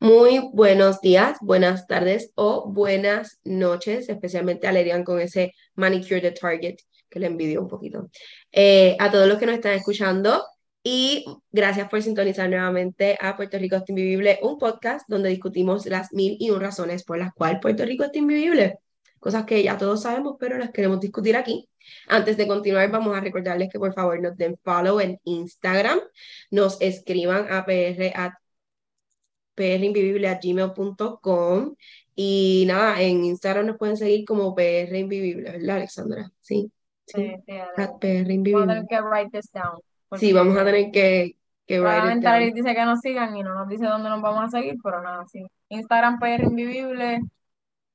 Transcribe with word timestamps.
Muy 0.00 0.48
buenos 0.52 1.00
días, 1.00 1.38
buenas 1.40 1.88
tardes 1.88 2.30
o 2.36 2.70
buenas 2.70 3.40
noches, 3.42 4.08
especialmente 4.08 4.68
a 4.68 4.72
Lerian 4.72 5.02
con 5.02 5.20
ese 5.20 5.54
manicure 5.74 6.20
de 6.20 6.30
Target 6.30 6.76
que 7.10 7.18
le 7.18 7.26
envidio 7.26 7.60
un 7.60 7.66
poquito. 7.66 8.08
Eh, 8.52 8.96
a 9.00 9.10
todos 9.10 9.26
los 9.26 9.38
que 9.38 9.46
nos 9.46 9.56
están 9.56 9.72
escuchando 9.72 10.44
y 10.84 11.24
gracias 11.50 11.88
por 11.88 12.00
sintonizar 12.00 12.48
nuevamente 12.48 13.18
a 13.20 13.36
Puerto 13.36 13.58
Rico 13.58 13.74
está 13.74 13.90
invivible, 13.90 14.38
un 14.40 14.56
podcast 14.56 15.04
donde 15.08 15.30
discutimos 15.30 15.84
las 15.86 16.12
mil 16.12 16.36
y 16.38 16.50
un 16.50 16.60
razones 16.60 17.02
por 17.02 17.18
las 17.18 17.32
cuales 17.34 17.58
Puerto 17.60 17.84
Rico 17.84 18.04
está 18.04 18.18
invivible. 18.18 18.78
Cosas 19.18 19.46
que 19.46 19.64
ya 19.64 19.78
todos 19.78 20.02
sabemos, 20.02 20.36
pero 20.38 20.58
las 20.58 20.70
queremos 20.70 21.00
discutir 21.00 21.36
aquí. 21.36 21.68
Antes 22.06 22.36
de 22.36 22.46
continuar, 22.46 22.88
vamos 22.92 23.16
a 23.16 23.20
recordarles 23.20 23.68
que 23.68 23.80
por 23.80 23.92
favor 23.94 24.20
nos 24.20 24.36
den 24.36 24.56
follow 24.62 25.00
en 25.00 25.18
Instagram, 25.24 25.98
nos 26.52 26.80
escriban 26.80 27.52
a 27.52 27.66
pr 27.66 28.38
gmail.com 30.42 31.74
y 32.14 32.64
nada, 32.66 33.00
en 33.00 33.24
Instagram 33.24 33.66
nos 33.66 33.76
pueden 33.76 33.96
seguir 33.96 34.24
como 34.24 34.54
prinvivible, 34.54 35.52
¿verdad, 35.52 35.76
Alexandra? 35.76 36.30
Sí. 36.40 36.70
Sí, 37.06 37.34
sí, 37.46 37.52
Vamos 37.76 37.88
a 37.88 37.98
tener 38.00 38.86
que 38.88 39.00
write 39.00 39.30
this 39.30 39.50
down. 39.52 39.80
Sí, 40.18 40.32
vamos 40.32 40.56
a 40.56 40.64
tener 40.64 40.90
que, 40.90 41.36
que 41.66 41.80
write 41.80 42.52
dice 42.52 42.74
que 42.74 42.84
nos 42.84 43.00
sigan 43.00 43.36
y 43.36 43.42
no 43.42 43.54
nos 43.54 43.68
dice 43.68 43.86
dónde 43.86 44.10
nos 44.10 44.20
vamos 44.20 44.44
a 44.44 44.58
seguir, 44.58 44.76
pero 44.82 45.02
nada, 45.02 45.24
sí. 45.26 45.46
Instagram 45.68 46.18
PR 46.18 46.44
Invivible, 46.44 47.20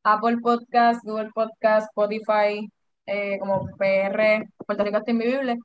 Apple 0.04 0.38
Podcast, 0.42 1.04
Google 1.04 1.30
Podcast, 1.34 1.88
Spotify, 1.90 2.70
eh, 3.06 3.38
como 3.40 3.66
PR 3.78 4.46
Puerto 4.66 4.84
Rico 4.84 4.98
está 4.98 5.12
invivible 5.12 5.58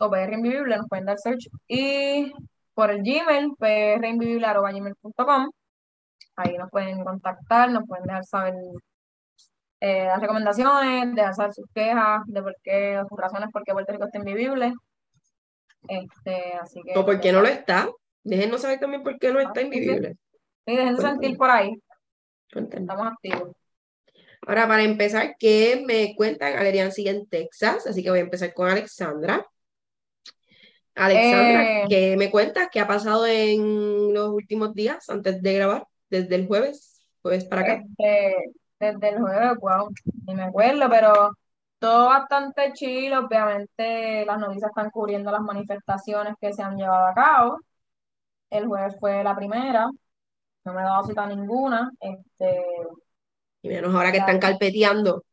o 0.00 0.10
PR 0.10 0.32
Invivible, 0.32 0.76
nos 0.76 0.88
pueden 0.88 1.06
dar 1.06 1.18
search. 1.18 1.48
Y 1.68 2.32
por 2.74 2.90
el 2.90 3.02
Gmail, 3.02 3.54
preinvivible.com. 3.58 5.50
Ahí 6.36 6.56
nos 6.56 6.70
pueden 6.70 7.04
contactar, 7.04 7.70
nos 7.70 7.86
pueden 7.86 8.06
dejar 8.06 8.24
saber 8.24 8.54
eh, 9.80 10.04
las 10.06 10.20
recomendaciones, 10.20 11.14
dejar 11.14 11.34
saber 11.34 11.52
sus 11.52 11.66
quejas, 11.74 12.22
de 12.26 12.42
por 12.42 12.56
qué, 12.62 13.02
sus 13.08 13.18
razones 13.18 13.50
por 13.52 13.64
qué 13.64 13.72
Puerto 13.72 13.92
Rico 13.92 14.04
está 14.06 14.18
invivible. 14.18 14.74
Este, 15.88 16.54
así 16.60 16.80
que, 16.82 16.98
o 16.98 17.04
por 17.04 17.20
qué 17.20 17.32
no 17.32 17.40
lo 17.40 17.48
está. 17.48 17.88
Déjenos 18.22 18.62
saber 18.62 18.78
también 18.78 19.02
por 19.02 19.18
qué 19.18 19.32
no 19.32 19.40
está 19.40 19.62
invivible. 19.62 20.16
Sí, 20.66 20.76
déjenos 20.76 21.00
sentir 21.00 21.36
por 21.36 21.50
ahí. 21.50 21.74
Estamos 22.48 23.06
activos. 23.06 23.56
Ahora, 24.46 24.66
para 24.66 24.82
empezar, 24.82 25.36
¿qué 25.38 25.82
me 25.86 26.14
cuentan? 26.16 26.58
Alerian 26.58 26.92
sigue 26.92 27.10
en 27.10 27.26
Texas, 27.26 27.86
así 27.86 28.02
que 28.02 28.10
voy 28.10 28.20
a 28.20 28.22
empezar 28.22 28.52
con 28.54 28.68
Alexandra. 28.68 29.46
Alexandra, 31.00 31.80
eh, 31.80 31.84
¿qué 31.88 32.16
me 32.16 32.30
cuentas? 32.30 32.68
¿Qué 32.70 32.78
ha 32.78 32.86
pasado 32.86 33.26
en 33.26 34.12
los 34.12 34.28
últimos 34.30 34.74
días 34.74 35.08
antes 35.08 35.42
de 35.42 35.54
grabar? 35.54 35.86
Desde 36.10 36.34
el 36.34 36.46
jueves, 36.46 37.00
jueves 37.22 37.44
para 37.46 37.62
acá. 37.62 37.82
Este, 37.86 38.52
desde 38.78 39.08
el 39.08 39.18
jueves, 39.18 39.52
wow, 39.60 39.88
ni 40.26 40.34
me 40.34 40.42
acuerdo, 40.42 40.88
pero 40.90 41.30
todo 41.78 42.06
bastante 42.06 42.72
chill. 42.74 43.14
Obviamente 43.14 44.26
las 44.26 44.38
noticias 44.38 44.70
están 44.70 44.90
cubriendo 44.90 45.30
las 45.30 45.40
manifestaciones 45.40 46.34
que 46.40 46.52
se 46.52 46.62
han 46.62 46.76
llevado 46.76 47.06
a 47.06 47.14
cabo. 47.14 47.58
El 48.50 48.66
jueves 48.66 48.96
fue 49.00 49.24
la 49.24 49.34
primera, 49.34 49.88
no 50.64 50.74
me 50.74 50.80
he 50.80 50.84
dado 50.84 51.04
cita 51.04 51.26
ninguna. 51.26 51.90
Este, 52.00 52.62
y 53.62 53.68
menos 53.68 53.94
ahora 53.94 54.12
que 54.12 54.18
están 54.18 54.38
carpeteando. 54.38 55.24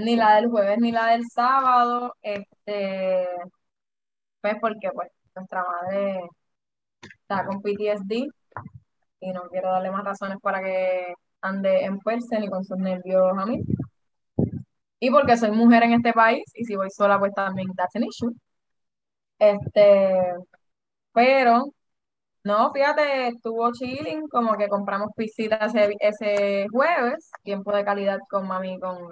Ni 0.00 0.16
la 0.16 0.36
del 0.36 0.48
jueves 0.50 0.78
ni 0.78 0.92
la 0.92 1.12
del 1.12 1.24
sábado. 1.32 2.14
Este, 2.20 3.26
porque 4.60 4.90
pues 4.92 5.10
nuestra 5.34 5.64
madre 5.64 6.20
está 7.02 7.44
con 7.46 7.60
PTSD 7.62 8.28
y 9.20 9.32
no 9.32 9.42
quiero 9.50 9.70
darle 9.70 9.90
más 9.90 10.04
razones 10.04 10.38
para 10.40 10.62
que 10.62 11.14
ande 11.40 11.84
en 11.84 12.00
fuerza 12.00 12.38
ni 12.38 12.48
con 12.48 12.64
sus 12.64 12.78
nervios 12.78 13.32
a 13.38 13.46
mí. 13.46 13.62
Y 15.00 15.10
porque 15.10 15.36
soy 15.36 15.50
mujer 15.50 15.82
en 15.84 15.92
este 15.94 16.12
país 16.12 16.44
y 16.54 16.64
si 16.64 16.76
voy 16.76 16.90
sola 16.90 17.18
pues 17.18 17.32
también 17.34 17.68
that's 17.74 17.96
an 17.96 18.04
issue. 18.04 18.32
Este, 19.38 20.34
pero 21.12 21.64
no, 22.44 22.72
fíjate, 22.72 23.28
estuvo 23.28 23.72
chilling, 23.72 24.28
como 24.28 24.56
que 24.56 24.68
compramos 24.68 25.10
visitas 25.16 25.74
ese, 25.74 25.96
ese 26.00 26.66
jueves, 26.70 27.30
tiempo 27.42 27.72
de 27.72 27.84
calidad 27.84 28.20
con 28.30 28.46
mami, 28.46 28.78
con 28.78 29.10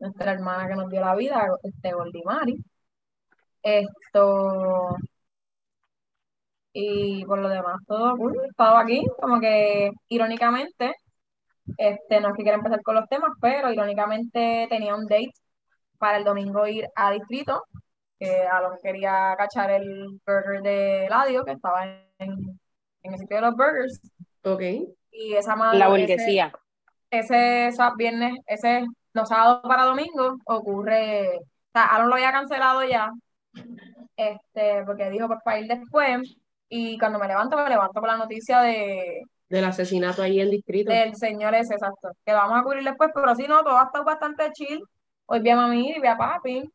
nuestra 0.00 0.32
hermana 0.32 0.68
que 0.68 0.74
nos 0.76 0.90
dio 0.90 1.00
la 1.00 1.14
vida, 1.14 1.46
este 1.62 1.92
Goldimari. 1.92 2.56
Esto, 3.64 4.96
y 6.74 7.24
por 7.24 7.38
lo 7.38 7.48
demás, 7.48 7.80
todo 7.86 8.16
cool. 8.16 8.36
Estado 8.50 8.76
aquí, 8.76 9.06
como 9.20 9.40
que 9.40 9.92
irónicamente, 10.08 10.94
este, 11.78 12.20
no 12.20 12.28
es 12.28 12.34
que 12.36 12.42
quiera 12.42 12.58
empezar 12.58 12.82
con 12.82 12.96
los 12.96 13.08
temas, 13.08 13.30
pero 13.40 13.72
irónicamente 13.72 14.66
tenía 14.68 14.94
un 14.94 15.06
date 15.06 15.32
para 15.98 16.18
el 16.18 16.24
domingo 16.24 16.66
ir 16.66 16.88
a 16.96 17.12
Distrito, 17.12 17.62
que 18.18 18.42
a 18.42 18.60
lo 18.60 18.72
que 18.72 18.80
quería 18.82 19.34
cachar 19.38 19.70
el 19.70 20.20
burger 20.26 20.62
de 20.62 21.06
Ladio, 21.08 21.44
que 21.44 21.52
estaba 21.52 21.84
en, 22.18 22.58
el 23.02 23.18
sitio 23.18 23.36
de 23.36 23.42
los 23.42 23.54
burgers. 23.54 24.00
Ok. 24.42 24.62
Y 25.12 25.34
esa 25.34 25.54
madre. 25.54 25.78
La 25.78 25.88
burguesía. 25.88 26.52
Ese, 27.08 27.68
ese, 27.68 27.82
viernes, 27.96 28.34
ese, 28.46 28.84
no 29.12 29.24
sábado 29.24 29.62
para 29.62 29.84
domingo, 29.84 30.38
ocurre. 30.44 31.38
O 31.38 31.72
sea, 31.72 31.84
Aaron 31.84 32.08
lo 32.08 32.14
había 32.16 32.32
cancelado 32.32 32.82
ya, 32.82 33.12
este, 34.16 34.84
porque 34.84 35.10
dijo 35.10 35.28
para 35.44 35.60
ir 35.60 35.68
después. 35.68 36.36
Y 36.68 36.98
cuando 36.98 37.18
me 37.18 37.28
levanto, 37.28 37.56
me 37.56 37.68
levanto 37.68 38.00
con 38.00 38.08
la 38.08 38.16
noticia 38.16 38.60
de... 38.60 39.22
Del 39.48 39.64
asesinato 39.64 40.22
ahí 40.22 40.40
en 40.40 40.50
distrito. 40.50 40.90
Del 40.90 41.14
señor 41.14 41.54
ese, 41.54 41.74
exacto. 41.74 42.10
Que 42.24 42.32
vamos 42.32 42.58
a 42.58 42.62
cubrir 42.62 42.82
después, 42.82 43.10
pero 43.14 43.34
si 43.36 43.46
no, 43.46 43.62
todo 43.62 43.78
ha 43.78 43.84
estado 43.84 44.04
bastante 44.04 44.50
chill. 44.52 44.82
Hoy 45.26 45.40
vi 45.40 45.50
a 45.50 45.56
mami 45.56 45.90
y 45.90 46.00
vi 46.00 46.06
a 46.06 46.16
papi. 46.16 46.70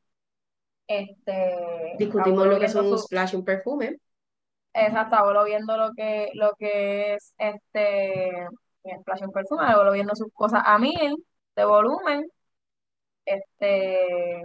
Este, 0.88 1.96
Discutimos 1.98 2.48
lo 2.48 2.60
que 2.60 2.66
es 2.66 2.76
un 2.76 2.98
splash, 2.98 3.36
un 3.36 3.44
perfume. 3.44 3.98
Exacto, 4.74 5.16
abuelo 5.16 5.44
viendo 5.44 5.76
lo 5.76 5.92
que, 5.94 6.30
lo 6.34 6.54
que 6.58 7.16
es 7.16 7.34
este 7.38 8.48
splash, 9.02 9.24
un 9.24 9.32
perfume, 9.32 9.66
abuelo 9.66 9.92
viendo 9.92 10.16
sus 10.16 10.32
cosas 10.34 10.62
a 10.66 10.78
mil 10.78 11.24
de 11.56 11.66
volumen. 11.66 12.26
Este, 13.26 14.44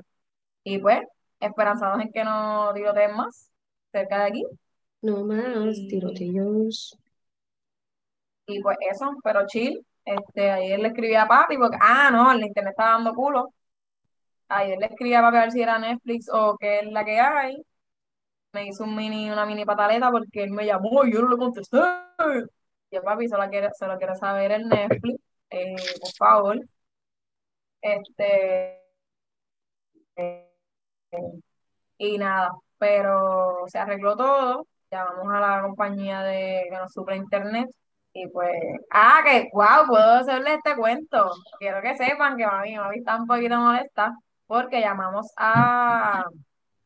y 0.65 0.79
pues, 0.79 1.01
esperanzados 1.41 2.01
en 2.01 2.13
que 2.13 2.25
no 2.25 2.73
tiroteen 2.75 3.15
más 3.17 3.51
cerca 3.93 4.19
de 4.21 4.25
aquí. 4.25 4.45
No 5.03 5.25
más 5.25 5.77
tiroteos. 5.89 6.99
Y 8.47 8.61
pues 8.63 8.77
eso, 8.91 9.11
pero 9.23 9.47
chill. 9.47 9.85
Este, 10.05 10.51
ayer 10.51 10.79
le 10.81 10.89
escribí 10.89 11.15
a 11.15 11.27
papi 11.27 11.57
porque, 11.57 11.79
ah, 11.81 12.11
no, 12.11 12.33
el 12.33 12.45
internet 12.45 12.73
está 12.77 12.91
dando 12.91 13.15
culo. 13.15 13.55
Ayer 14.49 14.79
le 14.79 14.87
escribí 14.87 15.15
a 15.15 15.23
papi 15.23 15.37
a 15.37 15.41
ver 15.41 15.53
si 15.53 15.63
era 15.63 15.79
Netflix 15.79 16.29
o 16.33 16.57
qué 16.59 16.81
es 16.81 16.87
la 16.93 17.05
que 17.05 17.21
hay. 17.21 17.57
Me 18.53 18.67
hizo 18.67 18.85
un 18.85 18.95
mini, 18.97 19.31
una 19.31 19.47
mini 19.47 19.65
pataleta 19.65 20.11
porque 20.11 20.45
él 20.45 20.51
me 20.51 20.67
llamó 20.67 21.05
y 21.05 21.13
yo 21.13 21.23
no 21.23 21.29
le 21.29 21.37
contesté. 21.37 21.79
Yo, 22.91 23.03
papi, 23.03 23.29
solo 23.29 23.49
quiere, 23.51 23.71
solo 23.79 23.99
quiere 23.99 24.15
saber 24.17 24.53
el 24.53 24.69
Netflix, 24.69 25.21
eh, 25.51 25.75
por 26.01 26.13
favor. 26.13 26.61
Este. 27.83 28.81
Eh, 30.17 30.54
y 31.99 32.19
nada, 32.19 32.51
pero 32.79 33.65
se 33.69 33.79
arregló 33.79 34.17
todo 34.17 34.67
llamamos 34.95 35.35
a 35.35 35.41
la 35.41 35.63
compañía 35.63 36.23
de 36.23 36.67
que 36.71 36.77
nos 36.77 36.93
suple 36.93 37.17
internet 37.17 37.69
y 38.13 38.29
pues, 38.29 38.53
ah, 38.91 39.23
que 39.25 39.49
wow, 39.53 39.87
puedo 39.89 40.13
hacerle 40.15 40.55
este 40.55 40.77
cuento. 40.77 41.33
Quiero 41.59 41.83
que 41.83 41.97
sepan 41.97 42.37
que 42.37 42.47
mami, 42.47 42.77
mami 42.77 42.99
está 42.99 43.17
un 43.17 43.27
poquito 43.27 43.57
molesta 43.59 44.17
porque 44.47 44.81
llamamos 44.81 45.33
a, 45.37 46.25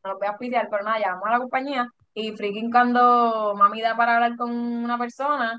no 0.04 0.12
lo 0.12 0.18
voy 0.18 0.28
a 0.28 0.36
pero 0.38 0.84
nada, 0.84 0.98
llamamos 0.98 1.28
a 1.28 1.32
la 1.32 1.38
compañía 1.38 1.88
y 2.14 2.32
freaking 2.32 2.70
cuando 2.70 3.54
mami 3.56 3.80
da 3.82 3.96
para 3.96 4.14
hablar 4.16 4.36
con 4.36 4.50
una 4.50 4.98
persona, 4.98 5.58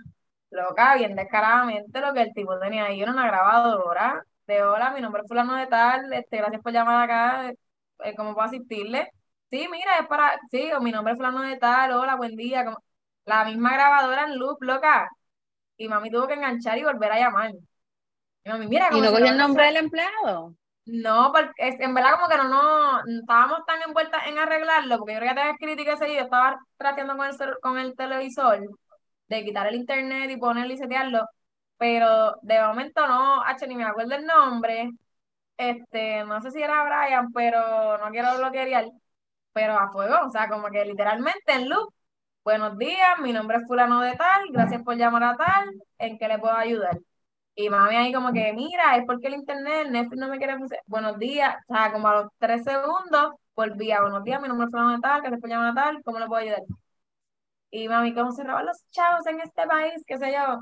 loca, 0.51 0.95
bien 0.95 1.15
descaradamente 1.15 2.01
lo 2.01 2.13
que 2.13 2.21
el 2.23 2.33
tipo 2.33 2.57
tenía 2.59 2.85
ahí 2.85 3.01
era 3.01 3.11
una 3.11 3.27
grabadora 3.27 4.23
de 4.47 4.63
hola, 4.63 4.91
mi 4.91 5.01
nombre 5.01 5.21
es 5.21 5.27
fulano 5.27 5.55
de 5.55 5.67
tal, 5.67 6.11
este, 6.13 6.37
gracias 6.37 6.61
por 6.63 6.71
llamar 6.73 7.03
acá, 7.03 7.53
eh, 8.03 8.15
¿cómo 8.15 8.33
puedo 8.33 8.47
asistirle? 8.47 9.11
Sí, 9.49 9.67
mira, 9.71 9.99
es 9.99 10.07
para, 10.07 10.39
sí, 10.51 10.69
mi 10.81 10.91
nombre 10.91 11.13
es 11.13 11.17
fulano 11.17 11.41
de 11.41 11.57
tal, 11.57 11.91
hola, 11.93 12.15
buen 12.15 12.35
día, 12.35 12.65
como, 12.65 12.83
la 13.25 13.45
misma 13.45 13.73
grabadora 13.73 14.25
en 14.25 14.37
loop, 14.37 14.61
loca. 14.61 15.09
Y 15.77 15.87
mami 15.87 16.11
tuvo 16.11 16.27
que 16.27 16.33
enganchar 16.33 16.77
y 16.77 16.83
volver 16.83 17.11
a 17.11 17.19
llamar. 17.19 17.51
Y 18.43 18.49
mami, 18.49 18.67
mira, 18.67 18.89
¿Y 18.91 19.01
no 19.01 19.11
cogió 19.11 19.25
el 19.25 19.37
nombre 19.37 19.65
del 19.65 19.77
empleado? 19.77 20.55
No, 20.85 21.31
porque 21.31 21.51
en 21.57 21.93
verdad 21.93 22.13
como 22.13 22.27
que 22.27 22.37
no, 22.37 22.49
no, 22.49 23.19
estábamos 23.21 23.65
tan 23.65 23.81
envueltas 23.83 24.25
en 24.27 24.39
arreglarlo, 24.39 24.97
porque 24.97 25.13
yo 25.13 25.19
creo 25.19 25.35
que 25.35 25.41
te 25.41 25.49
escrito 25.51 25.81
y 25.81 25.85
que 25.85 26.15
yo 26.15 26.21
estaba 26.21 26.59
tratando 26.77 27.15
con 27.15 27.27
el, 27.27 27.35
con 27.61 27.77
el 27.77 27.95
televisor 27.95 28.67
de 29.27 29.43
quitar 29.45 29.67
el 29.67 29.75
internet 29.75 30.31
y 30.31 30.37
ponerlo 30.37 30.73
y 30.73 30.77
setearlo, 30.77 31.25
pero 31.77 32.35
de 32.41 32.61
momento 32.61 33.05
no, 33.07 33.43
H, 33.43 33.67
ni 33.67 33.75
me 33.75 33.85
acuerdo 33.85 34.15
el 34.15 34.25
nombre, 34.25 34.89
este, 35.59 36.23
no 36.25 36.41
sé 36.41 36.51
si 36.51 36.63
era 36.63 36.83
Brian, 36.83 37.31
pero 37.33 37.97
no 37.99 38.09
quiero 38.11 38.37
bloquear 38.37 38.89
pero 39.53 39.73
a 39.77 39.91
fuego, 39.91 40.15
o 40.25 40.29
sea, 40.31 40.47
como 40.49 40.69
que 40.69 40.85
literalmente 40.85 41.53
en 41.53 41.69
loop 41.69 41.93
buenos 42.43 42.77
días, 42.77 43.19
mi 43.21 43.33
nombre 43.33 43.57
es 43.57 43.67
fulano 43.67 44.01
de 44.01 44.15
tal, 44.15 44.43
gracias 44.51 44.83
por 44.83 44.95
llamar 44.97 45.23
a 45.23 45.35
tal, 45.37 45.69
¿en 45.99 46.17
qué 46.17 46.27
le 46.29 46.39
puedo 46.39 46.53
ayudar? 46.55 46.97
Y 47.55 47.69
mami 47.69 47.95
ahí 47.97 48.13
como 48.13 48.33
que, 48.33 48.53
mira, 48.53 48.97
es 48.97 49.05
porque 49.05 49.27
el 49.27 49.35
internet, 49.35 49.89
Netflix 49.89 50.19
no 50.19 50.29
me 50.29 50.37
quiere 50.37 50.57
Buenos 50.87 51.19
días, 51.19 51.55
o 51.67 51.75
sea, 51.75 51.91
como 51.91 52.07
a 52.07 52.23
los 52.23 52.31
tres 52.39 52.63
segundos, 52.63 53.33
volvía, 53.55 54.01
buenos 54.01 54.23
días, 54.23 54.41
mi 54.41 54.47
nombre 54.47 54.65
es 54.67 54.71
fulano 54.71 54.93
de 54.93 55.01
tal, 55.01 55.21
gracias 55.21 55.41
por 55.41 55.49
llamar 55.49 55.71
a 55.71 55.75
tal, 55.75 56.03
¿cómo 56.03 56.19
le 56.19 56.27
puedo 56.27 56.41
ayudar? 56.41 56.63
Y 57.71 57.87
mami, 57.89 58.13
¿cómo 58.13 58.31
se 58.31 58.43
roban 58.43 58.65
los 58.65 58.77
chavos 58.91 59.25
en 59.27 59.41
este 59.41 59.65
país? 59.67 60.03
¿Qué 60.07 60.17
sé 60.17 60.31
yo? 60.33 60.61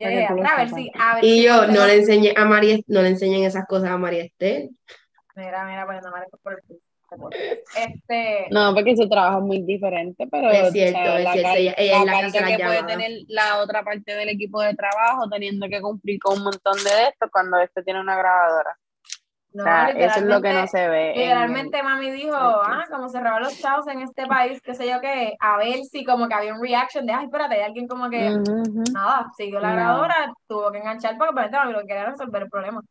A 0.00 0.56
ver 0.56 0.70
si, 0.70 0.90
a 0.98 1.14
ver 1.16 1.24
y 1.24 1.42
yo 1.42 1.66
no 1.66 1.86
le 1.86 1.96
enseñé 1.96 2.34
a 2.36 2.44
María, 2.44 2.78
no 2.86 3.02
le 3.02 3.08
enseñen 3.08 3.44
esas 3.44 3.66
cosas 3.66 3.90
a 3.90 3.98
María 3.98 4.24
Estel. 4.24 4.70
Mira, 5.36 5.64
mira, 5.64 5.84
poniendo 5.86 6.10
María 6.10 6.28
por 6.42 6.52
el 6.52 6.80
este... 7.76 8.46
No, 8.50 8.74
porque 8.74 8.96
su 8.96 9.08
trabajo 9.08 9.38
es 9.38 9.44
muy 9.44 9.62
diferente, 9.62 10.26
pero 10.30 10.50
es 10.50 10.72
cierto, 10.72 10.98
es 10.98 11.32
cierto. 11.32 11.50
Ella, 11.56 11.74
ella 11.76 12.04
la, 12.04 12.12
parte 12.12 12.38
que 12.38 12.64
puede 12.64 12.82
tener 12.84 13.10
la 13.28 13.58
otra 13.62 13.82
parte 13.82 14.14
del 14.14 14.28
equipo 14.28 14.60
de 14.60 14.74
trabajo 14.74 15.28
teniendo 15.30 15.68
que 15.68 15.80
cumplir 15.80 16.18
con 16.20 16.38
un 16.38 16.44
montón 16.44 16.76
de 16.76 17.08
esto 17.08 17.28
cuando 17.30 17.58
este 17.58 17.82
tiene 17.82 18.00
una 18.00 18.16
grabadora. 18.16 18.76
No, 19.54 19.64
eso 19.86 20.18
es 20.18 20.24
lo 20.24 20.42
que 20.42 20.52
no 20.52 20.66
se 20.66 20.88
ve. 20.88 21.12
Literalmente 21.14 21.80
mami 21.80 22.10
dijo, 22.10 22.34
ah, 22.36 22.84
como 22.90 23.08
cerraban 23.08 23.44
los 23.44 23.56
chavos 23.56 23.86
en 23.86 24.00
este 24.00 24.26
país, 24.26 24.60
qué 24.60 24.74
sé 24.74 24.88
yo 24.88 25.00
qué, 25.00 25.36
a 25.38 25.56
ver 25.58 25.84
si 25.84 26.04
como 26.04 26.26
que 26.26 26.34
había 26.34 26.54
un 26.54 26.60
reaction 26.60 27.06
de, 27.06 27.12
ay, 27.12 27.26
espérate, 27.26 27.54
hay 27.54 27.62
alguien 27.62 27.86
como 27.86 28.10
que, 28.10 28.36
nada, 28.92 29.30
siguió 29.36 29.60
la 29.60 29.72
grabadora, 29.72 30.32
tuvo 30.48 30.72
que 30.72 30.78
enganchar 30.78 31.16
porque 31.16 31.30
aparentemente 31.30 31.72
lo 31.72 31.80
que 31.80 31.86
quería 31.86 32.06
resolver 32.06 32.42
el 32.42 32.50
problema. 32.50 32.82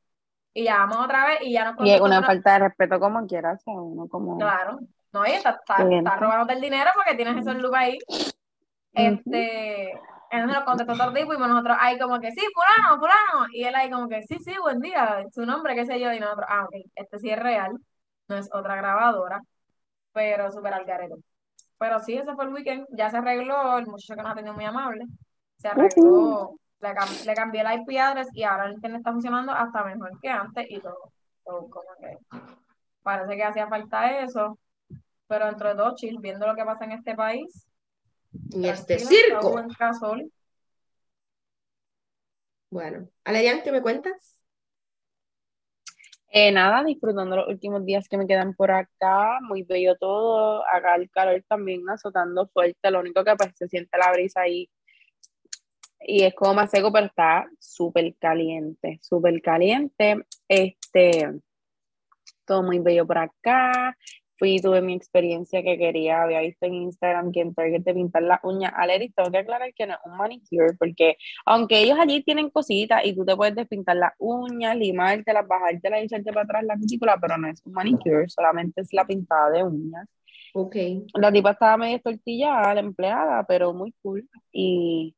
Y 0.54 0.64
llamamos 0.64 1.04
otra 1.04 1.26
vez 1.26 1.40
y 1.42 1.52
ya 1.52 1.70
nos 1.70 1.86
Y 1.86 1.92
es 1.92 2.00
una 2.00 2.24
falta 2.24 2.54
de 2.54 2.60
respeto 2.60 2.98
como 2.98 3.28
quieras, 3.28 3.62
o 3.66 3.74
uno 3.74 4.08
como... 4.08 4.38
Claro, 4.38 4.80
no, 5.12 5.26
y 5.26 5.32
está, 5.32 5.60
está, 5.68 6.16
robando 6.16 6.54
el 6.54 6.62
dinero 6.62 6.92
porque 6.96 7.16
tienes 7.16 7.46
ese 7.46 7.60
look 7.60 7.76
ahí. 7.76 7.98
Este, 8.94 10.00
él 10.34 10.48
nos 10.48 10.56
lo 10.58 10.66
contestó 10.66 10.94
todo 10.98 11.14
tipo 11.14 11.34
y 11.34 11.38
nosotros 11.38 11.78
ahí 11.80 12.00
como 12.00 12.20
que, 12.20 12.32
sí, 12.32 12.42
fulano, 12.54 13.00
fulano. 13.00 13.48
Y 13.52 13.64
él 13.66 13.76
ahí 13.76 13.90
como 13.92 14.08
que, 14.10 14.24
sí, 14.24 14.40
sí, 14.40 14.56
buen 14.60 14.80
día, 14.80 15.24
su 15.32 15.46
nombre, 15.46 15.76
qué 15.76 15.86
sé 15.86 16.00
yo. 16.00 16.12
Y 16.12 16.20
nosotros, 16.20 16.48
ah, 16.50 16.66
ok, 16.66 16.76
este 16.96 17.20
sí 17.20 17.30
es 17.30 17.40
real, 17.40 17.78
no 18.28 18.38
es 18.38 18.50
otra 18.52 18.76
grabadora, 18.76 19.42
pero 20.12 20.52
súper 20.52 20.74
al 20.74 20.86
Pero 21.78 22.00
sí, 22.00 22.18
ese 22.18 22.34
fue 22.34 22.46
el 22.46 22.54
weekend, 22.54 22.88
ya 22.92 23.10
se 23.12 23.18
arregló, 23.18 23.78
el 23.78 23.86
muchacho 23.86 24.16
que 24.16 24.24
nos 24.24 24.32
ha 24.32 24.36
tenido 24.36 24.56
muy 24.56 24.66
amable, 24.66 25.06
se 25.58 25.68
arregló, 25.68 26.56
le, 26.80 27.34
cambié 27.36 27.62
el 27.62 27.82
IP 27.82 28.00
address 28.00 28.30
y 28.34 28.44
ahora 28.44 28.66
el 28.66 28.74
internet 28.74 29.00
está 29.00 29.12
funcionando 29.12 29.52
hasta 29.52 29.84
mejor 29.84 30.20
que 30.20 30.30
antes 30.30 30.66
y 30.70 30.80
todo. 30.80 31.12
todo 31.46 31.70
como 31.70 31.96
que 32.00 32.18
parece 33.04 33.36
que 33.36 33.44
hacía 33.44 33.68
falta 33.68 34.20
eso, 34.22 34.58
pero 35.28 35.48
entre 35.48 35.76
dos 35.76 35.96
chill, 35.96 36.18
viendo 36.20 36.48
lo 36.48 36.56
que 36.56 36.66
pasa 36.66 36.86
en 36.86 36.94
este 36.94 37.16
país, 37.16 37.68
en 38.52 38.66
este 38.66 39.00
circo. 39.00 39.64
Bueno, 42.70 43.08
Alerian, 43.24 43.62
¿qué 43.62 43.72
me 43.72 43.82
cuentas? 43.82 44.44
Eh, 46.36 46.52
nada, 46.52 46.84
disfrutando 46.84 47.36
los 47.36 47.48
últimos 47.48 47.86
días 47.86 48.10
que 48.10 48.18
me 48.18 48.26
quedan 48.26 48.56
por 48.56 48.72
acá, 48.72 49.38
muy 49.42 49.62
bello 49.62 49.96
todo, 49.98 50.64
acá 50.68 50.96
el 50.96 51.08
calor 51.12 51.44
también 51.48 51.88
azotando 51.88 52.48
fuerte, 52.48 52.90
lo 52.90 53.02
único 53.02 53.24
que 53.24 53.36
pues 53.36 53.52
se 53.56 53.68
siente 53.68 53.96
la 54.00 54.12
brisa 54.12 54.42
ahí. 54.42 54.68
Y 56.00 56.24
es 56.24 56.34
como 56.34 56.56
más 56.56 56.72
seco, 56.72 56.92
pero 56.92 57.06
está 57.06 57.48
súper 57.60 58.16
caliente, 58.18 59.00
súper 59.04 59.40
caliente, 59.44 60.26
este, 60.48 61.40
todo 62.46 62.64
muy 62.64 62.80
bello 62.80 63.06
por 63.06 63.20
acá, 63.20 63.96
fui 64.38 64.60
tuve 64.60 64.82
mi 64.82 64.94
experiencia 64.94 65.64
que 65.64 65.78
quería, 65.78 66.24
había 66.24 66.42
visto 66.42 66.66
en 66.66 66.74
Instagram 66.76 67.32
que 67.32 67.42
en 67.42 67.54
Target 67.54 67.82
de 67.82 67.94
pintar 67.94 68.24
las 68.24 68.40
uñas. 68.44 68.74
Aleris, 68.76 69.14
tengo 69.16 69.32
que 69.32 69.38
aclarar 69.40 69.74
que 69.74 69.88
no 69.88 69.94
es 69.94 70.00
un 70.06 70.18
manicure, 70.18 70.74
porque 70.78 71.18
aunque 71.46 71.82
ellos 71.82 71.98
allí 72.00 72.24
tienen 72.24 72.50
cositas 72.50 73.06
y 73.06 73.16
tú 73.16 73.26
te 73.26 73.36
puedes 73.36 73.56
despintar 73.56 73.96
las 73.98 74.14
uñas, 74.20 74.76
limártelas, 74.76 75.48
bajártelas 75.48 76.02
y 76.02 76.06
echarte 76.06 76.32
para 76.34 76.44
atrás 76.44 76.64
la 76.64 76.78
cutícula, 76.78 77.18
pero 77.22 77.38
no 77.38 77.48
es 77.48 77.62
un 77.66 77.74
manicure, 77.74 78.28
solamente 78.30 78.82
es 78.82 78.94
la 78.94 79.06
pintada 79.06 79.52
de 79.52 79.64
uñas. 79.64 80.08
Ok. 80.56 80.76
La 81.16 81.32
tipa 81.32 81.52
estaba 81.52 81.78
medio 81.78 82.00
tortillada, 82.00 82.76
la 82.76 82.82
empleada, 82.82 83.44
pero 83.48 83.74
muy 83.74 83.92
cool. 84.04 84.30
Y, 84.52 85.16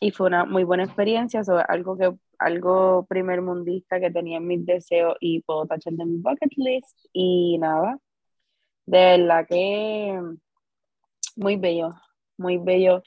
y 0.00 0.10
fue 0.10 0.26
una 0.26 0.44
muy 0.44 0.64
buena 0.64 0.84
experiencia, 0.84 1.42
sobre 1.42 1.64
algo 1.68 1.96
que 1.96 2.12
algo 2.38 3.06
primer 3.08 3.40
mundista 3.40 4.00
que 4.00 4.10
tenía 4.10 4.38
en 4.38 4.46
mis 4.46 4.66
deseos 4.66 5.16
y 5.20 5.40
puedo 5.42 5.66
tachar 5.66 5.94
de 5.94 6.04
mi 6.04 6.18
bucket 6.18 6.52
list 6.56 6.98
y 7.12 7.56
nada, 7.58 7.98
de 8.86 8.98
verdad 8.98 9.46
que 9.48 10.20
muy 11.36 11.56
bello, 11.56 11.90
muy 12.36 12.58
bello. 12.58 13.02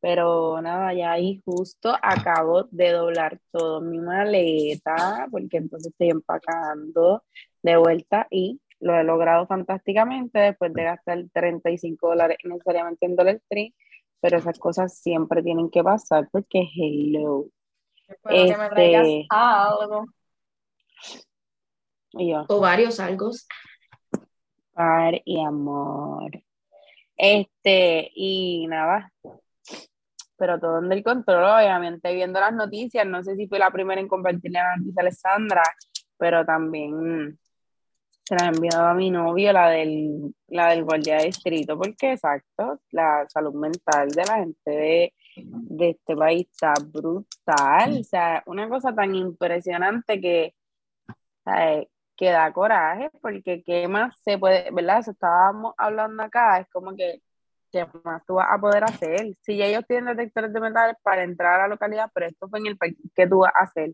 Pero 0.00 0.60
nada, 0.60 0.92
ya 0.92 1.12
ahí 1.12 1.40
justo 1.46 1.96
acabo 2.02 2.64
de 2.70 2.90
doblar 2.92 3.40
todo 3.50 3.80
mi 3.80 3.98
maleta, 3.98 5.26
porque 5.30 5.56
entonces 5.56 5.92
estoy 5.92 6.10
empacando 6.10 7.22
de 7.62 7.76
vuelta 7.78 8.26
y 8.30 8.60
lo 8.80 8.94
he 8.94 9.02
logrado 9.02 9.46
fantásticamente 9.46 10.38
después 10.38 10.74
de 10.74 10.84
gastar 10.84 11.24
35 11.32 12.08
dólares 12.08 12.36
necesariamente 12.44 13.06
en 13.06 13.16
Dollar 13.16 13.40
Tree, 13.48 13.74
pero 14.20 14.36
esas 14.36 14.58
cosas 14.58 14.98
siempre 14.98 15.42
tienen 15.42 15.70
que 15.70 15.82
pasar 15.82 16.28
porque 16.30 16.68
hello. 16.76 17.46
Espero 18.06 18.44
que 18.44 18.56
me 18.58 18.68
traigas 18.68 19.06
este, 19.06 19.26
algo. 19.30 20.04
O 22.48 22.60
varios 22.60 23.00
algo 23.00 23.30
y 25.24 25.44
amor. 25.44 26.30
Este, 27.16 28.10
y 28.14 28.66
nada, 28.68 29.12
pero 30.36 30.58
todo 30.58 30.84
en 30.84 30.90
el 30.90 31.04
control, 31.04 31.44
obviamente 31.44 32.12
viendo 32.12 32.40
las 32.40 32.52
noticias, 32.52 33.06
no 33.06 33.22
sé 33.22 33.36
si 33.36 33.46
fue 33.46 33.58
la 33.58 33.70
primera 33.70 34.00
en 34.00 34.08
compartir 34.08 34.50
la 34.50 34.76
noticia 34.76 35.00
Alessandra, 35.02 35.62
pero 36.18 36.44
también 36.44 37.38
se 38.24 38.34
la 38.34 38.46
he 38.46 38.48
enviado 38.48 38.86
a 38.86 38.94
mi 38.94 39.10
novio, 39.10 39.52
la 39.52 39.68
del, 39.68 40.34
la 40.48 40.70
del 40.70 40.84
guardia 40.84 41.18
de 41.18 41.26
distrito, 41.26 41.78
porque 41.78 42.12
exacto, 42.12 42.80
la 42.90 43.26
salud 43.28 43.54
mental 43.54 44.08
de 44.08 44.24
la 44.24 44.36
gente 44.38 44.70
de, 44.70 45.14
de 45.36 45.90
este 45.90 46.16
país 46.16 46.48
está 46.50 46.72
brutal, 46.82 48.00
o 48.00 48.04
sea, 48.04 48.42
una 48.46 48.68
cosa 48.68 48.94
tan 48.94 49.14
impresionante 49.14 50.20
que, 50.20 50.54
que 52.16 52.30
da 52.30 52.52
coraje, 52.52 53.10
porque 53.20 53.62
qué 53.64 53.88
más 53.88 54.14
se 54.24 54.38
puede, 54.38 54.70
¿verdad? 54.70 55.00
Eso 55.00 55.10
estábamos 55.12 55.74
hablando 55.76 56.22
acá, 56.22 56.60
es 56.60 56.68
como 56.70 56.94
que, 56.94 57.20
¿qué 57.72 57.86
más 58.04 58.24
tú 58.26 58.34
vas 58.34 58.48
a 58.50 58.60
poder 58.60 58.84
hacer? 58.84 59.34
Si 59.42 59.62
ellos 59.62 59.84
tienen 59.86 60.16
detectores 60.16 60.52
de 60.52 60.60
metales 60.60 60.96
para 61.02 61.24
entrar 61.24 61.60
a 61.60 61.62
la 61.64 61.68
localidad, 61.68 62.10
pero 62.14 62.26
esto 62.26 62.48
fue 62.48 62.60
en 62.60 62.66
el 62.66 62.76
país, 62.76 62.96
¿qué 63.14 63.26
tú 63.26 63.38
vas 63.38 63.52
a 63.54 63.64
hacer? 63.64 63.92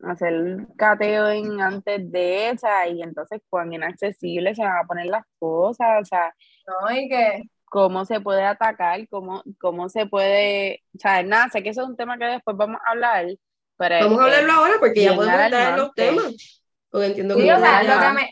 Hacer 0.00 0.66
cateo 0.76 1.28
en, 1.30 1.60
antes 1.60 2.10
de 2.10 2.50
esa, 2.50 2.86
y 2.88 3.02
entonces 3.02 3.40
cuán 3.48 3.72
inaccesible 3.72 4.54
se 4.54 4.62
van 4.62 4.78
a 4.78 4.86
poner 4.86 5.06
las 5.06 5.24
cosas, 5.38 6.02
o 6.02 6.04
sea, 6.04 6.34
no, 6.66 6.96
y 6.96 7.08
que 7.08 7.42
cómo 7.64 8.04
se 8.04 8.20
puede 8.20 8.44
atacar, 8.44 9.08
cómo, 9.08 9.42
cómo 9.60 9.88
se 9.88 10.06
puede, 10.06 10.82
o 10.94 10.98
sea, 10.98 11.22
nada, 11.24 11.48
sé 11.48 11.62
que 11.62 11.70
eso 11.70 11.82
es 11.82 11.88
un 11.88 11.96
tema 11.96 12.16
que 12.18 12.26
después 12.26 12.56
vamos 12.56 12.80
a 12.86 12.92
hablar, 12.92 13.26
pero 13.76 14.04
vamos 14.04 14.20
a 14.20 14.24
hablarlo 14.24 14.52
ahora 14.52 14.74
porque 14.78 15.02
ya 15.02 15.16
podemos 15.16 15.40
entrar 15.40 15.72
en 15.72 15.76
los 15.78 15.94
temas 15.94 16.63
entiendo 17.02 17.36
que, 17.36 17.46
lo, 17.46 17.56
que 17.56 18.12
me, 18.12 18.30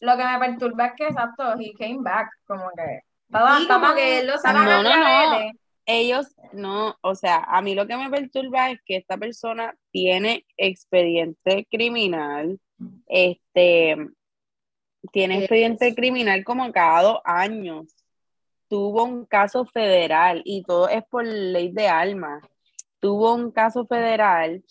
lo 0.00 0.16
que 0.16 0.24
me 0.24 0.38
perturba 0.38 0.86
es 0.86 0.92
que, 0.96 1.06
exacto, 1.06 1.54
he 1.58 1.72
came 1.74 1.98
back, 2.00 2.28
como 2.46 2.70
que... 2.76 3.00
Todo, 3.30 3.46
como 3.66 3.94
que 3.94 4.20
él 4.20 4.26
lo 4.26 4.34
no, 4.52 4.82
no, 4.82 4.82
no. 4.82 5.52
Ellos 5.86 6.26
no, 6.52 6.96
o 7.00 7.14
sea, 7.14 7.38
a 7.38 7.60
mí 7.62 7.74
lo 7.74 7.86
que 7.86 7.96
me 7.96 8.10
perturba 8.10 8.70
es 8.70 8.78
que 8.84 8.96
esta 8.96 9.16
persona 9.16 9.74
tiene 9.90 10.46
expediente 10.56 11.66
criminal, 11.70 12.60
este, 13.08 13.96
tiene 15.10 15.38
expediente 15.38 15.94
criminal 15.94 16.44
como 16.44 16.70
cada 16.72 17.02
dos 17.02 17.18
años. 17.24 17.96
Tuvo 18.68 19.04
un 19.04 19.26
caso 19.26 19.64
federal 19.66 20.42
y 20.44 20.62
todo 20.62 20.88
es 20.88 21.02
por 21.04 21.26
ley 21.26 21.72
de 21.72 21.88
alma. 21.88 22.40
Tuvo 23.00 23.34
un 23.34 23.50
caso 23.50 23.86
federal 23.86 24.62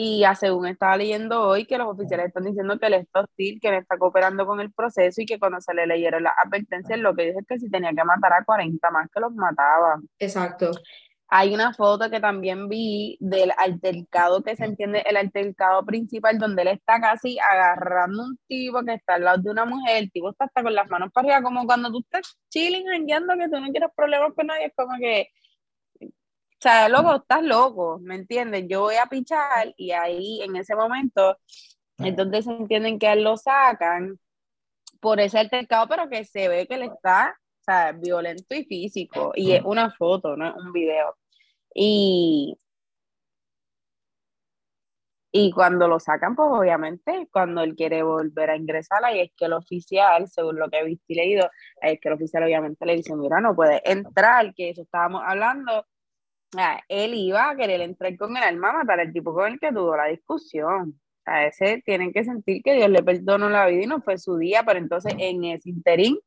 y 0.00 0.22
según 0.38 0.68
estaba 0.68 0.96
leyendo 0.96 1.42
hoy, 1.42 1.66
que 1.66 1.76
los 1.76 1.88
oficiales 1.88 2.28
están 2.28 2.44
diciendo 2.44 2.78
que 2.78 2.86
él 2.86 2.94
está 2.94 3.22
hostil, 3.22 3.58
que 3.60 3.66
él 3.66 3.74
está 3.74 3.98
cooperando 3.98 4.46
con 4.46 4.60
el 4.60 4.72
proceso 4.72 5.20
y 5.20 5.26
que 5.26 5.40
cuando 5.40 5.60
se 5.60 5.74
le 5.74 5.88
leyeron 5.88 6.22
las 6.22 6.34
advertencias, 6.40 7.00
lo 7.00 7.16
que 7.16 7.24
dijo 7.24 7.40
es 7.40 7.46
que 7.48 7.58
si 7.58 7.68
tenía 7.68 7.90
que 7.90 8.04
matar 8.04 8.32
a 8.32 8.44
40 8.44 8.90
más, 8.92 9.08
que 9.12 9.18
los 9.18 9.34
mataba. 9.34 9.96
Exacto. 10.20 10.70
Hay 11.26 11.52
una 11.52 11.74
foto 11.74 12.08
que 12.10 12.20
también 12.20 12.68
vi 12.68 13.16
del 13.18 13.50
altercado 13.58 14.44
que 14.44 14.54
se 14.54 14.66
entiende, 14.66 15.02
el 15.04 15.16
altercado 15.16 15.84
principal, 15.84 16.38
donde 16.38 16.62
él 16.62 16.68
está 16.68 17.00
casi 17.00 17.36
agarrando 17.40 18.22
un 18.22 18.38
tipo 18.46 18.84
que 18.84 18.94
está 18.94 19.14
al 19.14 19.24
lado 19.24 19.42
de 19.42 19.50
una 19.50 19.64
mujer. 19.64 19.96
El 19.96 20.12
tipo 20.12 20.30
está 20.30 20.44
hasta 20.44 20.62
con 20.62 20.76
las 20.76 20.88
manos 20.88 21.10
para 21.12 21.26
arriba, 21.26 21.42
como 21.42 21.66
cuando 21.66 21.90
tú 21.90 21.98
estás 22.04 22.38
chilling, 22.50 22.88
hangueando, 22.88 23.34
que 23.36 23.48
tú 23.48 23.58
no 23.58 23.68
quieres 23.72 23.90
problemas 23.96 24.32
con 24.36 24.46
nadie. 24.46 24.66
Es 24.66 24.72
como 24.76 24.96
que 24.96 25.26
o 26.58 26.60
sea, 26.60 26.88
loco, 26.88 27.14
estás 27.14 27.42
loco, 27.44 28.00
¿me 28.00 28.16
entiendes? 28.16 28.64
Yo 28.68 28.80
voy 28.80 28.96
a 28.96 29.06
pichar 29.06 29.72
y 29.76 29.92
ahí 29.92 30.42
en 30.42 30.56
ese 30.56 30.74
momento, 30.74 31.38
entonces 31.98 32.48
entienden 32.48 32.98
que 32.98 33.12
él 33.12 33.22
lo 33.22 33.36
sacan 33.36 34.18
por 35.00 35.20
ese 35.20 35.38
altercado, 35.38 35.86
pero 35.88 36.08
que 36.08 36.24
se 36.24 36.48
ve 36.48 36.66
que 36.66 36.76
le 36.76 36.86
está, 36.86 37.38
o 37.60 37.64
sea, 37.64 37.92
violento 37.92 38.56
y 38.56 38.64
físico, 38.64 39.32
y 39.36 39.52
es 39.52 39.62
una 39.64 39.92
foto, 39.92 40.36
no 40.36 40.48
es 40.48 40.54
un 40.56 40.72
video. 40.72 41.16
Y, 41.72 42.58
y 45.30 45.52
cuando 45.52 45.86
lo 45.86 46.00
sacan, 46.00 46.34
pues 46.34 46.48
obviamente, 46.50 47.28
cuando 47.30 47.62
él 47.62 47.76
quiere 47.76 48.02
volver 48.02 48.50
a 48.50 48.56
ingresar, 48.56 49.04
ahí 49.04 49.20
es 49.20 49.30
que 49.36 49.44
el 49.44 49.52
oficial, 49.52 50.26
según 50.28 50.58
lo 50.58 50.68
que 50.70 50.78
he 50.80 50.84
visto 50.84 51.04
y 51.08 51.14
leído, 51.14 51.48
es 51.80 52.00
que 52.00 52.08
el 52.08 52.14
oficial 52.14 52.42
obviamente 52.42 52.84
le 52.84 52.96
dice, 52.96 53.14
mira, 53.14 53.40
no 53.40 53.54
puede 53.54 53.80
entrar, 53.88 54.52
que 54.54 54.70
eso 54.70 54.82
estábamos 54.82 55.22
hablando. 55.24 55.86
Él 56.88 57.14
iba 57.14 57.50
a 57.50 57.56
querer 57.56 57.80
entrar 57.80 58.16
con 58.16 58.36
el 58.36 58.42
alma 58.42 58.72
matar 58.72 59.00
al 59.00 59.12
tipo 59.12 59.34
con 59.34 59.52
el 59.52 59.60
que 59.60 59.72
tuvo 59.72 59.96
la 59.96 60.06
discusión. 60.06 60.98
A 61.24 61.44
ese 61.44 61.82
tienen 61.84 62.12
que 62.12 62.24
sentir 62.24 62.62
que 62.62 62.74
Dios 62.74 62.88
le 62.88 63.02
perdonó 63.02 63.50
la 63.50 63.66
vida 63.66 63.82
y 63.84 63.86
no 63.86 64.00
fue 64.00 64.16
su 64.16 64.38
día, 64.38 64.62
pero 64.64 64.78
entonces 64.78 65.14
en 65.18 65.44
ese 65.44 65.68
interín 65.68 66.18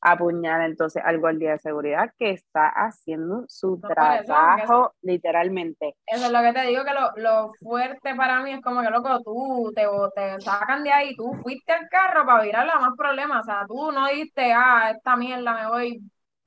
apuñala 0.00 0.66
entonces 0.66 1.02
al 1.04 1.18
guardia 1.18 1.52
de 1.52 1.58
seguridad 1.58 2.10
que 2.18 2.30
está 2.30 2.68
haciendo 2.68 3.44
su 3.48 3.80
trabajo 3.80 4.94
literalmente. 5.02 5.96
Eso 6.06 6.26
es 6.26 6.30
lo 6.32 6.40
que 6.42 6.52
te 6.52 6.66
digo, 6.66 6.84
que 6.84 6.92
lo, 6.92 7.10
lo, 7.16 7.52
fuerte 7.54 8.14
para 8.14 8.42
mí 8.42 8.52
es 8.52 8.60
como 8.60 8.82
que, 8.82 8.90
loco, 8.90 9.20
tú 9.24 9.72
te, 9.74 9.86
te 10.14 10.40
sacan 10.40 10.84
de 10.84 10.92
ahí, 10.92 11.16
tú 11.16 11.32
fuiste 11.42 11.72
al 11.72 11.88
carro 11.88 12.26
para 12.26 12.44
virarle 12.44 12.72
a 12.72 12.80
más 12.80 12.96
problemas, 12.96 13.40
o 13.40 13.44
sea, 13.44 13.64
tú 13.66 13.90
no 13.92 14.06
dijiste, 14.08 14.52
ah, 14.52 14.92
esta 14.94 15.16
mierda 15.16 15.54
me 15.54 15.68
voy 15.68 16.02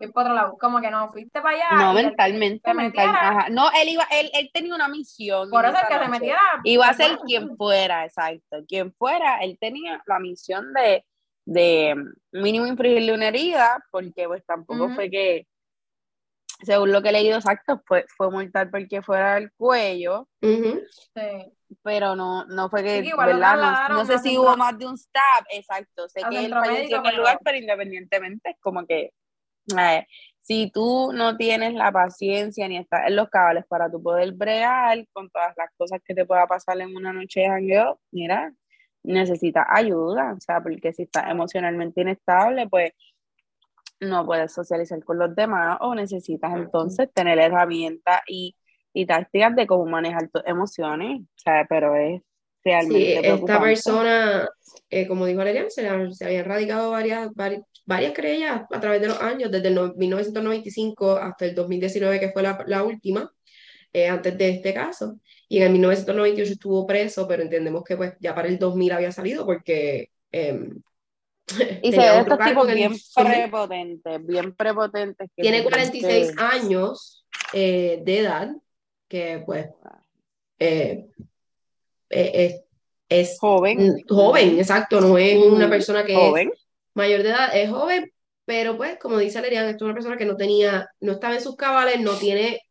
ir 0.06 0.12
por 0.12 0.24
otro 0.24 0.34
lado, 0.34 0.58
como 0.60 0.80
que 0.80 0.92
no, 0.92 1.12
fuiste 1.12 1.42
para 1.42 1.56
allá. 1.56 1.84
No, 1.84 1.94
mentalmente, 1.94 2.74
mentalmente. 2.74 3.52
No, 3.52 3.70
él 3.72 3.90
iba, 3.90 4.04
él, 4.12 4.30
él 4.34 4.50
tenía 4.54 4.76
una 4.76 4.88
misión. 4.88 5.50
Por 5.50 5.66
eso 5.66 5.76
es 5.78 5.88
que 5.88 6.04
se 6.04 6.10
metiera. 6.10 6.42
Iba 6.64 6.88
a 6.88 6.94
ser 6.94 7.18
quien 7.26 7.56
fuera, 7.58 8.06
exacto, 8.06 8.58
quien 8.68 8.94
fuera, 8.94 9.40
él 9.40 9.58
tenía 9.60 10.02
la 10.06 10.20
misión 10.20 10.74
de 10.74 11.06
de 11.48 11.96
mínimo 12.34 12.68
infringirle 12.68 13.14
una 13.14 13.30
herida, 13.30 13.82
porque 13.90 14.28
pues 14.28 14.46
tampoco 14.46 14.90
fue 14.90 15.10
que, 15.10 15.48
según 16.62 16.92
lo 16.92 17.02
que 17.02 17.08
he 17.08 17.14
leído 17.14 17.38
exacto, 17.38 17.82
fue, 17.86 18.06
fue 18.18 18.30
mortal 18.30 18.70
porque 18.70 19.02
fuera 19.02 19.38
el 19.38 19.50
cuello, 19.54 20.28
pero 21.82 22.18
no, 22.18 22.46
no 22.48 22.70
fue 22.70 22.84
que, 22.84 23.14
¿verdad? 23.18 23.88
No, 23.90 24.06
sé 24.06 24.20
si 24.20 24.38
hubo 24.38 24.58
más 24.58 24.78
de 24.78 24.88
un 24.88 24.98
stab, 24.98 25.46
exacto, 25.50 26.10
sé 26.10 26.22
que 26.30 26.46
él 26.46 26.52
falleció 26.52 26.98
en 26.98 27.06
el 27.06 27.16
lugar, 27.16 27.40
pero 27.42 27.58
independientemente 27.58 28.50
es 28.50 28.58
como 28.60 28.86
que, 28.86 29.14
eh, 29.78 30.06
si 30.42 30.72
tú 30.72 31.12
no 31.14 31.36
tienes 31.36 31.74
la 31.74 31.92
paciencia 31.92 32.68
ni 32.68 32.78
estás 32.78 33.08
en 33.08 33.16
los 33.18 33.30
cabales 33.30 33.66
para 33.68 33.92
tu 33.92 34.02
poder 34.02 34.32
bregar 34.34 35.06
con 35.12 35.30
todas 35.30 35.54
las 35.58 35.70
cosas 35.78 36.00
que 36.06 36.16
te 36.16 36.26
pueda 36.26 36.48
pasar 36.48 36.80
en 36.80 36.96
una 36.96 37.12
noche 37.12 37.42
de 37.42 37.50
jangueo, 37.50 38.00
mira, 38.12 38.54
necesitas 39.04 39.66
ayuda, 39.70 40.34
o 40.34 40.40
sea, 40.40 40.62
porque 40.62 40.94
si 40.94 41.04
estás 41.04 41.30
emocionalmente 41.30 42.02
inestable, 42.02 42.68
pues 42.70 42.92
no 44.00 44.26
puedes 44.26 44.54
socializar 44.54 45.04
con 45.04 45.20
los 45.20 45.36
demás 45.36 45.78
o 45.82 45.96
necesitas 45.96 46.54
entonces 46.56 47.12
tener 47.14 47.40
herramientas 47.40 48.22
y, 48.28 48.56
y 48.94 49.06
tácticas 49.06 49.56
de 49.56 49.68
cómo 49.68 49.86
manejar 49.86 50.30
tus 50.30 50.44
emociones, 50.46 51.22
o 51.22 51.40
sea, 51.40 51.66
pero 51.68 51.96
es 51.96 52.22
realmente 52.68 53.22
sí, 53.22 53.28
esta 53.28 53.62
persona, 53.62 54.50
eh, 54.90 55.08
como 55.08 55.26
dijo 55.26 55.38
Valeria, 55.38 55.70
se, 55.70 55.88
se 56.14 56.26
habían 56.26 56.46
radicado 56.46 56.92
varias, 56.92 57.34
varias, 57.34 57.62
varias 57.86 58.12
querellas 58.12 58.64
a 58.70 58.80
través 58.82 59.00
de 59.00 59.08
los 59.08 59.22
años, 59.22 59.50
desde 59.50 59.70
el 59.70 59.96
1995 59.96 61.12
hasta 61.12 61.46
el 61.46 61.56
2019, 61.56 62.20
que 62.20 62.32
fue 62.32 62.44
la, 62.44 62.62
la 62.68 62.84
última, 62.84 63.32
eh, 63.94 64.08
antes 64.10 64.38
de 64.38 64.50
este 64.50 64.74
caso. 64.74 65.20
Y 65.48 65.58
en 65.58 65.64
el 65.64 65.72
1998 65.72 66.52
estuvo 66.52 66.86
preso, 66.86 67.26
pero 67.26 67.42
entendemos 67.42 67.86
que 67.86 67.96
pues 67.96 68.14
ya 68.20 68.36
para 68.36 68.50
el 68.50 68.60
2000 68.60 68.92
había 68.92 69.12
salido 69.14 69.46
porque... 69.46 70.10
Eh, 70.32 70.70
y 71.82 71.92
se 71.94 71.98
ve 71.98 72.20
estos 72.20 72.40
tipos 72.40 72.68
bien 72.68 72.94
prepotentes, 73.16 74.26
bien 74.26 74.54
prepotentes. 74.54 75.30
tiene 75.34 75.64
46 75.64 76.34
años 76.38 77.26
eh, 77.54 78.02
de 78.04 78.20
edad, 78.20 78.52
que 79.08 79.42
pues 79.46 79.68
eh, 82.10 82.32
eh, 82.34 82.66
es, 83.10 83.38
joven. 83.40 84.04
Joven, 84.08 84.58
exacto, 84.60 85.02
no 85.02 85.18
es 85.18 85.38
una 85.38 85.70
persona 85.70 86.04
que 86.06 86.14
es 86.14 86.50
mayor 86.94 87.24
de 87.24 87.30
edad, 87.30 87.56
es 87.56 87.70
joven, 87.70 88.12
pero 88.46 88.76
pues 88.76 88.98
como 89.00 89.18
dice 89.18 89.42
Lerian, 89.42 89.68
es 89.68 89.82
una 89.82 89.94
persona 89.94 90.18
que 90.18 90.26
no 90.26 90.36
tenía, 90.36 90.90
no 91.00 91.14
estaba 91.14 91.36
en 91.36 91.42
sus 91.42 91.56
cabales, 91.56 92.00
no 92.02 92.18
tiene 92.18 92.62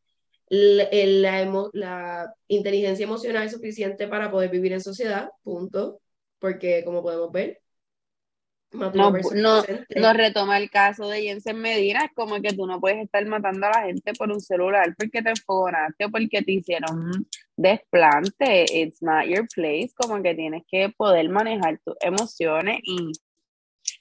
la, 0.49 1.69
la, 1.73 2.35
inteligencia 2.49 3.05
emocional 3.05 3.50
suficiente 3.50 4.09
para 4.09 4.31
poder 4.31 4.50
vivir 4.50 4.73
en 4.73 4.81
sociedad, 4.81 5.28
punto, 5.43 6.00
porque 6.38 6.85
como 6.85 7.02
podemos 7.02 7.31
ver, 7.33 7.61
no, 8.73 8.90
no, 8.90 9.62
no, 9.96 10.12
retoma 10.12 10.58
el 10.58 10.70
caso 10.70 11.08
de 11.08 11.23
Jensen 11.23 11.58
Medina, 11.58 12.04
es 12.04 12.12
como 12.14 12.40
que 12.40 12.52
tú 12.52 12.66
no 12.66 12.80
puedes 12.80 12.99
estar 13.04 13.25
matando 13.26 13.66
a 13.66 13.70
la 13.70 13.87
gente 13.87 14.12
por 14.14 14.30
un 14.30 14.40
celular 14.40 14.94
porque 14.99 15.23
te 15.23 15.30
enfogonaste 15.30 16.04
o 16.04 16.11
porque 16.11 16.42
te 16.42 16.52
hicieron 16.52 16.99
un 16.99 17.28
desplante, 17.56 18.64
it's 18.73 19.02
not 19.02 19.25
your 19.26 19.46
place, 19.54 19.90
como 19.94 20.23
que 20.23 20.35
tienes 20.35 20.64
que 20.70 20.90
poder 20.96 21.28
manejar 21.28 21.80
tus 21.85 21.94
emociones 22.00 22.80
y, 22.82 23.12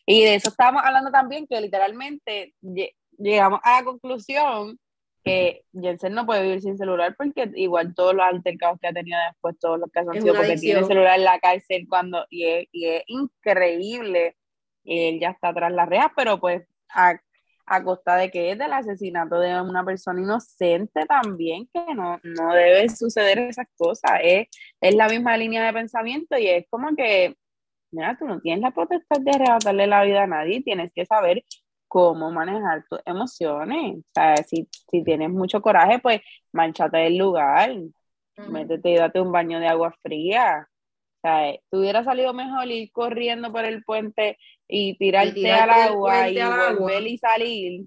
y 0.06 0.24
de 0.24 0.36
eso 0.36 0.50
estamos 0.50 0.82
hablando 0.84 1.12
también, 1.12 1.48
que 1.48 1.62
literalmente 1.62 2.54
llegamos 3.18 3.60
a 3.64 3.80
la 3.80 3.86
conclusión 3.86 4.80
que 5.24 5.64
Jensen 5.74 6.14
no 6.14 6.26
puede 6.26 6.44
vivir 6.44 6.62
sin 6.62 6.78
celular 6.78 7.16
porque 7.18 7.50
igual 7.56 7.96
todos 7.96 8.14
los 8.14 8.26
altercados 8.26 8.80
que 8.80 8.88
ha 8.88 8.94
tenido 8.94 9.18
después, 9.32 9.58
todos 9.60 9.80
los 9.80 9.90
casos 9.90 10.16
han 10.16 10.22
sido 10.22 10.36
porque 10.36 10.56
tiene 10.58 10.84
celular 10.84 11.18
en 11.18 11.26
la 11.26 11.40
cárcel 11.40 11.88
cuando, 11.90 12.26
y 12.30 12.46
es, 12.46 12.68
y 12.72 12.86
es 12.86 13.04
increíble, 13.08 14.36
él 14.86 15.20
ya 15.20 15.32
está 15.32 15.54
tras 15.54 15.72
las 15.72 15.90
rejas, 15.90 16.12
pero 16.16 16.40
pues 16.40 16.64
a, 16.94 17.20
a, 17.66 17.84
costa 17.84 18.16
de 18.18 18.32
que 18.32 18.52
es 18.52 18.58
del 18.58 18.74
asesinato 18.74 19.40
de 19.40 19.60
una 19.62 19.84
persona 19.84 20.22
inocente 20.22 21.06
también, 21.06 21.68
que 21.74 21.94
no, 21.96 22.20
no 22.24 22.54
debe 22.54 22.90
suceder 22.90 23.40
esas 23.40 23.68
cosas, 23.78 24.12
es, 24.24 24.48
es 24.82 24.96
la 24.96 25.10
misma 25.10 25.38
línea 25.38 25.66
de 25.66 25.74
pensamiento 25.74 26.38
y 26.38 26.48
es 26.48 26.66
como 26.70 26.96
que, 26.96 27.36
mira, 27.92 28.18
tú 28.18 28.26
no 28.26 28.40
tienes 28.42 28.62
la 28.62 28.72
potestad 28.72 29.20
de 29.22 29.32
arrebatarle 29.32 29.88
la 29.88 30.04
vida 30.04 30.24
a 30.24 30.28
nadie, 30.28 30.62
tienes 30.64 30.92
que 30.94 31.06
saber 31.06 31.44
cómo 31.88 32.32
manejar 32.32 32.86
tus 32.90 33.00
emociones. 33.06 34.00
O 34.00 34.04
sea, 34.14 34.36
si, 34.38 34.68
si 34.92 35.04
tienes 35.04 35.30
mucho 35.30 35.62
coraje, 35.62 36.00
pues 36.00 36.22
manchate 36.52 36.98
del 36.98 37.18
lugar, 37.18 37.72
métete 38.50 38.90
y 38.92 38.96
date 38.98 39.22
un 39.22 39.32
baño 39.32 39.60
de 39.60 39.68
agua 39.68 39.96
fría. 40.04 40.68
O 41.26 41.28
sea, 41.28 41.60
te 41.72 41.78
hubiera 41.78 42.04
salido 42.04 42.34
mejor 42.34 42.68
ir 42.68 42.92
corriendo 42.92 43.52
por 43.52 43.66
el 43.66 43.84
puente 43.84 44.38
y 44.68 44.96
tirarte, 44.98 45.52
al 45.52 45.70
agua 45.72 46.30
y 46.30 46.40
volver 46.78 47.08
y 47.08 47.18
salir 47.18 47.86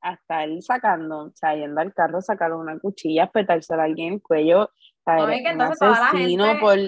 hasta 0.00 0.42
él 0.42 0.60
sacando, 0.60 1.26
o 1.26 1.32
sea, 1.34 1.54
yendo 1.54 1.80
al 1.80 1.94
carro, 1.94 2.20
sacar 2.20 2.52
una 2.52 2.80
cuchilla, 2.80 3.30
petársela 3.30 3.82
a 3.82 3.84
alguien 3.86 4.08
en 4.08 4.14
el 4.14 4.22
cuello. 4.22 4.64
O 4.64 4.70
sea, 5.04 5.16
no, 5.18 5.26
que 5.28 5.36
entonces 5.36 5.78
toda 5.78 6.00
la 6.00 6.18
gente, 6.18 6.58
por, 6.60 6.78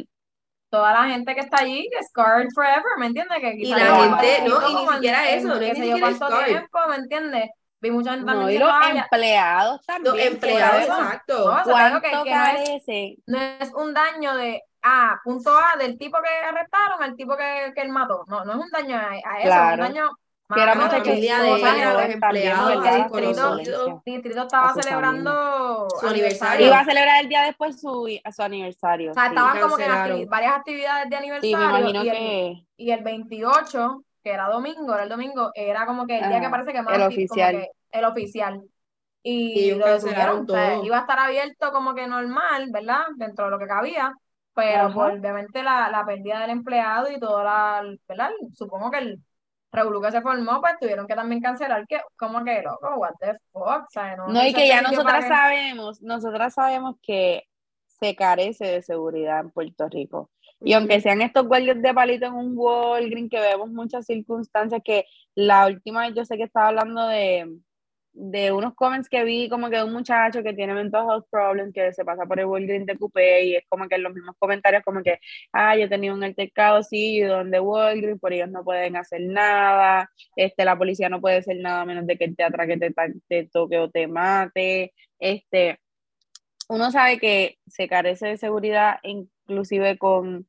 toda 0.71 0.93
la 0.93 1.05
gente 1.09 1.35
que 1.37 1.41
está 1.41 1.63
allí, 1.63 1.89
que 1.89 2.05
scarred 2.05 2.49
forever, 2.53 2.99
¿me 2.99 3.07
entiendes? 3.07 3.39
Que 3.39 3.55
y 3.59 3.67
la 3.67 3.79
gente, 3.79 4.49
no, 4.49 4.69
y 4.69 4.75
ni 4.75 4.93
siquiera 4.93 5.31
eso, 5.31 5.49
no 5.49 5.61
es 5.61 5.79
ni 5.79 6.01
cuánto 6.01 6.29
tiempo, 6.47 6.79
¿me 6.89 6.97
entiendes? 6.97 7.51
Vi 7.81 7.93
mucha 7.93 8.15
gente. 8.15 8.33
No, 8.33 8.51
y 8.51 8.59
los 8.59 8.73
empleados 8.93 9.87
también. 9.87 10.17
Los 10.17 10.25
empleados, 10.25 10.83
exacto. 10.83 11.55
No, 11.55 11.63
¿Cuánto 11.63 12.01
que, 12.01 12.11
que 12.11 12.35
no, 12.35 12.47
es, 12.57 13.19
no 13.27 13.39
es 13.39 13.73
un 13.73 13.95
daño 13.95 14.35
de 14.35 14.63
A, 14.89 15.21
punto 15.23 15.51
A, 15.57 15.77
del 15.77 15.99
tipo 15.99 16.19
que 16.23 16.47
arrestaron 16.47 17.03
al 17.03 17.17
tipo 17.17 17.37
que, 17.37 17.73
que 17.75 17.81
él 17.83 17.91
mató. 17.91 18.25
No, 18.27 18.45
no 18.45 18.53
es 18.53 18.59
un 18.59 18.71
daño 18.71 18.97
a, 18.97 19.11
a 19.11 19.41
eso, 19.41 19.53
es 19.53 19.73
un 19.73 19.79
daño 19.79 20.11
que 20.55 20.63
era 20.63 20.75
más 20.75 20.91
familia 20.91 21.41
de 21.41 21.51
los 21.51 22.05
empleados, 22.05 22.73
el 22.73 24.01
distrito, 24.05 24.43
estaba 24.43 24.73
celebrando 24.73 25.89
su 26.01 26.07
aniversario. 26.07 26.67
Iba 26.67 26.81
a 26.81 26.85
celebrar 26.87 27.23
el 27.23 27.29
día 27.29 27.43
después 27.43 27.79
su, 27.79 28.09
su 28.35 28.43
aniversario. 28.43 29.11
O 29.11 29.15
sea, 29.15 29.27
estaban 29.27 29.61
como 29.61 29.77
que 29.77 29.85
en 29.85 30.29
varias 30.29 30.57
actividades 30.57 31.11
de 31.11 31.17
aniversario. 31.17 31.59
Sí, 31.59 31.65
me 31.65 31.79
imagino 31.79 32.03
y, 32.03 32.11
que... 32.11 32.47
el, 32.47 32.67
y 32.79 32.91
el 32.91 33.05
28, 33.05 34.05
que 34.23 34.31
era 34.31 34.49
domingo, 34.49 34.95
era 34.95 35.03
el 35.03 35.09
domingo, 35.11 35.51
era 35.55 35.85
como 35.85 36.07
que 36.07 36.19
el 36.19 36.29
día 36.29 36.41
que 36.41 36.49
parece 36.49 36.73
que 36.73 36.83
más 36.83 36.95
el 36.95 37.03
oficial. 37.03 37.53
Como 37.53 37.65
que 37.65 37.99
el 37.99 38.05
oficial. 38.05 38.63
Y, 39.23 39.73
lo 39.73 39.85
cancelaron 39.85 40.47
todo. 40.47 40.83
iba 40.83 40.97
a 40.97 41.01
estar 41.01 41.19
abierto 41.19 41.73
como 41.73 41.95
que 41.95 42.07
normal, 42.07 42.69
¿verdad? 42.71 43.03
Dentro 43.17 43.45
de 43.45 43.51
lo 43.51 43.59
que 43.59 43.67
cabía, 43.67 44.15
pero 44.59 44.93
pues, 44.93 45.21
obviamente 45.21 45.63
la, 45.63 45.89
la 45.89 46.05
pérdida 46.05 46.41
del 46.41 46.51
empleado 46.51 47.09
y 47.13 47.21
toda 47.21 47.45
la, 47.45 47.97
¿verdad? 48.09 48.31
Supongo 48.55 48.91
que 48.91 48.99
el 48.99 49.23
Revolú 49.71 50.01
que 50.01 50.11
se 50.11 50.21
formó, 50.21 50.61
pues 50.61 50.75
tuvieron 50.81 51.07
que 51.07 51.15
también 51.15 51.41
cancelar 51.41 51.87
que, 51.87 52.01
como 52.17 52.43
que 52.43 52.63
loco, 52.63 52.97
what 52.97 53.13
the 53.21 53.39
fuck, 53.53 53.85
no, 54.17 54.29
no 54.29 54.47
y 54.47 54.53
que 54.53 54.67
ya 54.67 54.83
nosotras 54.83 55.29
sabemos, 55.29 56.03
nosotras 56.03 56.55
sabemos 56.55 56.97
que 57.03 57.45
se 57.87 58.17
carece 58.17 58.65
de 58.65 58.83
seguridad 58.83 59.41
en 59.41 59.51
Puerto 59.51 59.89
Rico. 59.89 60.31
Y 60.61 60.73
aunque 60.73 61.01
sean 61.01 61.21
estos 61.21 61.47
guardias 61.47 61.81
de 61.81 61.95
palito 61.95 62.27
en 62.27 62.35
un 62.35 62.55
Walgreens, 62.57 63.31
que 63.31 63.39
vemos 63.39 63.71
muchas 63.71 64.07
circunstancias, 64.07 64.81
que 64.85 65.05
la 65.37 65.67
última 65.67 66.07
vez 66.07 66.17
yo 66.17 66.25
sé 66.25 66.37
que 66.37 66.45
estaba 66.45 66.69
hablando 66.69 67.07
de, 67.07 67.47
de 68.21 68.51
unos 68.51 68.75
comments 68.75 69.09
que 69.09 69.23
vi 69.23 69.49
como 69.49 69.71
que 69.71 69.83
un 69.83 69.93
muchacho 69.93 70.43
que 70.43 70.53
tiene 70.53 70.75
mental 70.75 71.07
health 71.09 71.27
problems, 71.31 71.73
que 71.73 71.93
se 71.93 72.05
pasa 72.05 72.27
por 72.27 72.41
el 72.41 72.47
Walgreens 72.47 72.87
de 72.87 72.99
Coupé 72.99 73.45
y 73.45 73.57
es 73.57 73.65
como 73.69 73.89
que 73.89 73.95
en 73.95 74.03
los 74.03 74.13
mismos 74.13 74.35
comentarios 74.39 74.83
como 74.85 75.03
que, 75.03 75.21
ah, 75.53 75.77
yo 75.77 75.89
tenido 75.89 76.15
un 76.15 76.25
altercado, 76.25 76.83
sí, 76.83 77.21
donde 77.21 77.61
Walgreens, 77.61 78.21
por 78.21 78.33
ellos 78.33 78.51
no 78.51 78.65
pueden 78.65 78.97
hacer 78.97 79.21
nada, 79.23 80.11
este, 80.35 80.65
la 80.65 80.77
policía 80.77 81.09
no 81.09 81.21
puede 81.21 81.37
hacer 81.37 81.59
nada 81.59 81.85
menos 81.85 82.07
de 82.07 82.19
que 82.19 82.29
te 82.33 82.43
atraque, 82.43 82.77
te, 82.77 82.93
te 83.29 83.45
toque 83.53 83.79
o 83.79 83.89
te 83.89 84.09
mate, 84.09 84.93
este, 85.21 85.79
uno 86.69 86.91
sabe 86.91 87.19
que 87.19 87.59
se 87.69 87.89
carece 87.89 88.29
de 88.29 88.37
seguridad 88.37 88.99
inclusive 89.05 89.97
con, 89.97 90.49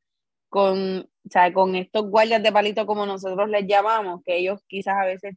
con, 0.50 1.02
o 1.02 1.30
sea, 1.30 1.54
con 1.54 1.76
estos 1.76 2.10
guardias 2.10 2.42
de 2.44 2.52
palito 2.52 2.86
como 2.88 3.06
nosotros 3.06 3.50
les 3.50 3.68
llamamos, 3.68 4.22
que 4.26 4.38
ellos 4.38 4.62
quizás 4.68 4.96
a 4.98 5.06
veces 5.06 5.36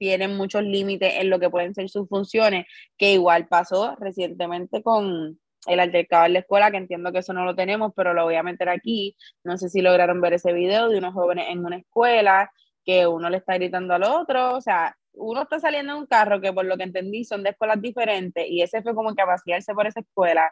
tienen 0.00 0.34
muchos 0.34 0.64
límites 0.64 1.12
en 1.18 1.28
lo 1.28 1.38
que 1.38 1.50
pueden 1.50 1.74
ser 1.74 1.90
sus 1.90 2.08
funciones, 2.08 2.66
que 2.96 3.12
igual 3.12 3.46
pasó 3.48 3.96
recientemente 4.00 4.82
con 4.82 5.38
el 5.66 5.78
altercado 5.78 6.24
en 6.24 6.32
la 6.32 6.38
escuela, 6.38 6.70
que 6.70 6.78
entiendo 6.78 7.12
que 7.12 7.18
eso 7.18 7.34
no 7.34 7.44
lo 7.44 7.54
tenemos, 7.54 7.92
pero 7.94 8.14
lo 8.14 8.24
voy 8.24 8.36
a 8.36 8.42
meter 8.42 8.70
aquí. 8.70 9.14
No 9.44 9.58
sé 9.58 9.68
si 9.68 9.82
lograron 9.82 10.22
ver 10.22 10.32
ese 10.32 10.54
video 10.54 10.88
de 10.88 10.96
unos 10.96 11.12
jóvenes 11.12 11.48
en 11.50 11.62
una 11.66 11.76
escuela, 11.76 12.50
que 12.82 13.06
uno 13.06 13.28
le 13.28 13.36
está 13.36 13.54
gritando 13.54 13.92
al 13.92 14.04
otro, 14.04 14.56
o 14.56 14.60
sea, 14.62 14.96
uno 15.12 15.42
está 15.42 15.60
saliendo 15.60 15.92
en 15.92 15.98
un 15.98 16.06
carro 16.06 16.40
que 16.40 16.50
por 16.50 16.64
lo 16.64 16.78
que 16.78 16.84
entendí 16.84 17.24
son 17.24 17.42
de 17.42 17.50
escuelas 17.50 17.82
diferentes 17.82 18.46
y 18.48 18.62
ese 18.62 18.80
fue 18.82 18.94
como 18.94 19.14
que 19.14 19.20
a 19.20 19.26
por 19.74 19.86
esa 19.86 20.00
escuela. 20.00 20.50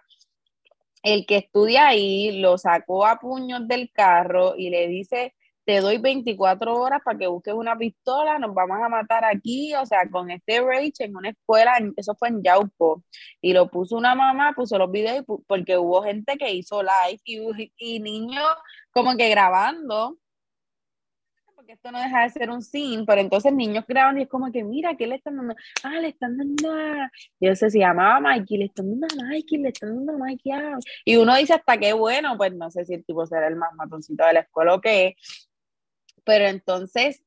El 1.02 1.24
que 1.24 1.36
estudia 1.36 1.88
ahí 1.88 2.38
lo 2.38 2.58
sacó 2.58 3.06
a 3.06 3.18
puños 3.18 3.66
del 3.66 3.90
carro 3.92 4.56
y 4.58 4.68
le 4.68 4.88
dice 4.88 5.34
te 5.68 5.82
doy 5.82 5.98
24 5.98 6.74
horas 6.80 7.02
para 7.04 7.18
que 7.18 7.26
busques 7.26 7.52
una 7.52 7.76
pistola, 7.76 8.38
nos 8.38 8.54
vamos 8.54 8.78
a 8.82 8.88
matar 8.88 9.26
aquí, 9.26 9.74
o 9.74 9.84
sea, 9.84 10.08
con 10.10 10.30
este 10.30 10.62
rage 10.62 11.04
en 11.04 11.14
una 11.14 11.28
escuela, 11.28 11.72
eso 11.94 12.14
fue 12.14 12.28
en 12.30 12.42
Yaupo, 12.42 13.04
y 13.42 13.52
lo 13.52 13.68
puso 13.68 13.98
una 13.98 14.14
mamá, 14.14 14.54
puso 14.56 14.78
los 14.78 14.90
videos, 14.90 15.26
porque 15.46 15.76
hubo 15.76 16.02
gente 16.02 16.38
que 16.38 16.50
hizo 16.54 16.82
live 16.82 17.20
y, 17.76 18.00
niños 18.00 18.46
como 18.92 19.14
que 19.14 19.28
grabando, 19.28 20.16
porque 21.54 21.74
esto 21.74 21.92
no 21.92 22.00
deja 22.00 22.22
de 22.22 22.30
ser 22.30 22.48
un 22.48 22.62
scene, 22.62 23.04
pero 23.06 23.20
entonces 23.20 23.52
niños 23.52 23.84
graban 23.86 24.16
y 24.18 24.22
es 24.22 24.28
como 24.30 24.50
que, 24.50 24.64
mira, 24.64 24.96
¿qué 24.96 25.06
le 25.06 25.16
están 25.16 25.36
dando? 25.36 25.54
Ah, 25.82 26.00
le 26.00 26.08
están 26.08 26.38
dando 26.38 26.72
a... 26.72 27.10
Yo 27.40 27.54
sé, 27.54 27.68
se 27.68 27.80
llamaba 27.80 28.20
Mikey, 28.20 28.56
le 28.56 28.64
están 28.66 28.98
dando 28.98 29.06
a 29.06 29.26
Mikey, 29.26 29.58
le 29.58 29.68
están 29.68 29.96
dando 29.96 30.12
a 30.14 30.16
Mikey. 30.16 30.52
Y 31.04 31.16
uno 31.16 31.36
dice 31.36 31.52
hasta 31.54 31.76
qué 31.76 31.92
bueno, 31.92 32.38
pues 32.38 32.54
no 32.54 32.70
sé 32.70 32.86
si 32.86 32.94
el 32.94 33.04
tipo 33.04 33.26
será 33.26 33.48
el 33.48 33.56
más 33.56 33.74
matoncito 33.74 34.24
de 34.24 34.32
la 34.32 34.40
escuela 34.40 34.74
o 34.74 34.80
qué, 34.80 35.16
pero 36.28 36.46
entonces, 36.46 37.22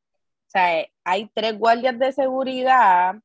o 0.47 0.51
sea, 0.51 0.85
hay 1.03 1.29
tres 1.33 1.57
guardias 1.57 1.97
de 1.97 2.11
seguridad 2.11 3.15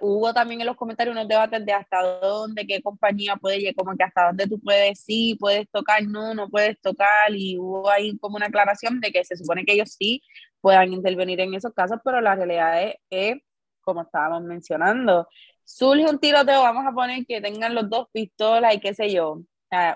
hubo 0.00 0.34
también 0.34 0.60
en 0.60 0.66
los 0.66 0.76
comentarios 0.76 1.14
unos 1.14 1.28
debates 1.28 1.64
de 1.64 1.72
hasta 1.72 2.02
dónde, 2.20 2.66
qué 2.66 2.82
compañía 2.82 3.36
puede 3.36 3.58
llegar, 3.58 3.74
como 3.74 3.96
que 3.96 4.04
hasta 4.04 4.26
dónde 4.26 4.46
tú 4.46 4.60
puedes, 4.60 5.00
sí, 5.00 5.36
puedes 5.40 5.68
tocar, 5.70 6.02
no, 6.04 6.34
no 6.34 6.48
puedes 6.50 6.80
tocar, 6.80 7.34
y 7.34 7.58
hubo 7.58 7.90
ahí 7.90 8.18
como 8.18 8.36
una 8.36 8.46
aclaración 8.46 9.00
de 9.00 9.12
que 9.12 9.24
se 9.24 9.36
supone 9.36 9.64
que 9.64 9.72
ellos 9.74 9.94
sí 9.98 10.22
puedan 10.60 10.92
intervenir 10.92 11.40
en 11.40 11.54
esos 11.54 11.72
casos, 11.72 11.98
pero 12.04 12.20
la 12.20 12.34
realidad 12.34 12.82
es 12.82 12.94
que, 13.10 13.42
como 13.80 14.02
estábamos 14.02 14.42
mencionando, 14.42 15.28
surge 15.64 16.04
un 16.04 16.18
tiroteo, 16.18 16.62
vamos 16.62 16.84
a 16.86 16.92
poner 16.92 17.24
que 17.26 17.40
tengan 17.40 17.74
los 17.74 17.88
dos 17.88 18.08
pistolas 18.12 18.74
y 18.74 18.80
qué 18.80 18.94
sé 18.94 19.10
yo, 19.12 19.40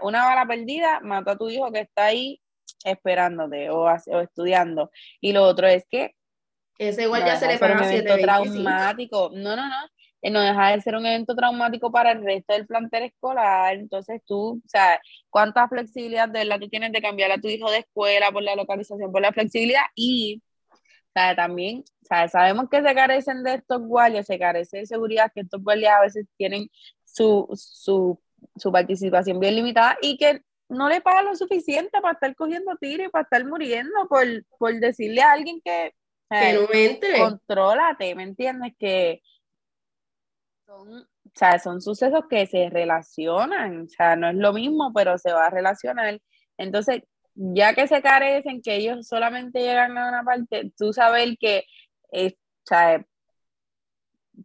una 0.02 0.25
bala 0.25 0.46
perdida, 0.46 1.00
mató 1.00 1.32
a 1.32 1.38
tu 1.38 1.49
hijo 1.49 1.70
que 1.72 1.80
está 1.80 2.06
ahí 2.06 2.40
esperándote 2.84 3.70
o, 3.70 3.84
o 3.84 4.20
estudiando. 4.20 4.90
Y 5.20 5.32
lo 5.32 5.44
otro 5.44 5.66
es 5.66 5.87
que... 5.90 6.14
Ese 6.78 7.02
igual 7.02 7.25
ya 7.25 7.37
se 7.37 7.46
le 7.46 7.58
paga 7.58 7.76
un 7.76 7.84
evento 7.84 8.18
traumático. 8.18 9.30
No, 9.34 9.56
no, 9.56 9.68
no. 9.68 9.87
Eh, 10.22 10.30
no 10.30 10.40
deja 10.40 10.70
de 10.70 10.80
ser 10.80 10.96
un 10.96 11.06
evento 11.06 11.34
traumático 11.34 11.90
para 11.90 12.12
el 12.12 12.22
resto 12.22 12.52
del 12.52 12.66
plantel 12.66 13.04
escolar. 13.04 13.75
Entonces 13.75 14.22
tú, 14.26 14.60
o 14.64 14.68
sea, 14.68 15.00
¿cuánta 15.28 15.68
flexibilidad 15.68 16.28
de 16.28 16.44
la 16.44 16.58
tú 16.58 16.68
tienes 16.68 16.92
de 16.92 17.02
cambiar 17.02 17.32
a 17.32 17.38
tu 17.38 17.49
hijo 17.49 17.70
de 17.70 17.78
escuela 17.78 18.30
por 18.30 18.42
la 18.42 18.54
localización, 18.54 19.12
por 19.12 19.22
la 19.22 19.32
flexibilidad? 19.32 19.82
Y 19.94 20.42
o 21.10 21.12
sea, 21.12 21.34
también, 21.34 21.80
o 22.02 22.06
sea, 22.06 22.28
sabemos 22.28 22.68
que 22.70 22.82
se 22.82 22.94
carecen 22.94 23.42
de 23.42 23.54
estos 23.54 23.82
guardias, 23.82 24.26
se 24.26 24.38
carece 24.38 24.78
de 24.78 24.87
seguridad, 24.87 25.32
que 25.34 25.40
estos 25.40 25.60
guardias 25.62 25.94
a 25.99 26.02
veces 26.02 26.26
tienen 26.37 26.70
su, 27.04 27.49
su, 27.54 28.20
su 28.56 28.70
participación 28.70 29.40
bien 29.40 29.56
limitada 29.56 29.99
y 30.00 30.16
que 30.16 30.42
no 30.70 30.88
le 30.88 31.00
paga 31.00 31.22
lo 31.22 31.34
suficiente 31.34 32.00
para 32.00 32.14
estar 32.14 32.35
cogiendo 32.35 32.76
tiro 32.76 33.04
y 33.04 33.09
para 33.09 33.24
estar 33.24 33.44
muriendo 33.44 34.09
por, 34.09 34.24
por 34.59 34.74
decirle 34.78 35.20
a 35.20 35.33
alguien 35.33 35.61
que, 35.62 35.94
que 36.30 36.52
no 36.54 36.68
entre. 36.72 37.18
Contrólate, 37.18 38.14
¿me 38.14 38.22
entiendes? 38.22 38.72
Que 38.78 39.20
son, 40.64 41.00
o 41.00 41.30
sea, 41.35 41.59
son 41.59 41.83
sucesos 41.83 42.24
que 42.30 42.46
se 42.46 42.70
relacionan, 42.70 43.83
o 43.83 43.88
sea, 43.88 44.16
no 44.16 44.28
es 44.28 44.37
lo 44.37 44.52
mismo, 44.52 44.92
pero 44.94 45.18
se 45.18 45.33
va 45.33 45.46
a 45.46 45.50
relacionar. 45.50 46.20
Entonces, 46.56 47.02
ya 47.35 47.74
que 47.74 47.88
se 47.88 48.00
carecen, 48.00 48.62
que 48.62 48.76
ellos 48.76 49.06
solamente 49.06 49.61
llegan 49.61 49.98
a 49.98 50.09
una 50.09 50.22
parte, 50.24 50.72
tú 50.76 50.92
sabes 50.92 51.37
que, 51.40 51.64
eh, 52.12 52.37
o 52.37 52.66
sea, 52.66 53.04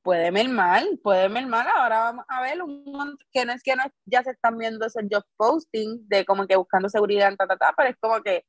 puede 0.01 0.31
mal, 0.47 0.99
puede 1.03 1.29
mal. 1.29 1.67
Ahora 1.67 1.99
vamos 1.99 2.25
a 2.27 2.41
ver 2.41 2.61
un 2.61 3.17
que 3.31 3.45
no 3.45 3.53
es 3.53 3.63
que 3.63 3.75
no, 3.75 3.83
ya 4.05 4.23
se 4.23 4.31
están 4.31 4.57
viendo 4.57 4.85
esos 4.85 5.03
job 5.09 5.23
posting 5.37 6.07
de 6.07 6.25
como 6.25 6.47
que 6.47 6.55
buscando 6.55 6.89
seguridad 6.89 7.35
ta, 7.35 7.47
ta, 7.47 7.57
ta, 7.57 7.73
pero 7.75 7.89
es 7.89 7.95
como 7.99 8.21
que 8.21 8.43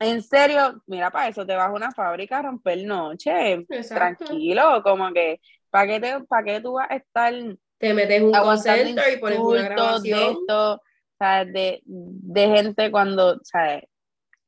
en 0.00 0.22
serio, 0.22 0.80
mira, 0.86 1.10
para 1.10 1.28
eso 1.28 1.44
te 1.44 1.56
vas 1.56 1.68
a 1.68 1.72
una 1.72 1.90
fábrica 1.90 2.38
a 2.38 2.42
romper 2.42 2.84
noche, 2.84 3.66
tranquilo, 3.88 4.80
como 4.84 5.12
que, 5.12 5.40
¿para 5.70 5.86
qué, 5.88 6.00
te, 6.00 6.20
¿para 6.24 6.44
qué 6.44 6.60
tú 6.60 6.74
vas 6.74 6.88
a 6.90 6.96
estar 6.96 7.34
te 7.78 7.94
metes 7.94 8.22
un 8.22 8.32
call 8.32 9.12
y 9.12 9.16
pones 9.18 9.38
una 9.38 9.62
grabación? 9.62 10.18
De, 10.18 10.30
esto, 10.30 10.82
de, 11.46 11.82
de 11.84 12.46
gente 12.48 12.90
cuando, 12.90 13.40
¿sabes? 13.42 13.84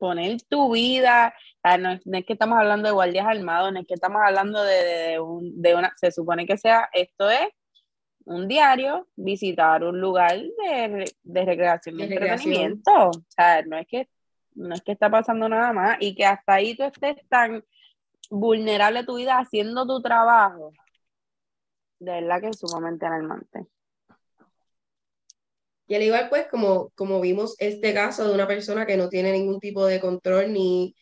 Poner 0.00 0.42
tu 0.48 0.72
vida, 0.72 1.32
no, 1.78 1.92
es, 1.92 2.24
que 2.24 2.32
estamos 2.32 2.58
hablando 2.58 2.88
de 2.88 2.94
guardias 2.94 3.26
armados, 3.26 3.72
no 3.72 3.80
es 3.80 3.86
que 3.86 3.94
estamos 3.94 4.20
hablando 4.24 4.64
de, 4.64 5.20
un, 5.20 5.60
de 5.60 5.76
una, 5.76 5.92
se 5.96 6.10
supone 6.10 6.46
que 6.46 6.56
sea, 6.56 6.88
esto 6.92 7.30
es 7.30 7.48
un 8.24 8.48
diario, 8.48 9.06
visitar 9.14 9.84
un 9.84 10.00
lugar 10.00 10.36
de, 10.38 11.12
de 11.22 11.44
recreación 11.44 12.00
y 12.00 12.02
entretenimiento. 12.04 13.10
O 13.10 13.24
sea, 13.28 13.62
no 13.62 13.76
es 13.76 13.86
que 13.86 14.08
no 14.54 14.74
es 14.74 14.82
que 14.82 14.92
está 14.92 15.10
pasando 15.10 15.48
nada 15.48 15.72
más 15.72 15.96
y 16.00 16.14
que 16.14 16.24
hasta 16.24 16.54
ahí 16.54 16.76
tú 16.76 16.82
estés 16.84 17.16
tan 17.28 17.64
vulnerable 18.30 19.00
a 19.00 19.06
tu 19.06 19.16
vida 19.16 19.38
haciendo 19.38 19.86
tu 19.86 20.00
trabajo. 20.02 20.72
De 21.98 22.12
verdad 22.12 22.40
que 22.40 22.48
es 22.48 22.58
sumamente 22.58 23.06
alarmante. 23.06 23.66
Y 25.90 25.96
al 25.96 26.05
igual, 26.05 26.29
pues, 26.29 26.46
como, 26.48 26.90
como 26.90 27.20
vimos 27.20 27.57
este 27.59 27.92
caso 27.92 28.24
de 28.24 28.33
una 28.33 28.46
persona 28.46 28.87
que 28.87 28.96
no 28.96 29.09
tiene 29.09 29.33
ningún 29.33 29.59
tipo 29.59 29.85
de 29.85 29.98
control 29.98 30.53
ni 30.53 30.94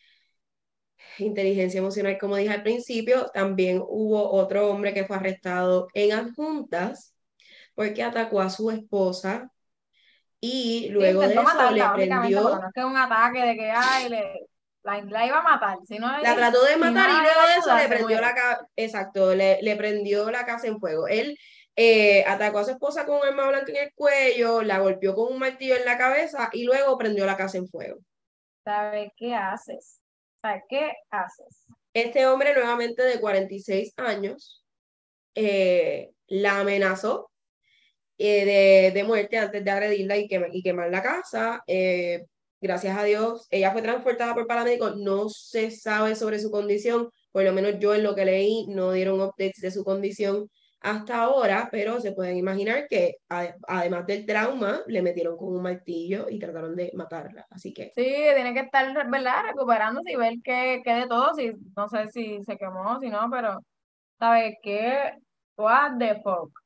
inteligencia 1.19 1.77
emocional, 1.77 2.17
como 2.19 2.35
dije 2.37 2.51
al 2.51 2.63
principio, 2.63 3.29
también 3.31 3.83
hubo 3.87 4.31
otro 4.31 4.67
hombre 4.67 4.91
que 4.91 5.05
fue 5.05 5.17
arrestado 5.17 5.89
en 5.93 6.13
adjuntas 6.13 7.13
porque 7.75 8.01
atacó 8.01 8.41
a 8.41 8.49
su 8.49 8.71
esposa 8.71 9.51
y 10.41 10.89
luego 10.89 11.21
de 11.21 11.35
eso 11.35 11.71
le 11.71 11.83
prendió... 11.93 12.41
No 12.41 12.55
es 12.55 12.73
que 12.73 12.83
un 12.83 12.97
ataque 12.97 13.45
de 13.45 13.55
que, 13.57 13.69
ay, 13.69 14.09
le, 14.09 14.47
la, 14.81 15.27
iba 15.27 15.37
a 15.37 15.43
matar. 15.43 15.77
Si 15.87 15.99
no, 15.99 16.17
la 16.17 16.35
trató 16.35 16.63
de 16.65 16.77
matar 16.77 17.11
y 17.11 17.21
luego 17.21 17.41
de 17.41 17.59
eso 17.59 17.77
le 17.77 17.87
prendió 17.87 18.21
la 18.21 18.33
casa, 18.33 18.67
exacto, 18.75 19.35
le, 19.35 19.61
le 19.61 19.75
prendió 19.75 20.31
la 20.31 20.47
casa 20.47 20.65
en 20.65 20.79
fuego. 20.79 21.07
Él 21.07 21.37
eh, 21.81 22.25
atacó 22.27 22.59
a 22.59 22.65
su 22.65 22.71
esposa 22.71 23.05
con 23.05 23.19
un 23.19 23.25
arma 23.25 23.47
blanca 23.47 23.71
en 23.71 23.77
el 23.77 23.93
cuello, 23.93 24.61
la 24.63 24.79
golpeó 24.79 25.15
con 25.15 25.31
un 25.31 25.39
martillo 25.39 25.77
en 25.77 25.85
la 25.85 25.97
cabeza 25.97 26.49
y 26.51 26.65
luego 26.65 26.97
prendió 26.97 27.25
la 27.25 27.37
casa 27.37 27.57
en 27.57 27.69
fuego. 27.69 28.01
¿Sabes 28.65 29.11
qué 29.15 29.33
haces? 29.33 30.01
¿Sabes 30.41 30.63
qué 30.67 30.91
haces? 31.09 31.67
Este 31.93 32.27
hombre, 32.27 32.53
nuevamente 32.53 33.03
de 33.03 33.21
46 33.21 33.93
años, 33.95 34.65
eh, 35.35 36.11
la 36.27 36.59
amenazó 36.59 37.31
eh, 38.17 38.91
de, 38.93 39.03
muerte 39.05 39.37
antes 39.37 39.63
de 39.63 39.71
agredirla 39.71 40.17
y, 40.17 40.27
y 40.51 40.61
quemar 40.61 40.91
la 40.91 41.01
casa. 41.01 41.63
gracias 42.59 42.97
a 42.97 43.05
Dios, 43.05 43.47
ella 43.51 43.71
fue 43.71 43.81
transportada 43.81 44.33
por 44.33 44.47
paramédicos. 44.47 44.97
No 44.97 45.29
se 45.29 45.71
sabe 45.71 46.17
sobre 46.17 46.39
su 46.39 46.51
condición, 46.51 47.09
por 47.31 47.43
lo 47.45 47.53
menos 47.53 47.79
yo 47.79 47.95
en 47.95 48.03
lo 48.03 48.15
que 48.15 48.25
leí 48.25 48.67
no 48.67 48.91
dieron 48.91 49.21
updates 49.21 49.61
de 49.61 49.71
su 49.71 49.85
condición 49.85 50.49
hasta 50.81 51.21
ahora, 51.23 51.67
pero 51.71 51.99
se 51.99 52.13
pueden 52.13 52.37
imaginar 52.37 52.87
que 52.87 53.17
además 53.27 54.05
del 54.05 54.25
trauma, 54.25 54.81
le 54.87 55.01
metieron 55.01 55.37
con 55.37 55.49
un 55.49 55.61
martillo 55.61 56.27
y 56.29 56.39
trataron 56.39 56.75
de 56.75 56.91
matarla. 56.95 57.45
Así 57.49 57.73
que. 57.73 57.91
Sí, 57.95 58.03
tiene 58.03 58.53
que 58.53 58.61
estar, 58.61 59.09
¿verdad? 59.09 59.43
Recuperándose 59.47 60.11
y 60.11 60.15
ver 60.15 60.35
qué, 60.43 60.81
qué 60.83 60.93
de 60.93 61.07
todo, 61.07 61.33
si, 61.33 61.51
no 61.75 61.89
sé 61.89 62.07
si 62.07 62.41
se 62.43 62.57
quemó, 62.57 62.99
si 62.99 63.09
no, 63.09 63.29
pero, 63.29 63.59
¿sabes 64.17 64.55
qué? 64.63 65.13
What 65.57 65.97
the 65.99 66.21
fuck. 66.21 66.57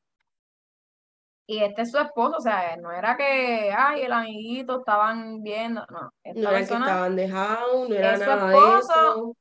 Y 1.46 1.62
este 1.62 1.82
es 1.82 1.92
su 1.92 1.98
esposo, 1.98 2.38
o 2.38 2.42
sea, 2.42 2.78
no 2.78 2.92
era 2.92 3.18
que, 3.18 3.74
ay, 3.76 4.04
el 4.04 4.14
amiguito 4.14 4.80
estaban 4.80 5.42
viendo, 5.42 5.86
no. 5.90 6.12
no 6.36 6.50
era 6.50 6.58
que 6.60 6.64
estaban 6.64 7.16
dejados, 7.16 7.90
no 7.90 7.96
era 7.96 8.18
nada 8.18 8.48
de 8.48 8.80
eso. 8.80 9.36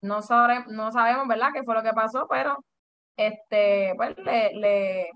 No, 0.00 0.20
no 0.68 0.92
sabemos, 0.92 1.28
¿verdad?, 1.28 1.50
qué 1.52 1.62
fue 1.62 1.74
lo 1.74 1.82
que 1.82 1.92
pasó, 1.92 2.26
pero 2.28 2.64
este, 3.16 3.94
pues 3.96 4.16
le, 4.18 4.52
le, 4.54 5.10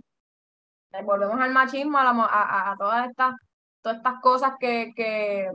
le 0.92 1.02
volvemos 1.02 1.40
al 1.40 1.52
machismo, 1.52 1.98
a, 1.98 2.04
la 2.04 2.10
a, 2.10 2.72
a- 2.72 2.76
todas 2.76 3.08
estas, 3.10 3.34
todas 3.82 3.98
estas 3.98 4.20
cosas 4.20 4.52
que, 4.60 4.92
que, 4.96 5.50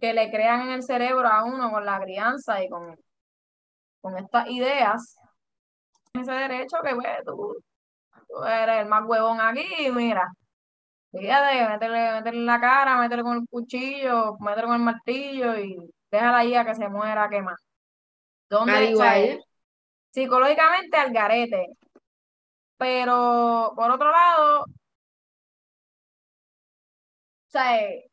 que 0.00 0.12
le 0.14 0.30
crean 0.32 0.62
en 0.62 0.70
el 0.70 0.82
cerebro 0.82 1.28
a 1.28 1.44
uno 1.44 1.70
con 1.70 1.84
la 1.86 2.00
crianza 2.00 2.60
y 2.62 2.68
con, 2.68 2.96
con 4.00 4.16
estas 4.18 4.48
ideas. 4.48 5.16
Ese 6.14 6.32
derecho 6.32 6.78
que 6.84 6.94
pues, 6.94 7.08
tú, 7.24 7.56
tú 8.28 8.44
eres 8.44 8.82
el 8.82 8.88
más 8.88 9.04
huevón 9.06 9.40
aquí, 9.40 9.64
mira, 9.94 10.30
fíjate, 11.12 11.68
métele, 11.68 12.12
métele 12.14 12.38
en 12.38 12.46
la 12.46 12.60
cara, 12.60 12.98
métele 12.98 13.22
con 13.24 13.38
el 13.38 13.48
cuchillo, 13.50 14.36
métele 14.40 14.66
con 14.68 14.76
el 14.76 14.82
martillo 14.82 15.56
y 15.58 15.76
déjala 16.10 16.38
ahí 16.38 16.54
a 16.56 16.64
que 16.66 16.74
se 16.76 16.88
muera 16.88 17.28
quemada. 17.30 17.58
¿Dónde, 18.50 18.86
igual, 18.90 19.44
psicológicamente 20.12 20.96
al 20.96 21.12
garete. 21.12 21.66
Pero 22.78 23.72
por 23.76 23.90
otro 23.90 24.10
lado, 24.10 24.62
o 24.64 24.66
sea, 27.48 27.80
es, 27.80 28.04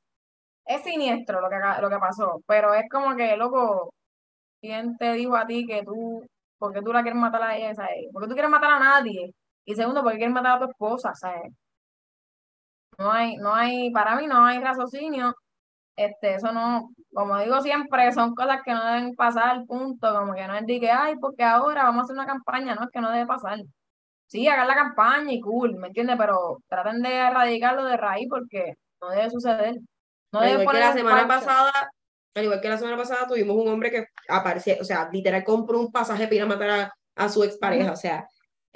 es 0.66 0.84
siniestro 0.84 1.42
lo 1.42 1.50
que, 1.50 1.58
lo 1.82 1.90
que 1.90 2.00
pasó, 2.00 2.42
pero 2.48 2.74
es 2.74 2.86
como 2.92 3.16
que, 3.16 3.38
loco, 3.38 3.94
¿quién 4.62 4.98
te 4.98 5.14
dijo 5.14 5.36
a 5.38 5.48
ti 5.48 5.66
que 5.68 5.84
tú, 5.84 6.26
por 6.60 6.74
qué 6.74 6.82
tú 6.84 6.94
la 6.94 7.04
quieres 7.04 7.20
matar 7.22 7.44
a 7.44 7.58
ella, 7.58 7.76
¿sabes? 7.76 8.08
¿Por 8.14 8.24
qué 8.24 8.30
tú 8.30 8.34
quieres 8.36 8.52
matar 8.52 8.72
a 8.72 8.80
nadie? 8.80 9.34
Y 9.66 9.76
segundo, 9.76 10.04
¿por 10.04 10.14
qué 10.14 10.20
quieres 10.20 10.36
matar 10.36 10.58
a 10.58 10.60
tu 10.66 10.72
esposa, 10.72 11.14
¿sabes? 11.16 11.52
No 13.00 13.12
hay, 13.12 13.36
no 13.38 13.54
hay, 13.54 13.92
para 13.92 14.16
mí 14.16 14.28
no 14.28 14.46
hay 14.46 14.60
raciocinio, 14.60 15.34
este, 15.98 16.36
eso 16.36 16.52
no, 16.54 16.92
como 17.12 17.38
digo 17.40 17.60
siempre, 17.62 18.12
son 18.14 18.36
cosas 18.36 18.62
que 18.64 18.72
no 18.72 18.86
deben 18.86 19.16
pasar, 19.16 19.66
punto, 19.66 20.14
como 20.14 20.34
que 20.34 20.48
no 20.48 20.56
es 20.56 20.66
de 20.66 20.80
que, 20.80 20.92
ay, 20.92 21.16
porque 21.20 21.44
ahora 21.44 21.84
vamos 21.84 22.02
a 22.02 22.04
hacer 22.04 22.16
una 22.16 22.26
campaña, 22.28 22.76
no, 22.76 22.84
es 22.86 22.92
que 22.92 23.02
no 23.02 23.12
debe 23.12 23.26
pasar. 23.26 23.60
Sí, 24.28 24.48
hagan 24.48 24.68
la 24.68 24.76
campaña 24.76 25.32
y 25.32 25.42
cool, 25.42 25.76
¿me 25.78 25.88
entiendes? 25.88 26.16
Pero 26.18 26.60
traten 26.68 27.02
de 27.02 27.16
erradicarlo 27.16 27.84
de 27.86 27.98
raíz 27.98 28.28
porque 28.30 28.76
no 29.02 29.10
debe 29.10 29.30
suceder. 29.30 29.76
No 30.32 30.40
al 30.40 30.48
debe 30.50 30.62
igual 30.62 30.76
que 30.76 30.82
la 30.82 30.94
semana 30.94 31.28
pasada, 31.28 31.72
al 32.36 32.44
igual 32.44 32.62
que 32.62 32.70
la 32.70 32.78
semana 32.78 32.98
pasada 32.98 33.28
tuvimos 33.28 33.56
un 33.56 33.68
hombre 33.70 33.90
que 33.90 34.06
aparecía, 34.30 34.78
o 34.80 34.84
sea, 34.84 35.10
literal 35.12 35.44
compró 35.44 35.80
un 35.80 35.92
pasaje 35.92 36.26
para 36.26 36.36
ir 36.36 36.42
a 36.44 36.46
matar 36.46 36.70
a, 36.70 36.94
a 37.16 37.30
su 37.30 37.44
expareja, 37.44 37.94
o 37.94 37.96
sea, 37.96 38.28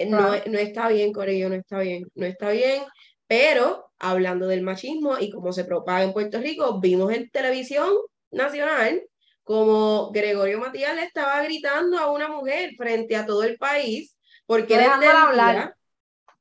no, 0.08 0.18
Claro. 0.18 0.42
no 0.50 0.58
está 0.58 0.88
bien, 0.88 1.12
Corello, 1.12 1.48
no 1.48 1.54
está 1.54 1.78
bien, 1.78 2.04
no 2.14 2.26
está 2.26 2.50
bien, 2.50 2.82
pero 3.28 3.91
hablando 4.02 4.48
del 4.48 4.62
machismo 4.62 5.16
y 5.18 5.30
cómo 5.30 5.52
se 5.52 5.64
propaga 5.64 6.02
en 6.02 6.12
Puerto 6.12 6.38
Rico, 6.38 6.80
vimos 6.80 7.12
en 7.12 7.30
televisión 7.30 7.88
nacional 8.32 9.00
como 9.44 10.10
Gregorio 10.10 10.58
Matías 10.58 10.94
le 10.94 11.04
estaba 11.04 11.40
gritando 11.42 11.98
a 11.98 12.10
una 12.10 12.28
mujer 12.28 12.72
frente 12.76 13.16
a 13.16 13.24
todo 13.24 13.44
el 13.44 13.56
país 13.58 14.16
porque 14.44 14.74
No 14.74 14.80
él 14.80 14.86
dejándola 14.86 15.20
entendía, 15.20 15.28
hablar. 15.28 15.76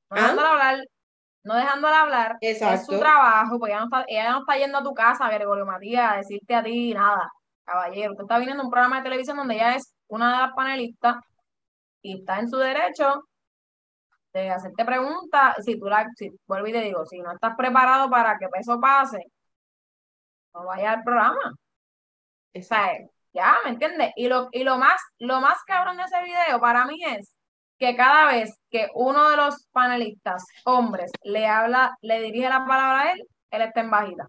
No 0.09 0.15
dejándola 0.15 0.51
hablar, 0.51 0.87
no 1.43 1.55
dejándola 1.55 2.01
hablar, 2.01 2.37
es 2.41 2.85
su 2.85 2.99
trabajo, 2.99 3.59
pues 3.59 3.71
ella 3.71 3.79
no 3.81 3.85
está, 3.85 4.05
ella 4.07 4.31
no 4.31 4.39
está 4.39 4.57
yendo 4.57 4.77
a 4.79 4.83
tu 4.83 4.93
casa, 4.93 5.29
Gregorio 5.29 5.65
Matías, 5.65 6.11
a 6.11 6.17
decirte 6.17 6.55
a 6.55 6.63
ti 6.63 6.93
nada, 6.93 7.31
caballero. 7.63 8.11
Usted 8.11 8.23
está 8.23 8.39
viniendo 8.39 8.63
a 8.63 8.65
un 8.65 8.71
programa 8.71 8.97
de 8.97 9.03
televisión 9.03 9.37
donde 9.37 9.55
ella 9.55 9.75
es 9.75 9.93
una 10.07 10.31
de 10.31 10.37
las 10.47 10.53
panelistas 10.53 11.17
y 12.01 12.19
está 12.19 12.39
en 12.39 12.49
su 12.49 12.57
derecho 12.57 13.23
de 14.33 14.49
hacerte 14.49 14.85
preguntas. 14.85 15.55
Si 15.63 15.79
tú 15.79 15.85
la, 15.87 16.07
si, 16.15 16.31
vuelvo 16.47 16.67
y 16.67 16.71
te 16.73 16.81
digo, 16.81 17.05
si 17.05 17.19
no 17.19 17.31
estás 17.33 17.55
preparado 17.55 18.09
para 18.09 18.37
que 18.37 18.47
eso 18.59 18.79
pase, 18.79 19.19
no 20.53 20.65
vayas 20.65 20.97
al 20.97 21.03
programa. 21.03 21.53
O 22.53 22.61
sea, 22.61 22.93
exacto. 22.93 23.13
ya, 23.33 23.55
¿me 23.63 23.71
entiendes? 23.71 24.11
Y 24.15 24.27
lo, 24.27 24.49
y 24.51 24.63
lo 24.63 24.77
más, 24.77 25.01
lo 25.19 25.39
más 25.41 25.57
cabrón 25.65 25.97
de 25.97 26.03
ese 26.03 26.21
video 26.23 26.59
para 26.59 26.85
mí 26.85 26.97
es 27.05 27.33
que 27.77 27.95
cada 27.95 28.27
vez 28.31 28.59
que 28.69 28.89
uno 28.93 29.29
de 29.29 29.37
los 29.37 29.67
panelistas, 29.71 30.45
hombres, 30.65 31.11
le 31.23 31.47
habla, 31.47 31.95
le 32.01 32.21
dirige 32.21 32.47
la 32.49 32.65
palabra 32.65 33.01
a 33.01 33.11
él, 33.13 33.23
él 33.51 33.61
está 33.61 33.81
en 33.81 33.89
bajita. 33.91 34.27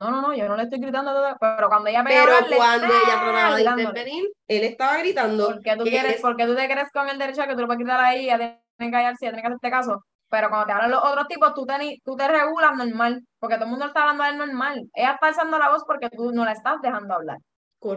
No, 0.00 0.10
no, 0.10 0.20
no, 0.20 0.34
yo 0.34 0.48
no 0.48 0.56
le 0.56 0.64
estoy 0.64 0.80
gritando, 0.80 1.12
todo, 1.12 1.36
pero 1.40 1.68
cuando 1.68 1.88
ella 1.88 2.02
pega 2.04 2.22
a 2.22 2.24
Pero 2.24 2.34
hablarle, 2.34 2.56
cuando 2.56 2.86
ella 2.86 2.96
¡ah! 3.06 3.20
trataba 3.22 3.48
de 3.48 3.54
gritándole. 3.54 3.88
intervenir, 3.88 4.24
él 4.48 4.64
estaba 4.64 4.96
gritando. 4.98 5.46
Porque 5.46 5.76
tú 5.76 5.84
que 5.84 5.90
quieres, 5.90 6.14
es- 6.16 6.20
porque 6.20 6.46
tú 6.46 6.56
te 6.56 6.68
crees 6.68 6.90
con 6.92 7.08
el 7.08 7.18
derecho 7.18 7.42
a 7.42 7.46
que 7.46 7.54
tú 7.54 7.60
lo 7.60 7.66
puedes 7.66 7.82
quitar 7.82 8.00
ahí, 8.00 8.24
ella 8.28 8.60
tiene 8.76 8.90
que 8.92 8.96
callarse, 8.98 9.26
ella 9.26 9.32
tiene 9.32 9.42
que 9.42 9.48
hacerte 9.48 9.70
caso. 9.70 10.04
Pero 10.28 10.48
cuando 10.48 10.66
te 10.66 10.72
hablan 10.72 10.90
los 10.90 11.04
otros 11.04 11.28
tipos, 11.28 11.54
tú 11.54 11.66
te, 11.66 11.78
ni- 11.78 11.98
tú 12.00 12.16
te 12.16 12.26
regulas 12.28 12.74
normal, 12.76 13.22
porque 13.38 13.56
todo 13.56 13.64
el 13.66 13.70
mundo 13.70 13.86
está 13.86 14.00
hablando 14.02 14.22
a 14.24 14.30
él 14.30 14.38
normal. 14.38 14.88
Ella 14.94 15.12
está 15.12 15.26
alzando 15.28 15.58
la 15.58 15.70
voz 15.70 15.84
porque 15.86 16.08
tú 16.10 16.32
no 16.32 16.44
la 16.44 16.52
estás 16.52 16.80
dejando 16.82 17.14
hablar. 17.14 17.38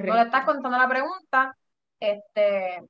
No 0.01 0.15
le 0.15 0.21
estás 0.23 0.43
Correcto. 0.43 0.45
contestando 0.45 0.77
la 0.77 0.89
pregunta. 0.89 1.55
Este, 1.99 2.81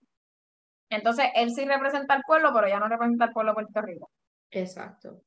entonces, 0.90 1.26
él 1.36 1.52
sí 1.54 1.66
representa 1.66 2.14
al 2.16 2.24
pueblo, 2.26 2.52
pero 2.54 2.68
ella 2.68 2.80
no 2.80 2.88
representa 2.88 3.26
al 3.26 3.32
pueblo 3.34 3.52
de 3.52 3.56
Puerto 3.56 3.82
Rico. 3.82 4.10
Exacto. 4.52 5.22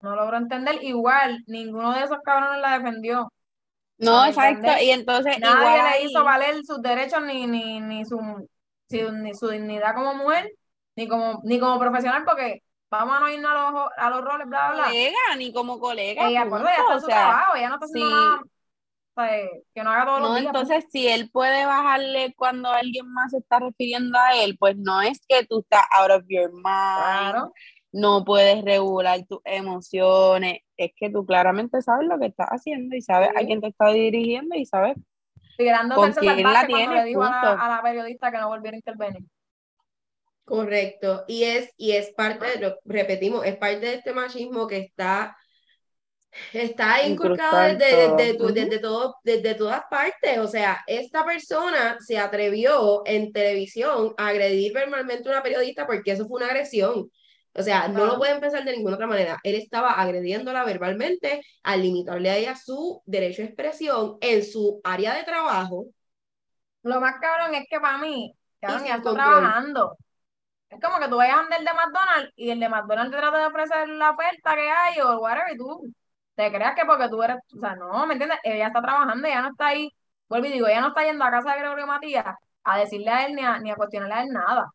No 0.00 0.14
logro 0.14 0.36
entender. 0.36 0.82
Igual, 0.82 1.42
ninguno 1.46 1.92
de 1.92 2.04
esos 2.04 2.18
cabrones 2.24 2.60
la 2.60 2.78
defendió. 2.78 3.32
No, 3.98 4.24
exacto. 4.26 4.58
entender, 4.58 4.82
Y 4.82 4.90
entonces, 4.90 5.38
Nadie 5.40 5.58
igual 5.58 5.90
le 5.90 6.04
hizo 6.04 6.24
valer 6.24 6.64
sus 6.64 6.80
derechos 6.82 7.22
ni, 7.22 7.46
ni, 7.46 7.80
ni, 7.80 8.04
su, 8.04 8.20
ni 8.90 9.34
su 9.34 9.48
dignidad 9.48 9.94
como 9.94 10.14
mujer, 10.14 10.50
ni 10.98 11.08
como, 11.08 11.40
ni 11.44 11.58
como 11.60 11.78
profesional, 11.80 12.24
porque 12.24 12.62
vamos 12.90 13.16
a 13.16 13.20
no 13.20 13.28
irnos 13.30 13.50
a 13.52 13.70
los, 13.72 13.90
a 13.96 14.10
los 14.10 14.20
roles, 14.24 14.46
bla, 14.48 14.72
bla, 14.72 14.74
bla. 14.74 14.84
colega, 14.84 15.18
ni 15.38 15.52
como 15.52 15.78
colega, 15.80 16.28
Ella, 16.28 16.46
por 16.48 16.60
eso 16.60 16.66
punto. 16.66 16.68
ella 16.70 16.80
está 16.82 16.94
en 16.94 17.00
su 17.00 17.06
sea, 17.06 17.16
trabajo, 17.16 17.56
ella 17.56 17.68
no 17.68 17.74
está 17.76 17.86
haciendo 17.86 18.10
sí. 18.10 18.14
nada 18.14 18.42
o 19.16 19.20
sea, 19.20 19.48
que 19.74 19.82
no 19.84 19.90
haga 19.90 20.06
todos 20.06 20.20
los 20.20 20.30
No, 20.30 20.36
días. 20.36 20.52
pues. 20.52 20.62
entonces 20.62 20.90
si 20.92 21.08
él 21.08 21.30
puede 21.30 21.66
bajarle 21.66 22.34
cuando 22.36 22.70
alguien 22.70 23.12
más 23.12 23.32
se 23.32 23.38
está 23.38 23.58
refiriendo 23.60 24.18
a 24.18 24.34
él, 24.36 24.56
pues 24.58 24.76
no 24.78 25.00
es 25.02 25.20
que 25.28 25.44
tú 25.46 25.60
estás 25.60 25.82
out 25.98 26.10
of 26.12 26.24
your 26.28 26.52
mind, 26.52 26.64
Claro. 26.64 27.52
no 27.92 28.24
puedes 28.24 28.64
regular 28.64 29.20
tus 29.28 29.40
emociones, 29.44 30.60
es 30.76 30.92
que 30.96 31.10
tú 31.10 31.26
claramente 31.26 31.82
sabes 31.82 32.06
lo 32.08 32.18
que 32.18 32.26
estás 32.26 32.48
haciendo 32.50 32.94
y 32.96 33.02
sabes 33.02 33.30
a 33.36 33.40
quién 33.44 33.60
te 33.60 33.68
está 33.68 33.88
dirigiendo 33.90 34.54
y 34.56 34.66
sabes 34.66 34.96
Tirándose 35.56 36.00
¿Con 36.00 36.12
quién 36.12 36.42
la 36.52 36.66
tienes? 36.66 36.90
le 36.90 37.04
dijo 37.04 37.22
a 37.24 37.30
la, 37.30 37.52
a 37.54 37.68
la 37.76 37.82
periodista 37.82 38.30
que 38.30 38.38
no 38.38 38.48
volviera 38.48 38.76
a 38.76 38.78
intervenir. 38.78 39.24
Correcto. 40.48 41.24
Y 41.28 41.44
es, 41.44 41.70
y 41.76 41.92
es 41.92 42.10
parte, 42.14 42.46
de 42.46 42.60
lo 42.60 42.78
repetimos, 42.86 43.44
es 43.44 43.56
parte 43.58 43.84
de 43.84 43.94
este 43.94 44.14
machismo 44.14 44.66
que 44.66 44.78
está, 44.78 45.36
está 46.54 47.06
inculcado 47.06 47.76
desde, 47.76 48.34
todo. 48.34 48.48
desde, 48.48 48.78
todo, 48.78 49.16
desde 49.22 49.54
todas 49.54 49.82
partes. 49.90 50.38
O 50.38 50.48
sea, 50.48 50.82
esta 50.86 51.26
persona 51.26 51.98
se 52.00 52.18
atrevió 52.18 53.02
en 53.04 53.30
televisión 53.30 54.14
a 54.16 54.28
agredir 54.28 54.72
verbalmente 54.72 55.28
a 55.28 55.32
una 55.32 55.42
periodista 55.42 55.86
porque 55.86 56.12
eso 56.12 56.26
fue 56.26 56.38
una 56.38 56.46
agresión. 56.46 57.10
O 57.52 57.62
sea, 57.62 57.88
no 57.88 58.06
lo 58.06 58.16
pueden 58.16 58.40
pensar 58.40 58.64
de 58.64 58.74
ninguna 58.74 58.94
otra 58.94 59.06
manera. 59.06 59.38
Él 59.42 59.56
estaba 59.56 59.92
agrediéndola 59.92 60.64
verbalmente 60.64 61.42
al 61.62 61.82
limitarle 61.82 62.30
a 62.30 62.36
ella 62.38 62.56
su 62.56 63.02
derecho 63.04 63.42
de 63.42 63.48
expresión 63.48 64.16
en 64.22 64.44
su 64.44 64.80
área 64.82 65.14
de 65.14 65.24
trabajo. 65.24 65.86
Lo 66.84 67.00
más 67.02 67.16
cabrón 67.20 67.54
es 67.54 67.66
que 67.68 67.80
para 67.80 67.98
mí, 67.98 68.34
cabrón, 68.60 68.86
ya 68.86 68.96
está 68.96 69.02
control. 69.02 69.26
trabajando. 69.26 69.96
Es 70.70 70.80
como 70.80 70.98
que 70.98 71.08
tú 71.08 71.16
vayas 71.16 71.36
a 71.38 71.56
el 71.56 71.64
de 71.64 71.72
McDonald's 71.72 72.32
y 72.36 72.50
el 72.50 72.60
de 72.60 72.68
McDonald's 72.68 73.10
te 73.12 73.18
trata 73.18 73.38
de 73.38 73.46
ofrecer 73.46 73.88
la 73.88 74.10
oferta 74.10 74.54
que 74.54 74.70
hay 74.70 75.00
o 75.00 75.18
whatever 75.18 75.54
y 75.54 75.56
tú 75.56 75.92
te 76.34 76.52
creas 76.52 76.74
que 76.74 76.84
porque 76.84 77.08
tú 77.08 77.22
eres, 77.22 77.38
o 77.56 77.58
sea, 77.58 77.74
no, 77.74 78.06
¿me 78.06 78.14
entiendes? 78.14 78.38
Ella 78.44 78.68
está 78.68 78.80
trabajando, 78.80 79.26
ella 79.26 79.42
no 79.42 79.48
está 79.48 79.68
ahí, 79.68 79.90
vuelvo 80.28 80.46
y 80.46 80.52
digo, 80.52 80.68
ella 80.68 80.80
no 80.82 80.88
está 80.88 81.04
yendo 81.04 81.24
a 81.24 81.30
casa 81.30 81.52
de 81.52 81.60
Gregorio 81.60 81.86
Matías 81.86 82.36
a 82.64 82.78
decirle 82.78 83.10
a 83.10 83.26
él 83.26 83.34
ni 83.34 83.42
a, 83.42 83.58
ni 83.58 83.70
a 83.70 83.76
cuestionarle 83.76 84.14
a 84.14 84.22
él 84.22 84.28
nada. 84.28 84.66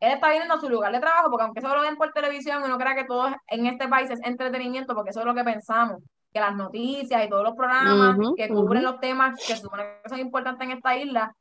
Él 0.00 0.12
está 0.12 0.30
viniendo 0.30 0.54
a 0.54 0.60
su 0.60 0.68
lugar 0.68 0.92
de 0.92 1.00
trabajo 1.00 1.30
porque 1.30 1.44
aunque 1.44 1.60
eso 1.60 1.74
lo 1.74 1.80
ven 1.82 1.96
por 1.96 2.12
televisión 2.12 2.62
y 2.62 2.66
uno 2.66 2.78
crea 2.78 2.94
que 2.94 3.04
todo 3.04 3.28
en 3.48 3.66
este 3.66 3.88
país 3.88 4.10
es 4.10 4.20
entretenimiento 4.22 4.94
porque 4.94 5.10
eso 5.10 5.20
es 5.20 5.26
lo 5.26 5.34
que 5.34 5.44
pensamos, 5.44 6.02
que 6.32 6.40
las 6.40 6.54
noticias 6.54 7.24
y 7.24 7.28
todos 7.28 7.44
los 7.44 7.54
programas 7.54 8.16
que 8.36 8.48
cubren 8.48 8.82
los 8.82 9.00
temas 9.00 9.38
que 9.38 9.56
se 9.56 9.62
supone 9.62 9.84
que 10.02 10.08
son 10.08 10.20
importantes 10.20 10.66
en 10.66 10.76
esta 10.76 10.96
isla, 10.96 11.34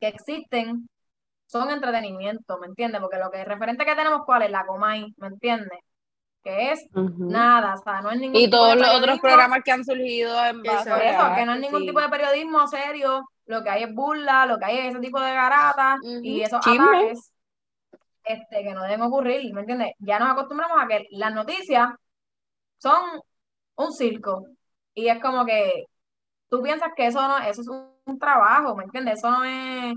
que 0.00 0.08
existen, 0.08 0.88
son 1.46 1.70
entretenimiento, 1.70 2.58
¿me 2.58 2.66
entiendes? 2.66 3.00
Porque 3.00 3.18
lo 3.18 3.30
que 3.30 3.40
es 3.42 3.48
referente 3.48 3.84
que 3.84 3.94
tenemos, 3.94 4.22
¿cuál 4.24 4.42
es? 4.42 4.50
La 4.50 4.66
Comay, 4.66 5.12
¿me 5.18 5.28
entiendes? 5.28 5.78
Que 6.42 6.72
es 6.72 6.80
nada, 6.94 7.74
o 7.74 7.82
sea, 7.82 8.00
no 8.02 8.10
es 8.10 8.18
ningún 8.20 8.36
Y 8.36 8.44
tipo 8.44 8.56
todos 8.56 8.74
de 8.74 8.80
los 8.80 8.88
otros 8.96 9.18
programas 9.20 9.60
que 9.64 9.72
han 9.72 9.84
surgido 9.84 10.44
en 10.44 10.62
base 10.62 10.90
Por 10.90 11.02
eso, 11.02 11.18
que 11.34 11.44
no 11.46 11.54
es 11.54 11.60
ningún 11.60 11.80
sí. 11.80 11.86
tipo 11.86 12.00
de 12.00 12.08
periodismo 12.08 12.66
serio, 12.68 13.24
lo 13.46 13.62
que 13.62 13.70
hay 13.70 13.82
es 13.84 13.94
burla, 13.94 14.46
lo 14.46 14.58
que 14.58 14.64
hay 14.66 14.78
es 14.78 14.86
ese 14.90 15.00
tipo 15.00 15.20
de 15.20 15.32
garata 15.32 15.96
y 16.22 16.42
esos 16.42 16.60
Chisme. 16.60 16.84
ataques 16.84 17.32
este, 18.24 18.62
que 18.62 18.74
no 18.74 18.82
deben 18.82 19.02
ocurrir, 19.02 19.52
¿me 19.54 19.60
entiendes? 19.60 19.92
Ya 19.98 20.18
nos 20.18 20.30
acostumbramos 20.32 20.78
a 20.82 20.86
que 20.86 21.06
las 21.12 21.32
noticias 21.34 21.88
son 22.78 23.20
un 23.76 23.92
circo 23.92 24.46
y 24.94 25.08
es 25.08 25.20
como 25.22 25.44
que 25.46 25.84
tú 26.50 26.62
piensas 26.62 26.90
que 26.96 27.06
eso 27.06 27.20
no, 27.26 27.38
eso 27.38 27.60
es 27.62 27.68
un, 27.68 27.88
un 28.06 28.18
trabajo, 28.18 28.76
¿me 28.76 28.84
entiendes? 28.84 29.18
Eso 29.18 29.30
no 29.30 29.44
es 29.44 29.94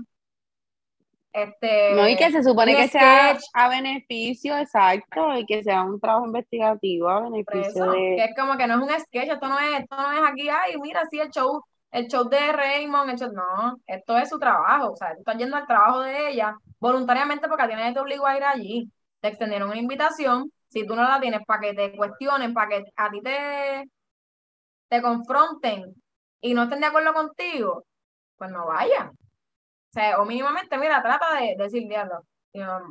este 1.42 1.94
No, 1.94 2.08
y 2.08 2.16
que 2.16 2.30
se 2.30 2.42
supone 2.42 2.74
que 2.76 2.88
sea 2.88 3.30
sketch, 3.30 3.44
a 3.54 3.68
beneficio, 3.68 4.56
exacto, 4.56 5.36
y 5.36 5.46
que 5.46 5.62
sea 5.62 5.82
un 5.82 6.00
trabajo 6.00 6.26
investigativo 6.26 7.08
a 7.08 7.20
beneficio 7.22 7.84
eso, 7.84 7.90
de... 7.92 8.16
que 8.16 8.24
es 8.24 8.36
como 8.36 8.56
que 8.56 8.66
no 8.66 8.74
es 8.74 8.80
un 8.80 9.00
sketch, 9.00 9.30
esto 9.30 9.48
no 9.48 9.58
es, 9.58 9.80
esto 9.80 9.96
no 9.96 10.12
es 10.12 10.30
aquí, 10.30 10.48
ay, 10.48 10.76
mira, 10.80 11.02
sí, 11.10 11.18
el 11.18 11.30
show, 11.30 11.62
el 11.90 12.08
show 12.08 12.28
de 12.28 12.52
Raymond, 12.52 13.10
el 13.10 13.18
show, 13.18 13.32
no, 13.32 13.78
esto 13.86 14.18
es 14.18 14.28
su 14.28 14.38
trabajo, 14.38 14.92
o 14.92 14.96
sea, 14.96 15.14
tú 15.14 15.20
estás 15.20 15.36
yendo 15.36 15.56
al 15.56 15.66
trabajo 15.66 16.00
de 16.00 16.30
ella 16.30 16.56
voluntariamente 16.80 17.48
porque 17.48 17.62
a 17.64 17.68
ti 17.68 17.74
nadie 17.74 17.94
te 17.94 18.00
obligó 18.00 18.26
a 18.26 18.36
ir 18.36 18.44
allí. 18.44 18.90
Te 19.20 19.28
extendieron 19.28 19.70
una 19.70 19.78
invitación, 19.78 20.52
si 20.68 20.86
tú 20.86 20.94
no 20.94 21.02
la 21.02 21.20
tienes 21.20 21.44
para 21.44 21.60
que 21.60 21.74
te 21.74 21.96
cuestionen, 21.96 22.54
para 22.54 22.68
que 22.68 22.84
a 22.96 23.10
ti 23.10 23.20
te, 23.20 23.90
te 24.88 25.02
confronten 25.02 25.94
y 26.40 26.54
no 26.54 26.64
estén 26.64 26.80
de 26.80 26.86
acuerdo 26.86 27.12
contigo, 27.12 27.84
pues 28.36 28.50
no 28.50 28.66
vaya. 28.66 29.10
O 29.90 29.92
sea, 29.92 30.18
o 30.20 30.24
mínimamente, 30.24 30.76
mira, 30.76 31.02
trata 31.02 31.40
de, 31.40 31.56
decir, 31.56 31.88
diablo, 31.88 32.22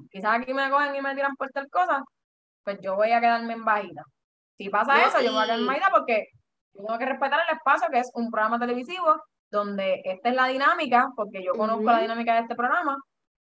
quizás 0.10 0.40
aquí 0.40 0.54
me 0.54 0.70
cogen 0.70 0.96
y 0.96 1.02
me 1.02 1.16
tiran 1.16 1.36
por 1.36 1.50
tal 1.52 1.70
cosa, 1.70 2.04
pues 2.64 2.80
yo 2.82 2.96
voy 2.96 3.12
a 3.12 3.22
quedarme 3.22 3.54
en 3.54 3.66
bajita. 3.66 4.04
Si 4.58 4.70
pasa 4.70 5.06
eso, 5.06 5.22
yo 5.22 5.32
me 5.32 5.38
voy 5.38 5.44
a 5.44 5.46
quedar 5.46 5.60
en 5.60 5.68
bajita 5.68 5.88
porque 5.92 6.28
tengo 6.74 6.98
que 6.98 7.06
respetar 7.06 7.40
el 7.48 7.56
espacio 7.56 7.88
que 7.92 8.00
es 8.00 8.12
un 8.16 8.32
programa 8.32 8.60
televisivo 8.60 9.22
donde 9.50 10.02
esta 10.04 10.30
es 10.30 10.36
la 10.36 10.48
dinámica, 10.48 11.10
porque 11.16 11.44
yo 11.44 11.54
conozco 11.54 11.84
la 11.84 12.02
dinámica 12.02 12.34
de 12.36 12.42
este 12.42 12.56
programa, 12.56 12.98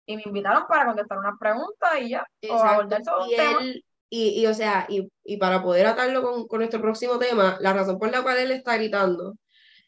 y 0.07 0.17
me 0.17 0.23
invitaron 0.27 0.65
para 0.69 0.87
contestar 0.87 1.19
unas 1.19 1.39
preguntas 1.39 1.91
y 2.01 2.11
ya, 2.11 2.27
o 2.51 2.55
abordar 2.55 3.03
todo 3.03 3.27
y 3.27 3.37
tema. 3.37 3.61
y, 4.11 4.43
y, 4.43 4.47
o 4.47 4.55
sea, 4.55 4.87
y, 4.89 5.09
y 5.25 5.37
para 5.39 5.63
poder 5.63 5.87
atarlo 5.87 6.23
con, 6.23 6.47
con, 6.47 6.59
nuestro 6.59 6.81
próximo 6.81 7.19
tema, 7.19 7.57
la 7.61 7.73
razón 7.73 7.99
por 7.99 8.11
la 8.11 8.23
cual 8.23 8.39
él 8.39 8.51
está 8.51 8.77
gritando 8.77 9.35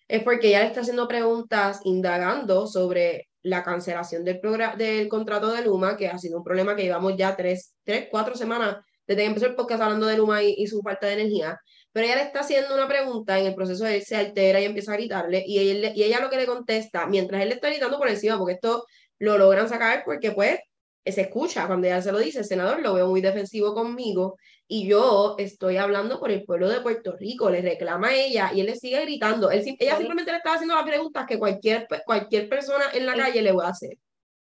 es 0.09 0.23
porque 0.23 0.49
ella 0.49 0.61
le 0.61 0.67
está 0.67 0.81
haciendo 0.81 1.09
preguntas 1.09 1.81
indagando 1.85 2.67
sobre 2.67 3.29
la 3.47 3.63
cancelación 3.63 4.25
del, 4.25 4.41
del 4.77 5.09
contrato 5.09 5.53
de 5.53 5.63
Luma, 5.63 5.97
que 5.97 6.09
ha 6.09 6.19
sido 6.19 6.39
un 6.39 6.45
problema 6.45 6.75
que 6.75 6.83
llevamos 6.83 7.17
ya 7.17 7.37
tres, 7.37 7.75
tres 7.85 8.09
cuatro 8.11 8.35
semanas 8.35 8.77
desde 9.07 9.23
que 9.23 9.27
empezó 9.27 9.47
el 9.47 9.55
podcast 9.55 9.83
hablando 9.83 10.07
de 10.07 10.17
Luma 10.17 10.43
y, 10.43 10.55
y, 10.59 10.67
su 10.67 10.83
falta 10.83 11.07
de 11.07 11.15
energía. 11.15 11.59
Pero 11.93 12.07
ella 12.07 12.17
le 12.17 12.23
está 12.23 12.41
haciendo 12.41 12.75
una 12.75 12.89
pregunta 12.89 13.39
en 13.39 13.47
el 13.47 13.55
proceso 13.55 13.87
él 13.87 14.03
se 14.03 14.17
altera 14.17 14.61
y 14.61 14.65
empieza 14.65 14.93
a 14.93 14.97
gritarle, 14.97 15.45
y, 15.47 15.71
él, 15.71 15.93
y 15.95 16.03
ella 16.03 16.21
lo 16.21 16.29
que 16.29 16.37
le 16.37 16.47
contesta, 16.47 17.07
mientras 17.07 17.41
él 17.43 17.49
le 17.49 17.55
está 17.55 17.69
gritando 17.69 17.99
por 17.99 18.09
encima, 18.09 18.37
porque 18.37 18.55
esto 18.55 18.85
lo 19.19 19.39
logran 19.39 19.69
sacar 19.69 20.03
porque 20.05 20.33
pues 20.33 20.59
se 21.05 21.21
escucha 21.21 21.67
cuando 21.67 21.87
ella 21.87 22.03
se 22.03 22.13
lo 22.13 22.19
dice, 22.19 22.41
el 22.41 22.45
senador 22.45 22.83
lo 22.83 22.95
veo 22.95 23.09
muy 23.09 23.21
defensivo 23.21 23.75
conmigo 23.75 24.37
y 24.69 24.89
yo 24.89 25.37
estoy 25.39 25.77
hablando 25.77 26.19
por 26.19 26.31
el 26.31 26.45
pueblo 26.45 26.69
de 26.69 26.81
Puerto 26.81 27.13
Rico, 27.17 27.51
le 27.51 27.63
reclama 27.63 28.09
a 28.09 28.15
ella 28.15 28.51
y 28.53 28.61
él 28.61 28.67
le 28.67 28.75
sigue 28.75 29.01
gritando. 29.03 29.51
Él, 29.51 29.63
ella 29.79 29.97
simplemente 29.97 30.33
le 30.33 30.39
estaba 30.39 30.57
haciendo 30.57 30.75
las 30.75 30.85
preguntas 30.85 31.27
que 31.27 31.39
cualquier, 31.39 31.87
cualquier 32.05 32.49
persona 32.49 32.87
en 32.93 33.07
la 33.07 33.15
calle 33.15 33.43
le 33.43 33.53
va 33.53 33.67
a 33.67 33.71
hacer. 33.71 33.97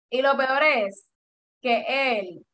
Y 0.08 0.22
lo 0.22 0.36
peor 0.36 0.62
es 0.62 1.06
que 1.60 1.84
él 1.88 2.46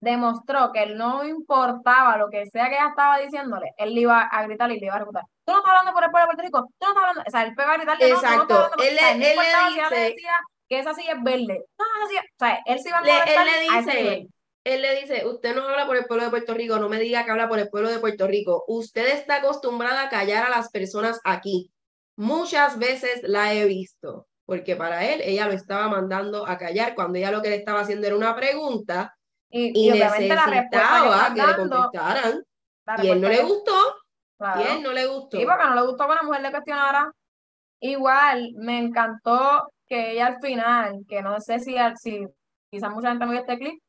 demostró 0.00 0.72
que 0.72 0.82
él 0.84 0.96
no 0.96 1.24
importaba 1.24 2.16
lo 2.16 2.30
que 2.30 2.46
sea 2.46 2.70
que 2.70 2.76
ella 2.76 2.88
estaba 2.88 3.18
diciéndole, 3.18 3.74
él 3.76 3.94
le 3.94 4.00
iba 4.00 4.22
a 4.22 4.42
gritar 4.44 4.70
y 4.70 4.80
le 4.80 4.86
iba 4.86 4.94
a 4.94 5.00
refutar. 5.00 5.24
Tú 5.44 5.52
no 5.52 5.58
estás 5.58 5.70
hablando 5.70 5.92
por 5.92 6.04
el 6.04 6.10
pueblo 6.10 6.26
de 6.26 6.34
Puerto 6.34 6.42
Rico, 6.42 6.72
tú 6.78 6.86
no 6.86 6.88
estás 6.88 7.02
hablando, 7.02 7.22
o 7.26 7.30
sea, 7.30 7.42
él 7.42 7.54
pega 7.54 7.72
a 7.72 7.76
gritarle. 7.76 8.08
Exacto, 8.08 8.70
él, 8.82 8.96
le 8.96 9.14
dice, 9.18 10.16
que 10.68 10.78
esa 10.78 10.94
sí 10.94 11.06
es 11.06 11.22
verde. 11.22 11.66
No, 11.78 11.84
sí 12.08 12.16
o 12.16 12.38
sea, 12.38 12.60
él 12.64 12.78
sí 12.78 12.90
va 12.90 12.98
a 12.98 13.02
le, 13.02 13.10
él 13.10 13.44
le 13.44 13.82
dice, 13.82 14.28
él 14.72 14.82
le 14.82 15.00
dice, 15.00 15.26
usted 15.26 15.54
no 15.54 15.68
habla 15.68 15.86
por 15.86 15.96
el 15.96 16.06
pueblo 16.06 16.24
de 16.24 16.30
Puerto 16.30 16.54
Rico, 16.54 16.78
no 16.78 16.88
me 16.88 16.98
diga 16.98 17.24
que 17.24 17.30
habla 17.30 17.48
por 17.48 17.58
el 17.58 17.68
pueblo 17.68 17.90
de 17.90 17.98
Puerto 17.98 18.26
Rico. 18.26 18.64
Usted 18.68 19.06
está 19.08 19.36
acostumbrada 19.36 20.04
a 20.04 20.08
callar 20.08 20.44
a 20.44 20.50
las 20.50 20.70
personas 20.70 21.20
aquí. 21.24 21.70
Muchas 22.16 22.78
veces 22.78 23.22
la 23.22 23.54
he 23.54 23.64
visto, 23.66 24.26
porque 24.44 24.76
para 24.76 25.06
él 25.06 25.20
ella 25.24 25.46
lo 25.46 25.52
estaba 25.52 25.88
mandando 25.88 26.46
a 26.46 26.58
callar 26.58 26.94
cuando 26.94 27.18
ella 27.18 27.30
lo 27.30 27.42
que 27.42 27.50
le 27.50 27.56
estaba 27.56 27.80
haciendo 27.80 28.06
era 28.06 28.16
una 28.16 28.36
pregunta 28.36 29.16
y, 29.48 29.88
y, 29.88 29.90
necesitaba 29.90 31.34
que, 31.34 31.42
le 31.42 31.56
contestaran. 31.56 32.42
Y 33.02 33.08
él 33.08 33.20
no 33.20 33.28
le 33.28 33.42
gustó. 33.42 33.74
Y 34.58 34.62
él 34.62 34.82
no 34.82 34.92
le 34.92 35.06
gustó. 35.06 35.38
Sí, 35.38 35.46
porque 35.46 35.64
no 35.64 35.74
le 35.74 35.82
gustó 35.82 36.08
que 36.08 36.14
la 36.14 36.22
mujer 36.22 36.42
le 36.42 36.50
cuestionara. 36.50 37.12
Igual, 37.80 38.52
me 38.56 38.78
encantó 38.78 39.72
que 39.86 40.12
ella 40.12 40.26
al 40.26 40.40
final, 40.40 41.04
que 41.08 41.22
no 41.22 41.40
sé 41.40 41.58
si, 41.60 41.74
si 41.96 42.26
quizás 42.70 42.90
mucha 42.90 43.08
gente 43.08 43.24
no 43.24 43.32
vio 43.32 43.40
este 43.40 43.58
clip, 43.58 43.82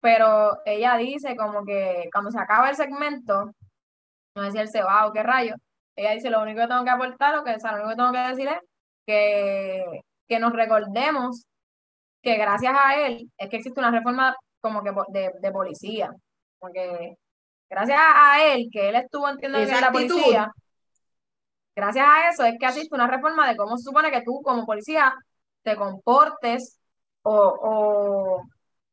pero 0.00 0.58
ella 0.64 0.96
dice 0.96 1.36
como 1.36 1.64
que 1.64 2.08
cuando 2.12 2.30
se 2.30 2.38
acaba 2.38 2.70
el 2.70 2.76
segmento, 2.76 3.52
no 4.34 4.44
sé 4.44 4.52
si 4.52 4.58
él 4.58 4.68
se 4.68 4.82
va 4.82 5.06
o 5.06 5.12
qué 5.12 5.22
rayo, 5.22 5.54
ella 5.96 6.12
dice 6.12 6.30
lo 6.30 6.42
único 6.42 6.60
que 6.60 6.68
tengo 6.68 6.84
que 6.84 6.90
aportar, 6.90 7.36
o 7.38 7.44
que, 7.44 7.54
o 7.54 7.60
sea, 7.60 7.72
lo 7.72 7.78
único 7.78 7.90
que 7.90 7.96
tengo 7.96 8.12
que 8.12 8.28
decir 8.28 8.48
es 8.48 8.58
que, 9.06 10.00
que 10.28 10.38
nos 10.38 10.52
recordemos 10.52 11.44
que 12.22 12.36
gracias 12.36 12.74
a 12.76 13.06
él 13.06 13.30
es 13.36 13.48
que 13.48 13.56
existe 13.56 13.80
una 13.80 13.90
reforma 13.90 14.36
como 14.60 14.82
que 14.82 14.92
de, 15.08 15.32
de 15.40 15.50
policía, 15.52 16.12
porque 16.58 17.16
gracias 17.68 17.98
a 18.00 18.44
él, 18.44 18.68
que 18.72 18.88
él 18.88 18.96
estuvo, 18.96 19.28
entiendo 19.28 19.58
que 19.58 19.66
la 19.66 19.92
policía, 19.92 20.52
gracias 21.74 22.06
a 22.08 22.30
eso 22.30 22.44
es 22.44 22.56
que 22.58 22.66
existe 22.66 22.94
una 22.94 23.06
reforma 23.06 23.48
de 23.48 23.56
cómo 23.56 23.76
se 23.76 23.84
supone 23.84 24.10
que 24.10 24.22
tú 24.22 24.40
como 24.42 24.66
policía 24.66 25.14
te 25.62 25.76
comportes 25.76 26.78
o, 27.22 27.32
o 27.34 28.42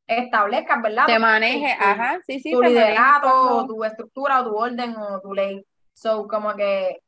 establezcas, 0.08 0.82
¿verdad? 0.82 1.06
Te 1.08 1.20
maneje, 1.20 1.72
ajá, 1.72 2.20
sí, 2.26 2.40
sí. 2.40 2.52
Tu 2.52 2.62
liderato, 2.62 3.66
tu 3.68 3.84
estructura, 3.84 4.42
o 4.42 4.50
tu 4.50 4.56
orden, 4.56 4.96
o 4.96 5.20
tu 5.22 5.34
ley. 5.34 5.66
So, 5.94 6.28
como 6.28 6.54
que, 6.56 7.00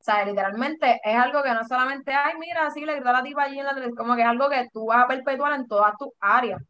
o 0.00 0.02
sea, 0.02 0.24
literalmente 0.24 1.00
es 1.04 1.16
algo 1.16 1.42
que 1.42 1.52
no 1.52 1.64
solamente, 1.64 2.12
ay, 2.12 2.34
mira, 2.38 2.70
sí, 2.70 2.84
le 2.84 2.94
gritó 2.94 3.10
a 3.10 3.12
la 3.12 3.22
tipa 3.22 3.42
allí 3.42 3.58
en 3.58 3.66
la 3.66 3.74
televisión, 3.74 3.96
como 3.96 4.16
que 4.16 4.22
es 4.22 4.28
algo 4.28 4.48
que 4.48 4.68
tú 4.72 4.86
vas 4.86 5.04
a 5.04 5.08
perpetuar 5.08 5.52
en 5.52 5.68
todas 5.68 5.96
tus 5.98 6.08
áreas. 6.20 6.62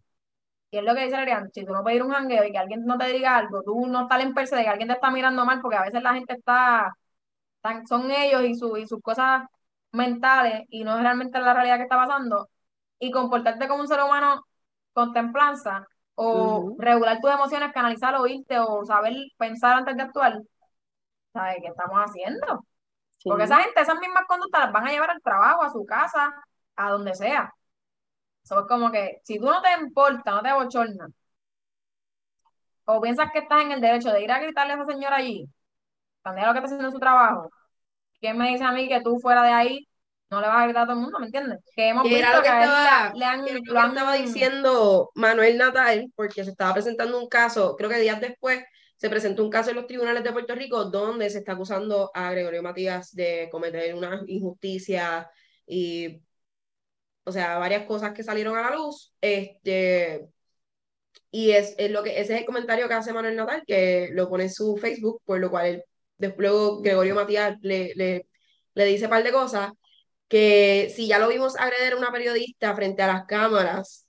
Y 0.71 0.79
es 0.79 0.85
lo 0.85 0.95
que 0.95 1.05
dice 1.05 1.17
Adrián, 1.17 1.51
si 1.55 1.65
tú 1.65 1.73
no 1.73 1.83
puedes 1.83 1.97
ir 1.97 2.03
a 2.03 2.05
un 2.05 2.13
jangueo 2.13 2.45
y 2.45 2.53
que 2.53 2.59
alguien 2.59 2.85
no 2.85 2.99
te 2.99 3.07
diga 3.07 3.37
algo, 3.37 3.63
tú 3.63 3.87
no 3.87 4.03
estás 4.03 4.21
en 4.23 4.35
perse 4.35 4.57
de 4.57 4.65
que 4.65 4.69
alguien 4.69 4.89
te 4.89 4.95
está 4.95 5.11
mirando 5.11 5.47
mal, 5.47 5.61
porque 5.63 5.79
a 5.79 5.83
veces 5.83 6.03
la 6.03 6.13
gente 6.13 6.35
está, 6.35 6.93
son 7.89 8.11
ellos 8.11 8.43
y, 8.45 8.55
su, 8.55 8.77
y 8.77 8.87
sus 8.87 9.01
cosas 9.01 9.45
mentales 9.93 10.65
y 10.69 10.85
no 10.85 10.97
es 10.97 11.03
realmente 11.03 11.39
la 11.39 11.55
realidad 11.55 11.77
que 11.77 11.85
está 11.85 11.97
pasando, 11.97 12.49
y 12.99 13.11
comportarte 13.11 13.69
como 13.69 13.83
un 13.83 13.89
ser 13.89 14.03
humano 14.03 14.45
con 14.99 15.13
templanza 15.13 15.87
o 16.17 16.75
regular 16.77 17.21
tus 17.21 17.31
emociones, 17.31 17.73
canalizar, 17.73 18.17
oírte 18.17 18.59
o 18.59 18.85
saber 18.85 19.15
pensar 19.37 19.77
antes 19.77 19.97
de 19.97 20.03
actuar, 20.03 20.43
¿sabes 21.33 21.59
qué 21.63 21.69
estamos 21.69 21.99
haciendo? 21.99 22.65
Porque 23.23 23.45
esa 23.45 23.61
gente, 23.61 23.81
esas 23.81 24.01
mismas 24.01 24.25
conductas 24.27 24.65
las 24.65 24.73
van 24.73 24.89
a 24.89 24.91
llevar 24.91 25.11
al 25.11 25.23
trabajo, 25.23 25.63
a 25.63 25.71
su 25.71 25.85
casa, 25.87 26.35
a 26.75 26.91
donde 26.91 27.15
sea. 27.15 27.53
Eso 28.43 28.61
es 28.61 28.67
como 28.67 28.91
que, 28.91 29.21
si 29.23 29.39
tú 29.39 29.47
no 29.47 29.63
te 29.63 29.73
importa, 29.81 30.33
no 30.33 30.43
te 30.43 30.53
bochorna, 30.53 31.09
o 32.87 33.01
piensas 33.01 33.31
que 33.33 33.41
estás 33.41 33.63
en 33.63 33.71
el 33.73 33.81
derecho 33.81 34.11
de 34.11 34.23
ir 34.25 34.33
a 34.33 34.41
gritarle 34.41 34.73
a 34.73 34.77
esa 34.77 34.87
señora 34.87 35.17
allí, 35.17 35.49
también 36.23 36.49
lo 36.49 36.53
que 36.53 36.59
está 36.59 36.67
haciendo 36.67 36.89
en 36.89 36.93
su 36.93 36.99
trabajo, 36.99 37.51
¿quién 38.21 38.37
me 38.37 38.49
dice 38.49 38.65
a 38.65 38.73
mí 38.73 38.89
que 38.89 39.01
tú 39.03 39.19
fuera 39.21 39.43
de 39.45 39.53
ahí 39.53 39.89
no 40.31 40.41
le 40.41 40.47
vas 40.47 40.57
a 40.59 40.65
gritar 40.65 40.83
a 40.83 40.87
todo 40.87 40.97
el 40.97 41.03
mundo, 41.03 41.19
¿me 41.19 41.27
entiendes? 41.27 41.59
Que 41.75 41.89
hemos 41.89 42.05
visto 42.05 42.43
que, 42.43 42.49
estaba, 42.49 43.13
le 43.15 43.25
han, 43.25 43.45
lo 43.45 43.87
estaba 43.87 44.15
diciendo 44.15 45.11
Manuel 45.15 45.57
Natal, 45.57 46.13
porque 46.15 46.45
se 46.45 46.51
estaba 46.51 46.75
presentando 46.75 47.19
un 47.19 47.29
caso, 47.29 47.77
creo 47.77 47.89
que 47.89 47.99
días 47.99 48.21
después 48.21 48.63
se 48.97 49.09
presentó 49.09 49.45
un 49.45 49.51
caso 49.51 49.71
en 49.71 49.77
los 49.77 49.87
tribunales 49.87 50.25
de 50.25 50.33
Puerto 50.33 50.55
Rico 50.55 50.85
donde 50.87 51.31
se 51.31 51.39
está 51.39 51.53
acusando 51.53 52.11
a 52.13 52.33
Gregorio 52.33 52.63
Matías 52.63 53.15
de 53.15 53.49
cometer 53.51 53.95
una 53.95 54.23
injusticia 54.27 55.31
y, 55.67 56.21
o 57.25 57.33
sea, 57.33 57.59
varias 57.59 57.87
cosas 57.87 58.13
que 58.13 58.25
salieron 58.25 58.57
a 58.57 58.63
la 58.63 58.77
luz. 58.77 59.15
Este, 59.21 60.29
y 61.31 61.53
es, 61.53 61.75
es 61.79 61.91
lo 61.91 62.03
que, 62.03 62.21
ese 62.21 62.35
es 62.35 62.41
el 62.41 62.47
comentario 62.47 62.89
que 62.89 62.95
hace 62.95 63.13
Manuel 63.13 63.37
Natal, 63.37 63.63
que 63.67 64.11
lo 64.13 64.29
pone 64.29 64.45
en 64.45 64.53
su 64.53 64.77
Facebook, 64.77 65.23
por 65.25 65.39
lo 65.39 65.51
cual 65.51 65.85
luego 66.19 66.81
Gregorio 66.81 67.15
Matías 67.15 67.57
le, 67.63 67.93
le, 67.95 68.27
le 68.75 68.85
dice 68.85 69.05
un 69.05 69.11
par 69.11 69.23
de 69.23 69.33
cosas 69.33 69.71
que 70.29 70.93
si 70.95 71.09
ya 71.09 71.19
lo 71.19 71.29
vimos 71.29 71.57
agredir 71.59 71.95
a 71.95 71.97
una 71.97 72.13
periodista 72.13 72.75
frente 72.75 73.03
a 73.03 73.07
las 73.07 73.25
cámaras, 73.27 74.07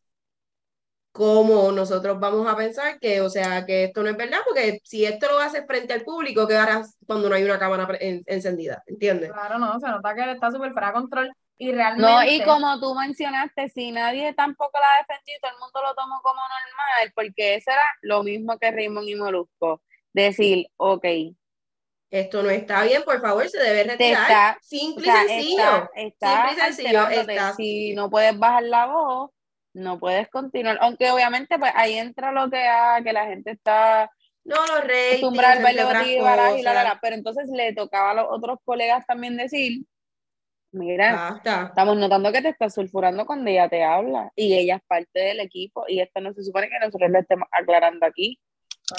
¿cómo 1.12 1.72
nosotros 1.72 2.20
vamos 2.20 2.48
a 2.48 2.56
pensar 2.56 3.00
que, 3.00 3.22
o 3.22 3.30
sea, 3.30 3.66
que 3.66 3.86
esto 3.86 4.04
no 4.04 4.10
es 4.10 4.18
verdad? 4.18 4.40
Porque 4.46 4.80
si 4.84 5.06
esto 5.06 5.28
lo 5.28 5.40
haces 5.40 5.66
frente 5.66 5.94
al 5.94 6.04
público, 6.04 6.48
¿qué 6.48 6.56
harás 6.56 6.98
cuando 7.08 7.30
no 7.30 7.36
hay 7.36 7.44
una 7.44 7.60
cámara 7.60 7.88
encendida? 8.00 8.84
¿Entiendes? 8.88 9.32
Claro, 9.32 9.60
no, 9.60 9.80
se 9.80 9.88
nota 9.88 10.16
que 10.16 10.32
está 10.32 10.52
súper 10.52 10.72
fuera 10.72 10.88
de 10.88 10.94
control. 10.94 11.34
Y 11.58 11.74
realmente... 11.74 12.10
No, 12.10 12.24
y 12.24 12.42
como 12.44 12.80
tú 12.80 12.96
mencionaste, 12.96 13.68
si 13.70 13.92
nadie 13.92 14.34
tampoco 14.34 14.80
la 14.80 14.86
ha 14.86 15.06
defendido, 15.06 15.40
todo 15.42 15.52
el 15.52 15.60
mundo 15.60 15.82
lo 15.82 15.94
tomó 15.94 16.22
como 16.22 16.40
normal, 16.40 17.12
porque 17.14 17.56
eso 17.56 17.72
era 17.72 17.84
lo 18.02 18.24
mismo 18.24 18.58
que 18.58 18.72
Raymond 18.72 19.10
y 19.10 19.16
Molusco. 19.16 19.82
Decir, 20.14 20.68
ok, 20.78 21.06
esto 22.12 22.42
no 22.42 22.50
está 22.50 22.84
bien, 22.84 23.04
por 23.04 23.22
favor, 23.22 23.48
se 23.50 23.60
debe 23.60 23.84
retirar. 23.84 24.58
simple 24.62 25.08
y 25.08 25.12
sencillo. 25.12 25.90
simple 25.96 26.52
y 26.52 26.56
sencillo. 26.56 27.08
Si 27.56 27.94
no 27.94 28.10
puedes 28.10 28.38
bajar 28.38 28.64
la 28.64 28.88
voz, 28.88 29.32
no 29.74 30.00
puedes 30.00 30.28
continuar. 30.30 30.80
Aunque 30.82 31.12
obviamente 31.12 31.60
pues 31.60 31.72
ahí 31.76 31.94
entra 31.94 32.32
lo 32.32 32.50
que, 32.50 32.68
ah, 32.68 33.00
que 33.04 33.14
la 33.14 33.26
gente 33.28 33.52
está 33.52 34.10
no, 34.44 34.56
los 34.56 34.80
acostumbrada 34.80 36.58
y 36.58 36.64
la, 36.64 36.84
la, 36.84 37.00
pero 37.00 37.16
entonces 37.16 37.48
le 37.50 37.74
tocaba 37.74 38.12
a 38.12 38.14
los 38.16 38.26
otros 38.30 38.58
colegas 38.66 39.06
también 39.06 39.38
decir, 39.38 39.84
mira, 40.72 41.40
estamos 41.46 41.98
notando 41.98 42.32
que 42.32 42.42
te 42.42 42.50
estás 42.50 42.74
sulfurando 42.74 43.28
cuando 43.28 43.52
ella 43.52 43.70
te 43.70 43.84
habla 43.84 44.32
y 44.36 44.56
ella 44.56 44.78
es 44.78 44.82
parte 44.88 45.20
del 45.20 45.42
equipo 45.42 45.86
y 45.88 46.00
esto 46.00 46.22
no 46.22 46.34
se 46.34 46.44
supone 46.44 46.70
que 46.70 46.80
nosotros 46.80 47.12
lo 47.12 47.20
estemos 47.20 47.48
aclarando 47.52 48.06
aquí. 48.08 48.40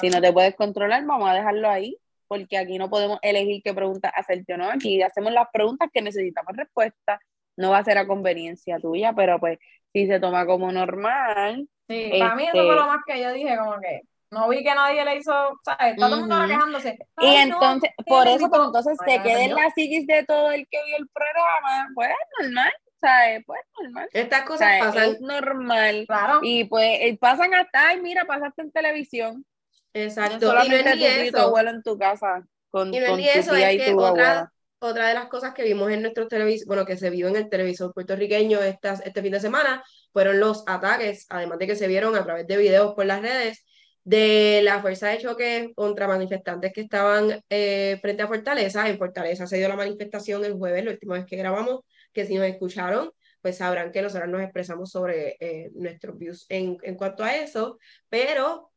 Si 0.00 0.08
no 0.08 0.20
te 0.20 0.32
puedes 0.32 0.54
controlar, 0.54 1.04
vamos 1.04 1.28
a 1.28 1.34
dejarlo 1.34 1.68
ahí 1.68 1.98
porque 2.30 2.56
aquí 2.56 2.78
no 2.78 2.88
podemos 2.88 3.18
elegir 3.22 3.60
qué 3.64 3.74
pregunta 3.74 4.08
hacerte 4.08 4.54
o 4.54 4.56
no. 4.56 4.70
Aquí 4.70 5.02
hacemos 5.02 5.32
las 5.32 5.48
preguntas 5.52 5.88
que 5.92 6.00
necesitamos 6.00 6.56
respuesta. 6.56 7.18
No 7.56 7.72
va 7.72 7.78
a 7.78 7.84
ser 7.84 7.98
a 7.98 8.06
conveniencia 8.06 8.78
tuya, 8.78 9.12
pero 9.12 9.40
pues 9.40 9.58
si 9.92 10.06
se 10.06 10.20
toma 10.20 10.46
como 10.46 10.70
normal. 10.70 11.68
Sí, 11.88 12.12
para 12.20 12.36
mí 12.36 12.44
eso 12.44 12.52
fue 12.52 12.60
Este- 12.62 12.74
lo 12.76 12.86
más 12.86 13.00
que 13.04 13.20
yo 13.20 13.32
dije, 13.32 13.58
como 13.58 13.80
que 13.80 14.02
no 14.30 14.48
vi 14.48 14.62
que 14.62 14.72
nadie 14.72 15.04
le 15.04 15.16
hizo, 15.16 15.32
¿sabes? 15.64 15.96
Todo 15.96 16.14
el 16.14 16.20
mundo 16.20 16.36
Ujú. 16.38 16.46
quejándose. 16.46 16.98
Y 17.20 17.26
no, 17.26 17.32
entonces, 17.42 17.90
¿quién 17.96 18.06
por 18.06 18.28
eso, 18.28 18.48
pero 18.48 18.64
entonces 18.66 18.96
Ay, 19.04 19.16
se 19.16 19.22
queda 19.24 19.44
en 19.44 19.54
la 19.56 19.70
psiquis 19.74 20.06
de 20.06 20.24
todo 20.24 20.52
el 20.52 20.68
que 20.70 20.78
vio 20.86 20.98
el 20.98 21.08
programa, 21.08 21.88
pues 21.96 22.10
es 22.10 22.46
normal, 22.46 22.72
¿sabes? 23.00 23.42
Pues 23.44 23.60
normal. 23.82 24.08
Estas 24.12 24.42
cosas 24.42 24.78
pasan. 24.78 25.02
es 25.02 25.20
normal. 25.20 26.04
Claro. 26.06 26.38
Y 26.42 26.62
pues 26.66 26.86
eh, 27.00 27.18
pasan 27.20 27.52
hasta, 27.54 27.88
ay, 27.88 28.00
mira, 28.00 28.24
pasaste 28.24 28.62
en 28.62 28.70
televisión. 28.70 29.44
No 29.94 30.00
Exacto. 30.00 30.36
Y 30.36 30.40
no 30.40 30.46
solamente 30.48 31.26
es 31.26 31.32
tu 31.32 31.38
tu 31.38 31.42
abuelo 31.42 31.70
en 31.70 31.82
tu 31.82 31.98
casa, 31.98 32.46
con, 32.70 32.94
Y 32.94 32.98
no 32.98 33.04
es 33.04 33.10
con 33.10 33.20
ni 33.20 33.26
tu 33.26 33.38
eso, 33.38 33.54
tía 33.54 33.70
es 33.70 33.74
y 33.74 33.78
que 33.78 33.90
tu 33.92 34.00
otra, 34.00 34.52
otra 34.78 35.08
de 35.08 35.14
las 35.14 35.26
cosas 35.26 35.54
que 35.54 35.62
vimos 35.62 35.90
en 35.90 36.02
nuestro 36.02 36.28
televisor, 36.28 36.66
bueno, 36.66 36.86
que 36.86 36.96
se 36.96 37.10
vio 37.10 37.28
en 37.28 37.36
el 37.36 37.48
televisor 37.48 37.92
puertorriqueño 37.92 38.60
estas, 38.60 39.00
este 39.04 39.22
fin 39.22 39.32
de 39.32 39.40
semana, 39.40 39.82
fueron 40.12 40.40
los 40.40 40.64
ataques, 40.66 41.26
además 41.28 41.58
de 41.58 41.66
que 41.66 41.76
se 41.76 41.86
vieron 41.88 42.16
a 42.16 42.24
través 42.24 42.46
de 42.46 42.56
videos 42.56 42.94
por 42.94 43.06
las 43.06 43.20
redes, 43.20 43.64
de 44.04 44.60
la 44.64 44.80
fuerza 44.80 45.08
de 45.08 45.18
choque 45.18 45.72
contra 45.74 46.08
manifestantes 46.08 46.72
que 46.72 46.80
estaban 46.80 47.42
eh, 47.50 47.98
frente 48.00 48.22
a 48.22 48.28
Fortaleza. 48.28 48.88
En 48.88 48.98
Fortaleza 48.98 49.46
se 49.46 49.58
dio 49.58 49.68
la 49.68 49.76
manifestación 49.76 50.44
el 50.44 50.54
jueves, 50.54 50.84
la 50.84 50.92
última 50.92 51.14
vez 51.14 51.26
que 51.26 51.36
grabamos, 51.36 51.80
que 52.12 52.24
si 52.24 52.36
nos 52.36 52.46
escucharon, 52.46 53.10
pues 53.42 53.58
sabrán 53.58 53.92
que 53.92 54.02
nosotros 54.02 54.28
nos 54.28 54.42
expresamos 54.42 54.90
sobre 54.90 55.36
eh, 55.40 55.70
nuestros 55.74 56.18
views 56.18 56.46
en, 56.48 56.78
en 56.82 56.94
cuanto 56.96 57.24
a 57.24 57.36
eso, 57.36 57.78
pero 58.08 58.69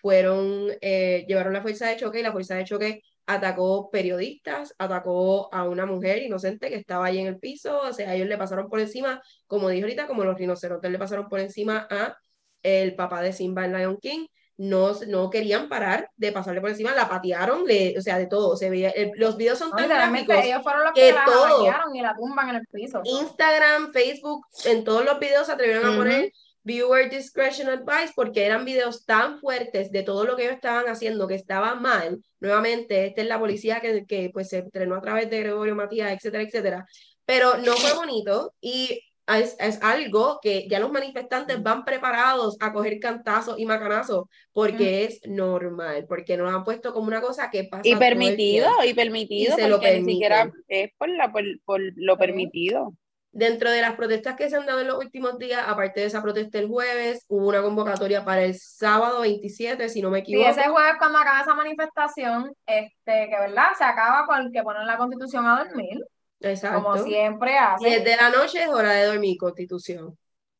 fueron, 0.00 0.68
eh, 0.80 1.24
llevaron 1.28 1.52
la 1.52 1.62
fuerza 1.62 1.86
de 1.88 1.96
choque 1.96 2.20
y 2.20 2.22
la 2.22 2.32
fuerza 2.32 2.54
de 2.56 2.64
choque 2.64 3.02
atacó 3.26 3.90
periodistas, 3.90 4.74
atacó 4.78 5.48
a 5.54 5.64
una 5.64 5.86
mujer 5.86 6.22
inocente 6.22 6.68
que 6.68 6.74
estaba 6.76 7.06
ahí 7.06 7.18
en 7.18 7.28
el 7.28 7.38
piso, 7.38 7.80
o 7.80 7.92
sea, 7.92 8.14
ellos 8.14 8.26
le 8.28 8.36
pasaron 8.36 8.68
por 8.68 8.80
encima, 8.80 9.22
como 9.46 9.68
dije 9.68 9.82
ahorita, 9.82 10.06
como 10.06 10.24
los 10.24 10.36
rinocerontes 10.36 10.90
le 10.90 10.98
pasaron 10.98 11.28
por 11.28 11.38
encima 11.40 11.86
a 11.90 12.16
el 12.62 12.94
papá 12.94 13.22
de 13.22 13.32
Simba 13.32 13.64
en 13.64 13.72
Lion 13.76 13.96
King, 13.98 14.26
no, 14.56 14.92
no 15.08 15.30
querían 15.30 15.68
parar 15.68 16.10
de 16.16 16.30
pasarle 16.30 16.60
por 16.60 16.70
encima, 16.70 16.94
la 16.94 17.08
patearon, 17.08 17.64
le, 17.64 17.96
o 17.98 18.02
sea, 18.02 18.18
de 18.18 18.26
todo, 18.26 18.56
se 18.56 18.70
veía, 18.70 18.90
el- 18.90 19.10
los 19.16 19.36
videos 19.36 19.58
son 19.58 19.70
No, 19.70 19.76
tan 19.76 19.88
gráficos, 19.88 20.36
ellos 20.44 20.62
fueron 20.62 20.84
los 20.84 20.92
que 20.92 21.00
que, 21.00 21.12
la 21.12 21.24
todo- 21.24 21.64
y 21.94 22.00
la 22.00 22.14
tumban 22.14 22.48
en 22.50 22.56
el 22.56 22.66
piso. 22.70 23.00
Instagram, 23.04 23.92
Facebook, 23.92 24.44
en 24.66 24.84
todos 24.84 25.04
los 25.04 25.18
videos 25.18 25.46
se 25.46 25.52
atrevieron 25.52 25.92
a 25.94 25.96
poner 25.96 26.32
viewer 26.64 27.10
discretion 27.10 27.68
advice 27.68 28.12
porque 28.14 28.44
eran 28.44 28.64
videos 28.64 29.04
tan 29.04 29.38
fuertes 29.38 29.90
de 29.90 30.02
todo 30.02 30.24
lo 30.24 30.36
que 30.36 30.44
ellos 30.44 30.54
estaban 30.54 30.86
haciendo 30.86 31.28
que 31.28 31.34
estaba 31.34 31.74
mal. 31.74 32.22
Nuevamente, 32.40 33.06
esta 33.06 33.22
es 33.22 33.28
la 33.28 33.38
policía 33.38 33.80
que, 33.80 34.04
que 34.06 34.30
pues 34.32 34.48
se 34.48 34.58
entrenó 34.58 34.96
a 34.96 35.00
través 35.00 35.30
de 35.30 35.40
Gregorio 35.40 35.74
Matías, 35.74 36.12
etcétera, 36.12 36.42
etcétera. 36.42 36.86
Pero 37.24 37.58
no 37.58 37.74
fue 37.74 37.94
bonito 37.94 38.54
y 38.60 39.00
es, 39.26 39.56
es 39.60 39.80
algo 39.82 40.40
que 40.42 40.66
ya 40.68 40.80
los 40.80 40.90
manifestantes 40.90 41.62
van 41.62 41.84
preparados 41.84 42.56
a 42.60 42.72
coger 42.72 42.98
cantazos 42.98 43.58
y 43.58 43.66
macanazos 43.66 44.26
porque 44.52 45.04
es 45.04 45.20
normal, 45.26 46.06
porque 46.08 46.36
nos 46.36 46.52
han 46.52 46.64
puesto 46.64 46.92
como 46.92 47.06
una 47.06 47.20
cosa 47.20 47.50
que 47.50 47.64
pasa 47.64 47.82
Y 47.84 47.96
permitido, 47.96 48.68
y 48.84 48.94
permitido, 48.94 49.54
Y 49.56 49.60
se 49.60 49.68
lo 49.68 49.76
porque 49.76 50.00
ni 50.00 50.12
siquiera 50.12 50.52
es 50.68 50.90
por, 50.98 51.08
la, 51.08 51.32
por, 51.32 51.44
por 51.64 51.80
lo 51.96 52.18
permitido. 52.18 52.94
Dentro 53.34 53.70
de 53.70 53.80
las 53.80 53.94
protestas 53.96 54.36
que 54.36 54.50
se 54.50 54.56
han 54.56 54.66
dado 54.66 54.80
en 54.80 54.88
los 54.88 54.98
últimos 54.98 55.38
días, 55.38 55.64
aparte 55.66 56.00
de 56.00 56.06
esa 56.06 56.22
protesta 56.22 56.58
el 56.58 56.68
jueves, 56.68 57.24
hubo 57.28 57.48
una 57.48 57.62
convocatoria 57.62 58.24
para 58.24 58.42
el 58.42 58.54
sábado 58.58 59.20
27, 59.22 59.88
si 59.88 60.02
no 60.02 60.10
me 60.10 60.18
Sí, 60.18 60.22
equivoco. 60.22 60.50
ese 60.50 60.68
jueves 60.68 60.94
cuando 60.98 61.18
acaba 61.18 61.40
esa 61.40 61.54
manifestación, 61.54 62.52
este, 62.66 63.28
que 63.28 63.36
verdad, 63.40 63.72
se 63.76 63.84
acaba 63.84 64.26
con 64.26 64.52
que 64.52 64.62
ponen 64.62 64.86
la 64.86 64.96
constitución 64.98 65.46
a 65.46 65.64
dormir, 65.64 65.98
como 66.38 66.50
Exacto. 66.50 67.04
siempre 67.04 67.58
hacen. 67.58 67.88
10 67.90 68.04
de 68.04 68.16
la 68.16 68.30
noche 68.30 68.62
es 68.62 68.68
hora 68.68 68.92
de 68.92 69.06
dormir, 69.06 69.36
constitución. 69.38 70.16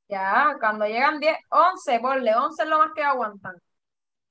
Ya, 0.08 0.56
cuando 0.60 0.86
llegan 0.86 1.20
10, 1.20 1.36
11, 1.48 1.98
ponle, 2.00 2.34
11 2.34 2.62
es 2.64 2.68
lo 2.68 2.78
más 2.78 2.90
que 2.94 3.02
aguantan. 3.02 3.56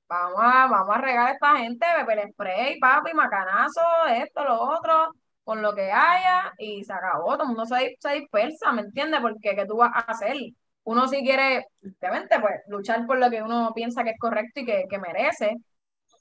Vamos 0.08 0.40
a, 0.42 0.68
vamos 0.68 0.96
a 0.96 1.00
regar 1.00 1.28
a 1.28 1.32
esta 1.32 1.56
gente, 1.56 1.86
beber 1.98 2.30
spray, 2.32 2.78
papi, 2.80 3.14
macanazo, 3.14 3.80
esto, 4.14 4.44
lo 4.44 4.60
otro, 4.62 5.12
con 5.44 5.62
lo 5.62 5.74
que 5.74 5.90
haya, 5.92 6.52
y 6.58 6.84
se 6.84 6.92
acabó, 6.92 7.32
todo 7.34 7.42
el 7.44 7.48
mundo 7.48 7.66
se, 7.66 7.96
se 8.00 8.14
dispersa, 8.14 8.72
¿me 8.72 8.82
entiendes? 8.82 9.20
Porque 9.20 9.54
¿qué 9.56 9.66
tú 9.66 9.76
vas 9.78 9.92
a 9.94 10.00
hacer? 10.12 10.36
Uno 10.84 11.08
si 11.08 11.22
quiere, 11.22 11.66
obviamente, 12.00 12.40
pues, 12.40 12.54
luchar 12.68 13.06
por 13.06 13.18
lo 13.18 13.30
que 13.30 13.42
uno 13.42 13.72
piensa 13.74 14.04
que 14.04 14.10
es 14.10 14.18
correcto 14.18 14.60
y 14.60 14.64
que, 14.66 14.84
que 14.90 14.98
merece, 14.98 15.56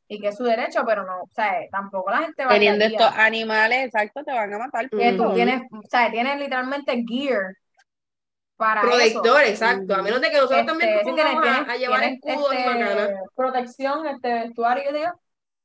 y 0.08 0.20
que 0.22 0.30
es 0.30 0.38
su 0.38 0.44
derecho, 0.46 0.84
pero 0.86 1.06
no, 1.06 1.22
o 1.24 1.30
sea, 1.34 1.54
tampoco 1.72 2.12
la 2.12 2.20
gente 2.20 2.46
va 2.46 2.54
Teniendo 2.54 2.84
a 2.84 2.88
al 2.88 2.92
estos 2.92 3.12
animales, 3.18 3.86
exacto, 3.86 4.24
te 4.24 4.32
van 4.34 4.54
a 4.54 4.58
matar. 4.60 4.90
que 4.92 5.14
tú 5.14 5.34
tienes, 5.34 5.62
o 5.72 5.82
sea, 5.90 6.12
tienes 6.12 6.38
literalmente 6.40 7.04
gear 7.08 7.54
para 8.58 8.82
eso. 8.98 9.20
Protector, 9.20 9.42
exacto. 9.44 9.96
A 9.96 10.02
menos 10.02 10.22
de 10.22 10.30
que 10.30 10.38
nosotros 10.38 10.66
también 10.66 10.90
Este, 10.90 11.06
nos 11.06 11.06
sí, 11.06 11.14
tienes, 11.16 11.36
a, 11.38 11.42
tienes- 11.42 11.70
a 11.70 11.78
llevar 11.78 12.04
escudos 12.04 12.54
y 12.54 12.58
este, 12.58 12.64
macanas. 12.64 13.12
protección, 13.36 14.08
este 14.08 14.34
vestuario, 14.34 14.84
yo 14.92 14.98
digo. 14.98 15.12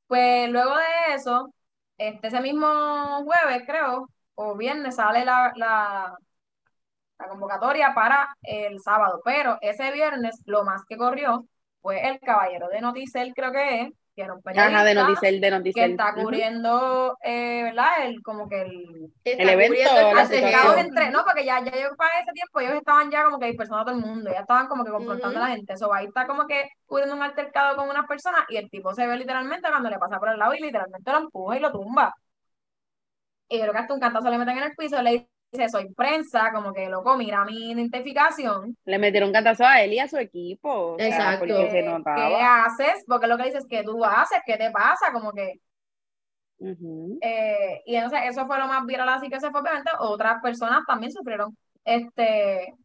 Pues 0.09 0.51
luego 0.51 0.77
de 0.77 1.14
eso, 1.16 1.53
este, 1.99 2.29
ese 2.29 2.41
mismo 2.41 2.67
jueves, 3.25 3.63
creo, 3.67 4.09
o 4.35 4.57
viernes, 4.57 4.97
sale 4.97 5.25
la, 5.25 5.53
la, 5.57 6.17
la 7.19 7.29
convocatoria 7.29 7.95
para 7.95 8.37
el 8.43 8.81
sábado. 8.81 9.21
Pero 9.25 9.59
ese 9.61 9.93
viernes, 9.93 10.43
lo 10.47 10.65
más 10.65 10.83
que 10.89 10.97
corrió 10.97 11.47
fue 11.81 12.09
el 12.09 12.21
caballero 12.21 12.69
de 12.69 12.81
Noticel, 12.81 13.35
creo 13.35 13.53
que 13.53 13.83
es, 13.83 13.93
que 14.16 14.22
era 14.22 14.33
un 14.33 14.40
Ajá, 14.44 14.83
de 14.83 14.94
periodista 14.94 15.31
Noticel, 15.31 15.40
de 15.40 15.72
que 15.72 15.85
está 15.85 16.14
cubriendo, 16.14 17.18
eh, 17.22 17.64
¿verdad? 17.64 18.07
El, 18.07 18.22
como 18.22 18.48
que 18.48 18.62
el, 18.62 19.12
El 19.24 19.48
evento, 19.50 19.76
la 19.85 20.81
entre, 20.81 21.11
no, 21.11 21.22
porque 21.22 21.44
ya, 21.44 21.62
ya 21.62 21.72
yo 21.79 21.94
para 21.96 22.20
ese 22.20 22.33
tiempo 22.33 22.61
ellos 22.61 22.74
estaban 22.76 23.11
ya 23.11 23.24
como 23.24 23.38
que 23.38 23.46
dispersando 23.46 23.83
a 23.83 23.85
todo 23.85 23.94
el 23.94 24.00
mundo, 24.00 24.31
ya 24.33 24.40
estaban 24.40 24.68
como 24.68 24.85
que 24.85 24.90
confrontando 24.90 25.38
a 25.38 25.42
la 25.42 25.55
gente. 25.55 25.74
Eso 25.74 25.92
ahí 25.92 26.07
está 26.07 26.26
como 26.26 26.46
que 26.46 26.66
cubriendo 26.87 27.14
un 27.14 27.22
altercado 27.22 27.76
con 27.76 27.90
unas 27.90 28.07
personas 28.07 28.46
y 28.48 28.57
el 28.57 28.70
tipo 28.70 28.94
se 28.94 29.07
ve 29.07 29.16
literalmente 29.18 29.68
cuando 29.68 29.90
le 29.90 29.98
pasa 29.98 30.18
por 30.18 30.31
el 30.31 30.38
lado 30.38 30.55
y 30.55 30.61
literalmente 30.61 31.12
lo 31.12 31.18
empuja 31.18 31.59
y 31.59 31.61
lo 31.61 31.70
tumba. 31.70 32.14
Y 33.48 33.57
yo 33.59 33.62
creo 33.62 33.72
que 33.72 33.79
hasta 33.79 33.94
un 33.94 34.00
cantazo 34.00 34.31
le 34.31 34.38
meten 34.38 34.57
en 34.59 34.64
el 34.64 34.74
piso 34.76 34.98
y 35.00 35.05
le 35.05 35.29
dice, 35.57 35.69
soy 35.69 35.92
prensa, 35.95 36.53
como 36.53 36.73
que 36.73 36.88
loco, 36.88 37.16
mira 37.16 37.45
mi 37.45 37.71
identificación. 37.73 38.77
Le 38.85 38.99
metieron 38.99 39.33
cantazo 39.33 39.64
a 39.64 39.81
él 39.83 39.92
y 39.95 39.99
a 39.99 40.09
su 40.09 40.16
equipo. 40.19 40.92
o 40.95 40.97
sea, 40.99 41.07
Exacto. 41.09 41.40
porque 41.40 41.71
se 41.71 41.83
¿Qué, 41.83 42.37
haces? 42.42 43.05
Porque 43.07 43.27
lo 43.27 43.37
que 43.37 43.45
dices 43.45 43.61
es 43.64 43.66
que 43.69 43.83
tú 43.85 44.05
haces, 44.05 44.40
¿qué 44.47 44.57
te 44.57 44.71
pasa? 44.71 45.12
Como 45.12 45.33
que. 45.33 45.55
Eh, 47.21 47.83
y 47.85 47.97
entonces 47.97 48.21
eso 48.31 48.47
fue 48.47 48.59
lo 48.59 48.66
más 48.66 48.85
viral, 48.87 49.09
así 49.09 49.29
que 49.29 49.40
se 49.40 49.51
fue 49.51 49.61
obviamente. 49.61 49.90
Otras 50.01 50.40
personas 50.42 50.81
también 50.87 51.12
sufrieron, 51.12 51.57
este, 51.85 52.73
o 52.73 52.77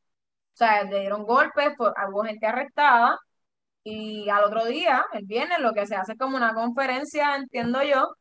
sea, 0.53 0.84
le 0.84 1.01
dieron 1.01 1.23
golpes, 1.25 1.73
fue- 1.77 1.91
hubo 2.10 2.23
gente 2.23 2.45
arrestada. 2.47 3.17
Y 3.84 4.29
al 4.29 4.43
otro 4.45 4.65
día, 4.65 5.05
el 5.13 5.25
viernes, 5.25 5.60
lo 5.60 5.73
que 5.73 5.88
se 5.88 5.95
hace 5.95 6.13
es 6.13 6.17
como 6.19 6.38
una 6.38 6.53
conferencia, 6.53 7.36
entiendo 7.36 7.81
yo, 7.84 8.15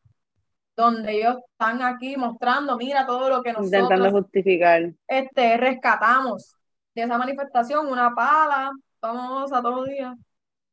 donde 0.80 1.12
ellos 1.18 1.36
están 1.52 1.82
aquí 1.82 2.16
mostrando, 2.16 2.76
mira 2.76 3.06
todo 3.06 3.28
lo 3.30 3.42
que 3.42 3.52
Intentando 3.64 4.10
nosotros 4.10 4.10
justificar. 4.10 4.92
este, 5.08 5.56
rescatamos 5.56 6.54
de 6.94 7.02
esa 7.02 7.18
manifestación, 7.18 7.88
una 7.88 8.14
pala, 8.14 8.70
vamos 9.00 9.52
a 9.52 9.62
todos 9.62 9.76
los 9.80 9.86
días, 9.88 10.14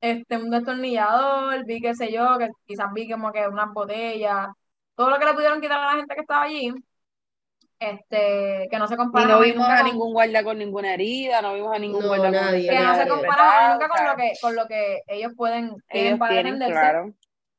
este, 0.02 0.38
un 0.38 0.50
destornillador, 0.52 1.66
vi 1.66 1.82
qué 1.82 1.96
sé 1.96 2.12
yo, 2.12 2.38
que 2.40 2.50
quizás 2.66 2.94
vi 2.94 3.10
como 3.12 3.32
que 3.32 3.48
unas 3.48 3.74
botellas, 3.74 4.48
todo 4.96 5.10
lo 5.12 5.20
que 5.20 5.26
le 5.26 5.34
pudieron 5.34 5.62
quitar 5.62 5.80
a 5.82 5.86
la 5.94 5.98
gente 6.00 6.16
que 6.16 6.22
estaba 6.22 6.44
allí, 6.44 6.74
este, 7.80 8.68
que 8.72 8.78
no 8.80 8.88
se 8.88 8.98
Y 9.12 9.26
compara 9.26 9.26
no 9.26 9.40
jamás 9.40 9.48
vimos 9.48 9.68
a 9.70 9.84
con- 9.84 9.84
ningún 9.84 10.14
guardia 10.14 10.44
con 10.44 10.58
ninguna 10.58 10.94
herida, 10.94 11.42
no 11.42 11.54
vimos 11.56 11.76
a 11.76 11.80
ningún 11.80 12.04
No, 12.04 12.08
guardia 12.08 12.32
con 12.32 12.32
nadie, 12.32 12.70
que 12.70 12.80
no 12.80 12.96
se 12.96 13.08
compara 13.08 13.74
nunca 13.74 13.88
con 13.90 14.06
lo 14.06 14.16
que, 14.16 14.34
con 14.42 14.56
lo 14.56 14.68
que 14.68 15.00
ellos 15.08 15.34
pueden, 15.36 15.72
tienen 15.92 16.18
ellos 16.18 16.20
para 16.20 16.34
tienen, 16.34 16.58
defenderse. 16.58 16.76
claro. 16.82 17.14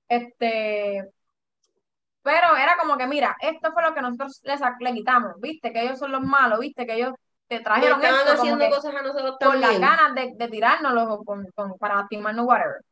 Este, 0.08 1.04
pero 2.22 2.56
era 2.56 2.76
como 2.78 2.96
que, 2.96 3.06
mira, 3.06 3.36
esto 3.40 3.72
fue 3.72 3.82
lo 3.82 3.94
que 3.94 4.02
nosotros 4.02 4.40
le, 4.44 4.54
sac- 4.58 4.76
le 4.80 4.92
quitamos, 4.94 5.32
viste, 5.40 5.72
que 5.72 5.82
ellos 5.82 5.98
son 5.98 6.12
los 6.12 6.22
malos, 6.22 6.60
viste, 6.60 6.86
que 6.86 6.94
ellos 6.96 7.14
te 7.48 7.60
trajeron 7.60 7.98
estaban 8.02 8.20
esto 8.20 8.32
haciendo 8.32 8.68
cosas 8.68 8.94
a 8.94 9.02
nosotros 9.02 9.36
con 9.40 9.60
las 9.60 9.80
ganas 9.80 10.14
de, 10.14 10.32
de 10.36 10.48
tirárnoslos 10.48 11.06
o 11.10 11.24
con, 11.24 11.46
con- 11.54 11.78
para 11.78 11.96
lastimarnos, 11.96 12.46
whatever. 12.46 12.82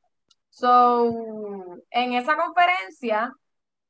So, 0.50 1.78
en 1.90 2.14
esa 2.14 2.36
conferencia, 2.36 3.32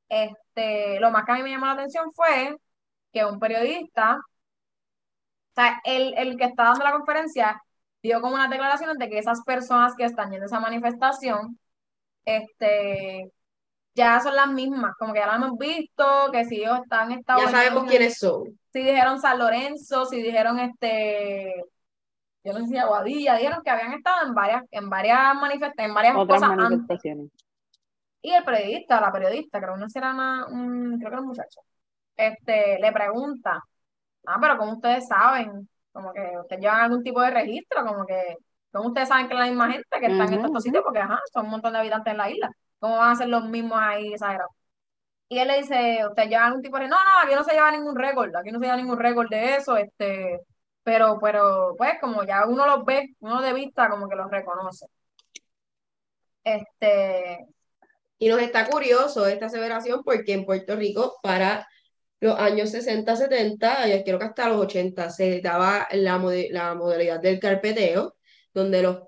este, 0.09 1.01
lo 1.01 1.11
más 1.13 1.25
que 1.25 1.33
a 1.33 1.35
mí 1.37 1.43
me 1.45 1.51
llamó 1.51 1.67
la 1.67 1.73
atención 1.73 2.13
fue 2.15 2.57
que 3.13 3.25
un 3.25 3.41
periodista, 3.41 4.17
o 4.19 5.55
sea, 5.55 5.81
el, 5.85 6.15
el 6.19 6.37
que 6.37 6.45
está 6.45 6.65
dando 6.65 6.85
la 6.85 6.93
conferencia, 6.93 7.63
dio 8.03 8.21
como 8.21 8.35
unas 8.35 8.51
declaraciones 8.51 8.99
de 8.99 9.09
que 9.09 9.19
esas 9.19 9.43
personas 9.43 9.95
que 9.97 10.05
están 10.05 10.31
yendo 10.31 10.45
a 10.45 10.47
esa 10.47 10.61
manifestación, 10.61 11.59
este, 12.25 13.33
ya 13.97 14.21
son 14.21 14.37
las 14.37 14.49
mismas, 14.49 14.93
como 14.99 15.13
que 15.15 15.21
ya 15.21 15.27
las 15.27 15.37
hemos 15.37 15.59
visto, 15.59 16.05
que 16.33 16.45
si 16.45 16.57
ellos 16.63 16.79
están 16.83 17.13
estados 17.13 17.45
Ya 17.45 17.49
en- 17.51 17.57
sabemos 17.57 17.85
quiénes 17.91 18.19
son. 18.19 18.45
si 18.73 18.81
dijeron 18.81 19.21
San 19.21 19.39
Lorenzo, 19.39 20.05
si 20.07 20.23
dijeron 20.23 20.59
este, 20.59 21.55
yo 22.45 22.53
no 22.53 22.61
sé 22.61 22.67
si 22.67 22.77
Aguadilla, 22.79 23.37
dijeron 23.37 23.61
que 23.65 23.71
habían 23.71 23.93
estado 23.95 24.27
en 24.27 24.35
varias, 24.35 24.63
en 24.71 24.89
varias 24.91 25.35
manifestaciones, 25.35 25.89
en 25.89 25.95
varias 25.95 26.17
Otras 26.17 26.41
cosas 26.41 26.51
antes. 26.53 26.65
manifestaciones. 26.71 27.31
Y 28.23 28.33
el 28.33 28.45
periodista, 28.45 29.01
la 29.01 29.13
periodista, 29.13 29.61
creo 29.61 29.75
que 29.75 29.81
no 29.81 29.87
era 29.95 30.11
una, 30.15 30.47
un, 30.49 30.99
creo 30.99 31.11
que 31.11 31.15
era 31.15 31.21
un 31.21 31.29
muchacho, 31.29 31.61
este, 32.17 32.79
le 32.81 32.93
pregunta, 32.93 33.63
ah, 34.27 34.39
pero 34.41 34.59
como 34.59 34.73
ustedes 34.73 35.07
saben, 35.09 35.69
como 35.93 36.13
que 36.13 36.21
ustedes 36.41 36.61
llevan 36.61 36.81
algún 36.83 37.03
tipo 37.03 37.21
de 37.23 37.31
registro, 37.31 37.85
como 37.87 38.05
que, 38.05 38.37
como 38.73 38.89
ustedes 38.89 39.09
saben 39.09 39.29
que 39.29 39.35
es 39.35 39.41
la 39.41 39.47
misma 39.47 39.71
gente 39.73 39.87
que 40.01 40.07
está 40.07 40.25
en 40.25 40.35
estos 40.35 40.63
sitios, 40.63 40.83
porque 40.85 40.99
ajá, 41.01 41.19
son 41.33 41.45
un 41.47 41.53
montón 41.53 41.73
de 41.73 41.79
habitantes 41.79 42.11
en 42.11 42.19
la 42.19 42.31
isla, 42.31 42.51
¿cómo 42.79 42.99
van 42.99 43.13
a 43.13 43.17
ser 43.17 43.29
los 43.29 43.45
mismos 43.49 43.79
ahí? 43.81 44.15
Y 45.29 45.39
él 45.39 45.49
le 45.49 45.59
dice, 45.59 46.07
¿usted 46.09 46.29
lleva 46.29 46.47
algún 46.47 46.63
tipo 46.63 46.79
de... 46.79 46.89
No, 46.89 46.97
no, 46.97 47.19
aquí 47.25 47.35
no 47.35 47.45
se 47.45 47.53
lleva 47.53 47.71
ningún 47.73 47.97
récord, 47.97 48.35
aquí 48.37 48.51
no 48.51 48.59
se 48.61 48.65
lleva 48.67 48.77
ningún 48.77 48.99
récord 48.99 49.29
de 49.29 49.57
eso, 49.57 49.77
este, 49.77 50.41
pero, 50.83 51.19
pero, 51.21 51.75
pues, 51.77 51.95
como 52.01 52.25
ya 52.25 52.47
uno 52.47 52.67
los 52.67 52.85
ve, 52.85 53.17
uno 53.21 53.43
de 53.43 53.53
vista 53.53 53.89
como 53.91 54.09
que 54.09 54.17
los 54.17 54.31
reconoce. 54.31 54.87
Este, 56.45 57.47
Y 58.19 58.29
nos 58.29 58.41
está 58.41 58.67
curioso 58.69 59.27
esta 59.27 59.47
aseveración 59.47 60.03
porque 60.05 60.33
en 60.33 60.47
Puerto 60.47 60.77
Rico 60.77 61.19
para 61.23 61.67
los 62.21 62.39
años 62.39 62.71
60, 62.71 63.17
70, 63.17 63.89
yo 63.89 64.05
creo 64.05 64.19
que 64.19 64.25
hasta 64.27 64.49
los 64.49 64.59
80 64.63 65.11
se 65.11 65.41
daba 65.41 65.89
la, 65.93 66.19
la 66.51 66.75
modalidad 66.75 67.21
del 67.21 67.41
carpeteo, 67.41 68.17
donde 68.55 68.83
los 68.83 69.03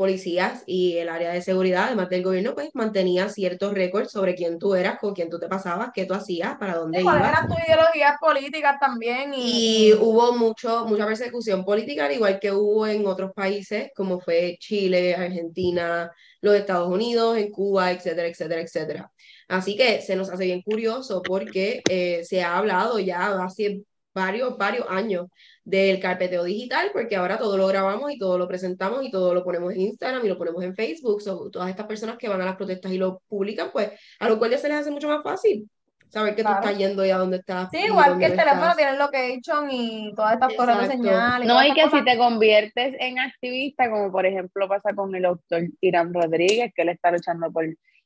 policías 0.00 0.62
y 0.64 0.96
el 0.96 1.10
área 1.10 1.30
de 1.30 1.42
seguridad, 1.42 1.84
además 1.88 2.08
del 2.08 2.22
gobierno, 2.22 2.54
pues 2.54 2.70
mantenía 2.72 3.28
ciertos 3.28 3.74
récords 3.74 4.10
sobre 4.10 4.34
quién 4.34 4.58
tú 4.58 4.74
eras, 4.74 4.98
con 4.98 5.12
quién 5.12 5.28
tú 5.28 5.38
te 5.38 5.46
pasabas, 5.46 5.90
qué 5.92 6.06
tú 6.06 6.14
hacías, 6.14 6.56
para 6.56 6.76
dónde 6.76 7.02
¿cuáles 7.02 7.20
ibas. 7.20 7.32
eran 7.34 7.46
tus 7.46 7.58
ideologías 7.68 8.16
políticas 8.18 8.80
también? 8.80 9.34
Y 9.36 9.88
Y, 9.88 9.92
hubo 9.92 10.32
mucho, 10.32 10.86
mucha 10.86 11.04
persecución 11.04 11.66
política, 11.66 12.06
al 12.06 12.12
igual 12.12 12.40
que 12.40 12.50
hubo 12.50 12.86
en 12.86 13.06
otros 13.06 13.32
países, 13.34 13.90
como 13.94 14.18
fue 14.18 14.56
Chile, 14.58 15.14
Argentina, 15.14 16.10
los 16.40 16.54
Estados 16.54 16.88
Unidos, 16.88 17.36
en 17.36 17.50
Cuba, 17.50 17.92
etcétera, 17.92 18.26
etcétera, 18.26 18.62
etcétera. 18.62 19.12
Así 19.48 19.76
que 19.76 20.00
se 20.00 20.16
nos 20.16 20.30
hace 20.30 20.44
bien 20.44 20.62
curioso 20.62 21.20
porque 21.20 21.82
eh, 21.90 22.24
se 22.24 22.42
ha 22.42 22.56
hablado 22.56 22.98
ya 23.00 23.44
hace 23.44 23.82
varios, 24.14 24.56
varios 24.58 24.86
años 24.88 25.26
del 25.64 26.00
carpeteo 26.00 26.44
digital, 26.44 26.90
porque 26.92 27.16
ahora 27.16 27.38
todo 27.38 27.56
lo 27.56 27.66
grabamos 27.66 28.10
y 28.12 28.18
todo 28.18 28.38
lo 28.38 28.48
presentamos 28.48 29.04
y 29.04 29.10
todo 29.10 29.34
lo 29.34 29.44
ponemos 29.44 29.72
en 29.72 29.80
Instagram 29.82 30.24
y 30.24 30.28
lo 30.28 30.38
ponemos 30.38 30.62
en 30.64 30.74
Facebook. 30.74 31.22
So, 31.22 31.50
todas 31.50 31.70
estas 31.70 31.86
personas 31.86 32.16
que 32.18 32.28
van 32.28 32.40
a 32.40 32.44
las 32.46 32.56
protestas 32.56 32.90
y 32.92 32.98
lo 32.98 33.22
publican, 33.28 33.70
pues 33.72 33.90
a 34.18 34.28
los 34.28 34.38
cuales 34.38 34.60
se 34.60 34.68
les 34.68 34.78
hace 34.78 34.90
mucho 34.90 35.08
más 35.08 35.22
fácil 35.22 35.68
saber 36.08 36.34
que 36.34 36.42
Claro. 36.42 36.60
tú 36.60 36.66
estás 36.66 36.78
yendo 36.78 37.06
y 37.06 37.10
a 37.10 37.18
dónde 37.18 37.36
estás. 37.36 37.68
Sí, 37.70 37.78
igual 37.86 38.18
que 38.18 38.24
el 38.24 38.32
no 38.32 38.38
teléfono 38.38 38.62
estás. 38.70 38.76
tiene 38.76 38.98
location 38.98 39.68
y 39.70 40.12
todas 40.16 40.32
estas 40.34 40.56
torres 40.56 40.76
de 40.78 40.82
Exacto. 40.86 41.02
señal. 41.04 41.44
Y 41.44 41.46
No, 41.46 41.52
todas 41.54 41.68
y 41.68 41.72
que 41.74 41.82
si 41.84 41.88
cosas. 41.90 42.04
te 42.04 42.18
conviertes 42.18 42.94
en 42.98 43.18
activista, 43.20 43.88
como 43.88 44.10
por 44.10 44.26
ejemplo 44.26 44.66
pasa 44.68 44.92
con 44.92 45.14
el 45.14 45.22
doctor 45.22 45.62
Irán 45.80 46.12
Rodríguez, 46.12 46.72
que 46.74 46.82
él 46.82 46.88
está 46.88 47.12
luchando 47.12 47.52
por 47.52 47.64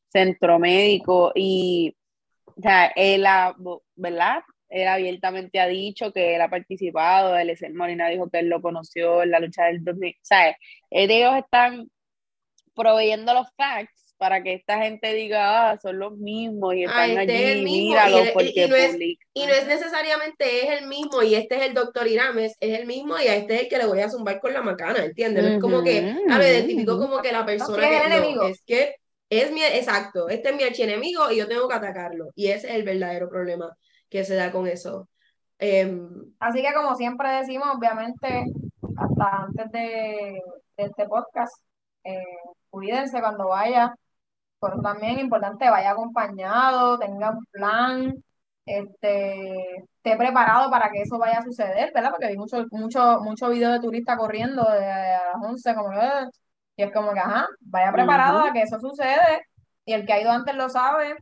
centro 0.09 0.59
médico 0.59 1.33
y, 1.35 1.97
o 2.45 2.61
sea, 2.61 2.93
él, 2.95 3.25
ha, 3.25 3.57
¿verdad? 3.97 4.43
Él 4.69 4.89
abiertamente 4.89 5.61
ha 5.61 5.67
dicho 5.69 6.13
que 6.13 6.35
él 6.37 6.43
ha 6.43 6.51
participado, 6.51 7.37
Eliezer 7.37 7.73
Molina 7.75 8.09
dijo 8.09 8.29
que 8.31 8.41
él 8.41 8.49
lo 8.49 8.61
conoció 8.63 9.23
en 9.23 9.31
la 9.31 9.41
lucha 9.41 9.65
del 9.67 9.85
2000, 9.85 10.15
o 10.15 10.25
sea, 10.25 10.57
ellos 10.91 11.37
están 11.37 11.89
proveyendo 12.75 13.35
los 13.35 13.47
facts 13.57 14.15
para 14.17 14.43
que 14.43 14.55
esta 14.55 14.79
gente 14.79 15.13
diga, 15.15 15.71
ah, 15.73 15.79
son 15.81 15.99
los 15.99 16.17
mismos 16.17 16.75
y 16.75 16.85
Ah, 16.85 17.07
están 17.07 17.19
este 17.19 17.35
es 17.37 17.57
el 17.57 17.59
allí, 17.59 17.93
el- 18.19 18.27
y- 18.29 18.33
porque 18.33 18.65
y 18.65 18.69
no 18.69 18.77
es-. 18.77 18.97
Y 19.37 19.47
no 19.47 19.53
es 19.53 19.67
necesariamente 19.67 20.65
es 20.65 20.81
el 20.81 20.87
mismo 20.87 21.23
y 21.23 21.35
este 21.35 21.57
es 21.57 21.63
el 21.63 21.75
doctor 21.75 22.07
Irames, 22.07 22.57
es 22.61 22.79
el 22.79 22.87
mismo 22.87 23.19
y 23.19 23.27
a 23.27 23.35
este 23.37 23.55
es 23.57 23.61
el 23.63 23.69
que 23.69 23.79
le 23.79 23.87
voy 23.87 24.01
a 24.01 24.09
zumbar 24.09 24.41
con 24.41 24.53
la 24.55 24.63
macana, 24.63 25.05
¿entiendes? 25.05 25.43
No 25.43 25.49
es 25.51 25.59
como 25.59 25.83
que, 25.83 26.09
ah, 26.29 26.39
lo 26.39 26.45
identifico 26.45 26.97
como 26.99 27.21
que 27.21 27.33
la 27.33 27.45
persona 27.45 27.83
es 27.85 27.91
que 27.91 27.97
el 28.07 28.11
no, 28.11 28.17
enemigo. 28.17 28.43
es 28.49 28.63
que 28.65 28.95
es 29.31 29.51
mi, 29.53 29.63
exacto, 29.65 30.29
este 30.29 30.51
es 30.51 30.57
mi 30.57 30.63
archienemigo 30.63 31.31
y 31.33 31.37
yo 31.39 31.49
tengo 31.49 31.69
que 31.69 31.75
atacarlo. 31.75 32.31
Y 32.37 32.49
ese 32.49 32.69
es 32.69 32.75
el 32.75 32.85
verdadero 32.85 33.29
problema 33.29 33.77
que 34.09 34.25
se 34.25 34.35
da 34.37 34.53
con 34.53 34.67
eso. 34.67 35.09
Em, 35.59 36.09
Así 36.41 36.63
que 36.63 36.75
como 36.75 36.95
siempre 36.97 37.31
decimos, 37.31 37.69
obviamente, 37.77 38.45
hasta 38.97 39.37
antes 39.45 39.71
de, 39.73 40.43
de 40.77 40.85
este 40.85 41.07
podcast, 41.07 41.57
eh, 42.05 42.23
cuídense 42.71 43.21
cuando 43.21 43.49
vaya. 43.49 43.95
Pero 44.61 44.81
también 44.81 45.17
es 45.17 45.23
importante, 45.25 45.69
vaya 45.71 45.91
acompañado, 45.91 46.99
tenga 46.99 47.31
un 47.31 47.45
plan, 47.51 48.15
este, 48.65 49.77
esté 49.77 50.17
preparado 50.17 50.71
para 50.71 50.91
que 50.91 51.03
eso 51.03 51.19
vaya 51.19 51.39
a 51.39 51.43
suceder, 51.43 51.93
¿verdad? 51.95 52.11
Porque 52.13 52.29
vi 52.29 52.37
mucho, 52.37 52.65
mucho, 52.71 53.21
mucho 53.21 53.51
video 53.51 53.73
de 53.73 53.81
turistas 53.81 54.17
corriendo 54.17 54.65
de, 54.65 54.87
a 54.91 55.33
las 55.35 55.43
11, 55.43 55.75
como 55.75 55.91
que, 55.91 55.99
y 56.77 56.83
es 56.83 56.93
como 56.93 57.13
que, 57.13 57.21
ajá, 57.21 57.47
vaya 57.61 57.93
preparado 57.93 58.39
Ujú. 58.39 58.49
a 58.49 58.53
que 58.53 58.63
eso 58.63 58.81
sucede, 58.81 59.47
y 59.85 59.93
el 59.93 60.07
que 60.07 60.13
ha 60.15 60.21
ido 60.23 60.31
antes 60.31 60.55
lo 60.55 60.69
sabe, 60.71 61.15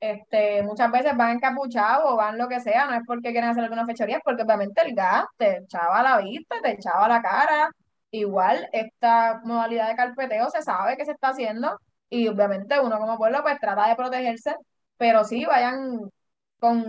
este, 0.00 0.62
muchas 0.62 0.90
veces 0.90 1.16
van 1.16 1.36
encapuchados 1.36 2.10
o 2.10 2.16
van 2.16 2.38
lo 2.38 2.48
que 2.48 2.60
sea, 2.60 2.86
no 2.86 2.94
es 2.94 3.02
porque 3.06 3.32
quieren 3.32 3.50
hacer 3.50 3.64
alguna 3.64 3.84
fechoría, 3.84 4.16
es 4.16 4.22
porque 4.24 4.42
obviamente 4.42 4.80
el 4.82 4.94
gas 4.94 5.24
te 5.36 5.58
echaba 5.58 6.02
la 6.02 6.18
vista, 6.18 6.56
te 6.62 6.72
echaba 6.72 7.06
la 7.06 7.20
cara, 7.20 7.70
igual 8.10 8.66
esta 8.72 9.40
modalidad 9.44 9.88
de 9.88 9.96
carpeteo 9.96 10.48
se 10.50 10.62
sabe 10.62 10.96
que 10.96 11.04
se 11.04 11.12
está 11.12 11.28
haciendo, 11.28 11.78
y 12.08 12.26
obviamente 12.28 12.80
uno 12.80 12.98
como 12.98 13.18
pueblo 13.18 13.42
pues 13.42 13.60
trata 13.60 13.88
de 13.88 13.96
protegerse, 13.96 14.54
pero 14.96 15.22
sí 15.24 15.44
vayan 15.44 16.10
con, 16.58 16.82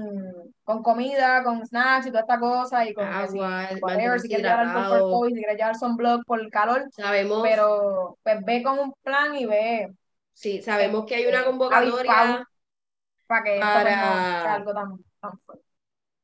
con 0.64 0.82
comida, 0.82 1.44
con 1.44 1.66
snacks 1.66 2.08
y 2.08 2.12
toda 2.12 2.22
esta 2.22 2.40
cosa, 2.40 2.86
y 2.86 2.94
con 2.94 3.06
que 3.06 3.28
si, 3.28 3.40
agua, 3.40 3.70
whatever, 3.82 4.20
si 4.20 4.30
quieres 4.30 4.46
llevar 4.46 4.68
alcohol 4.68 5.00
por. 5.00 5.12
COVID, 5.12 5.34
si 5.34 5.40
quieres 5.40 5.58
llevar 5.58 5.76
sunblock 5.76 6.26
por 6.26 6.40
el 6.40 6.50
calor, 6.50 6.86
Sabemos, 6.92 7.42
pero 7.44 8.18
pues 8.24 8.40
ve 8.46 8.64
con 8.64 8.80
un 8.80 8.94
plan 9.04 9.36
y 9.36 9.46
ve 9.46 9.90
sí, 10.34 10.62
sabemos 10.62 11.06
que 11.06 11.16
hay 11.16 11.26
una 11.26 11.42
eh, 11.42 11.46
convocatoria 11.46 12.48
para 13.32 13.44
que 13.44 13.56
esto 13.56 13.68
pues, 13.72 13.84
no 13.84 13.90
sea 13.90 14.42
para, 14.44 14.54
algo 14.56 14.74
tan, 14.74 14.98
tan 15.22 15.40
fuerte. 15.46 15.66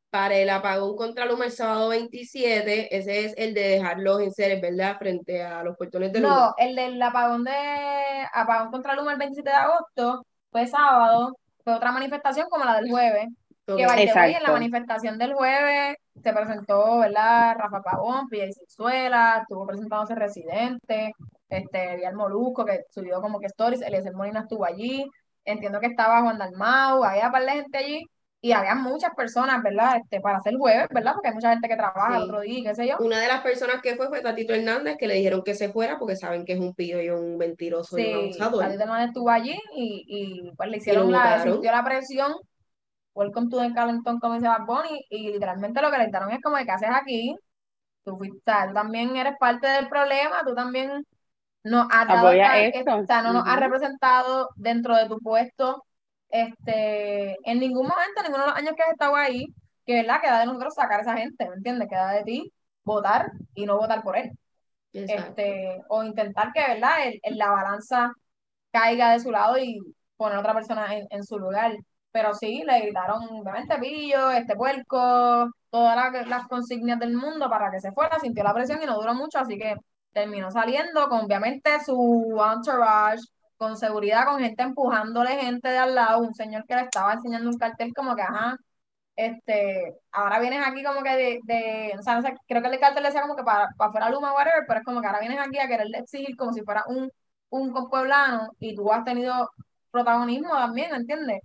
para 0.09 0.35
el 0.35 0.49
apagón 0.49 0.97
contra 0.97 1.25
Luma 1.25 1.45
el 1.45 1.51
sábado 1.51 1.87
27, 1.89 2.97
ese 2.97 3.25
es 3.25 3.33
el 3.37 3.53
de 3.53 3.61
dejarlos 3.61 4.19
en 4.19 4.33
seres, 4.33 4.61
¿verdad? 4.61 4.97
Frente 4.97 5.41
a 5.41 5.63
los 5.63 5.77
portones 5.77 6.11
de 6.11 6.19
Luma. 6.19 6.35
No, 6.35 6.53
el 6.57 6.75
del 6.75 7.01
apagón 7.01 7.45
de 7.45 7.53
apagón 8.33 8.71
contra 8.71 8.93
Luma 8.95 9.13
el 9.13 9.19
27 9.19 9.49
de 9.49 9.55
agosto 9.55 10.25
fue 10.51 10.67
sábado, 10.67 11.37
fue 11.63 11.75
otra 11.75 11.93
manifestación 11.93 12.49
como 12.49 12.65
la 12.65 12.75
del 12.75 12.89
jueves. 12.89 13.29
Que 13.65 13.85
way, 13.85 14.33
en 14.33 14.43
la 14.43 14.51
manifestación 14.51 15.17
del 15.17 15.33
jueves 15.33 15.97
se 16.21 16.33
presentó, 16.33 16.99
¿verdad? 16.99 17.55
Rafa 17.57 17.81
Pavón, 17.81 18.27
Pia 18.29 18.47
Cizuela, 18.51 19.39
estuvo 19.41 19.65
presentándose 19.65 20.15
Residente, 20.15 21.13
este, 21.49 21.97
Vial 21.97 22.15
Molusco, 22.15 22.65
que 22.65 22.85
subió 22.89 23.21
como 23.21 23.39
que 23.39 23.47
stories, 23.47 23.81
Eliezer 23.81 24.13
Molina 24.13 24.41
estuvo 24.41 24.65
allí, 24.65 25.05
entiendo 25.47 25.79
que 25.79 25.87
estaba 25.87 26.21
Juan 26.21 26.37
Dalmau, 26.37 27.03
había 27.03 27.31
par 27.31 27.43
de 27.45 27.51
gente 27.51 27.77
allí, 27.77 28.03
y 28.39 28.51
había 28.51 28.75
muchas 28.75 29.15
personas, 29.15 29.63
¿verdad? 29.63 29.97
Este, 29.97 30.21
para 30.21 30.37
hacer 30.37 30.55
jueves, 30.57 30.87
¿verdad? 30.91 31.13
Porque 31.13 31.29
hay 31.29 31.33
mucha 31.33 31.49
gente 31.49 31.67
que 31.67 31.75
trabaja 31.75 32.17
el 32.17 32.23
otro 32.23 32.41
día, 32.41 32.69
qué 32.69 32.75
sé 32.75 32.87
yo. 32.87 32.97
Una 32.99 33.19
de 33.19 33.27
las 33.27 33.41
personas 33.41 33.81
que 33.81 33.95
fue 33.95 34.09
fue 34.09 34.21
Tatito 34.21 34.53
Hernández, 34.53 34.95
que 34.97 35.07
le 35.07 35.15
dijeron 35.15 35.41
que 35.43 35.55
se 35.55 35.69
fuera 35.69 35.97
porque 35.97 36.15
saben 36.15 36.45
que 36.45 36.53
es 36.53 36.59
un 36.59 36.75
pillo 36.75 37.01
y 37.01 37.09
un 37.09 37.37
mentiroso 37.37 37.97
y 37.97 38.05
un 38.05 38.23
abusador. 38.23 38.63
Tati 38.63 38.75
Hernández 38.75 39.07
estuvo 39.07 39.29
allí 39.29 39.59
y, 39.75 40.05
y 40.07 40.51
pues 40.55 40.69
le 40.69 40.77
hicieron 40.77 41.11
la, 41.11 41.41
sintió 41.41 41.71
la 41.71 41.83
presión, 41.83 42.35
welcome 43.15 43.49
to 43.49 43.59
the 43.59 43.73
Calentón, 43.73 44.19
como 44.19 44.35
dice 44.35 44.47
Bad 44.47 44.65
Bunny, 44.67 45.05
y 45.09 45.31
literalmente 45.31 45.81
lo 45.81 45.89
que 45.89 45.97
le 45.97 46.03
gritaron 46.03 46.31
es 46.31 46.41
como, 46.41 46.57
¿qué 46.57 46.71
haces 46.71 46.89
aquí? 46.91 47.35
Tú, 48.03 48.17
fuiste, 48.17 48.51
tú 48.67 48.73
también 48.73 49.15
eres 49.15 49.33
parte 49.39 49.67
del 49.67 49.89
problema, 49.89 50.43
tú 50.45 50.53
también 50.53 51.03
nos 51.69 51.87
has 51.91 52.07
dado 52.07 52.29
o 52.29 53.05
sea, 53.05 53.21
no 53.21 53.33
nos 53.33 53.43
Ujú. 53.43 53.59
representado 53.61 54.49
dentro 54.55 54.95
de 54.95 55.07
tu 55.07 55.19
puesto, 55.19 55.83
este, 56.29 57.37
en 57.49 57.59
ningún 57.59 57.87
momento, 57.87 58.21
ninguno 58.23 58.43
de 58.43 58.49
los 58.49 58.57
años 58.57 58.73
que 58.75 58.83
has 58.83 58.91
estado 58.91 59.15
ahí, 59.15 59.47
que 59.85 59.95
verdad, 59.95 60.21
queda 60.21 60.39
de 60.39 60.45
nosotros 60.47 60.73
sacar 60.75 60.99
a 60.99 61.01
esa 61.03 61.17
gente, 61.17 61.47
¿me 61.49 61.55
entiendes? 61.55 61.87
Queda 61.89 62.11
de 62.11 62.23
ti 62.23 62.53
votar 62.83 63.31
y 63.55 63.65
no 63.65 63.77
votar 63.77 64.03
por 64.03 64.17
él 64.17 64.31
Exacto. 64.93 65.31
este, 65.31 65.81
o 65.89 66.03
intentar 66.03 66.51
que, 66.53 66.61
¿verdad?, 66.61 67.07
el, 67.07 67.19
el- 67.23 67.37
la 67.37 67.51
balanza 67.51 68.11
caiga 68.71 69.11
de 69.13 69.19
su 69.19 69.31
lado 69.31 69.57
y 69.57 69.79
poner 70.17 70.37
a 70.37 70.39
otra 70.41 70.53
persona 70.53 70.95
en, 70.95 71.07
en 71.09 71.23
su 71.23 71.37
lugar. 71.39 71.73
Pero 72.11 72.33
sí, 72.33 72.63
le 72.65 72.81
gritaron, 72.81 73.23
obviamente, 73.31 73.77
pillo, 73.79 74.31
este 74.31 74.55
puerco, 74.55 75.49
todas 75.69 75.95
la- 75.95 76.23
las 76.25 76.47
consignas 76.47 76.99
del 76.99 77.15
mundo 77.15 77.49
para 77.49 77.71
que 77.71 77.79
se 77.79 77.91
fuera, 77.91 78.19
sintió 78.19 78.43
la 78.43 78.53
presión 78.53 78.81
y 78.81 78.85
no 78.85 78.95
duró 78.95 79.13
mucho, 79.13 79.39
así 79.39 79.57
que 79.57 79.75
terminó 80.13 80.51
saliendo 80.51 81.07
con, 81.09 81.21
obviamente, 81.25 81.79
su 81.85 82.41
entourage, 82.53 83.23
con 83.57 83.77
seguridad, 83.77 84.25
con 84.25 84.39
gente 84.39 84.63
empujándole 84.63 85.37
gente 85.37 85.69
de 85.69 85.77
al 85.77 85.95
lado, 85.95 86.19
un 86.19 86.33
señor 86.33 86.65
que 86.67 86.75
le 86.75 86.81
estaba 86.83 87.13
enseñando 87.13 87.49
un 87.49 87.57
cartel 87.57 87.93
como 87.93 88.15
que, 88.15 88.21
ajá, 88.21 88.57
este, 89.15 89.95
ahora 90.11 90.39
vienes 90.39 90.65
aquí 90.65 90.83
como 90.83 91.01
que 91.03 91.09
de, 91.15 91.39
de 91.43 91.93
o 91.99 92.03
sea, 92.03 92.15
no 92.15 92.21
sé, 92.21 92.35
creo 92.47 92.61
que 92.61 92.67
el 92.69 92.79
cartel 92.79 93.03
decía 93.03 93.21
como 93.21 93.35
que 93.35 93.43
para, 93.43 93.69
para 93.77 93.91
fuera 93.91 94.09
Luma, 94.09 94.33
whatever, 94.33 94.63
pero 94.67 94.79
es 94.79 94.85
como 94.85 95.01
que 95.01 95.07
ahora 95.07 95.19
vienes 95.19 95.39
aquí 95.39 95.59
a 95.59 95.67
querer 95.67 95.87
exigir 95.95 96.35
como 96.37 96.53
si 96.53 96.61
fuera 96.63 96.83
un, 96.87 97.11
un 97.49 97.73
pueblano 97.89 98.51
y 98.59 98.75
tú 98.75 98.91
has 98.91 99.03
tenido 99.03 99.49
protagonismo 99.91 100.51
también, 100.51 100.93
¿entiendes? 100.93 101.41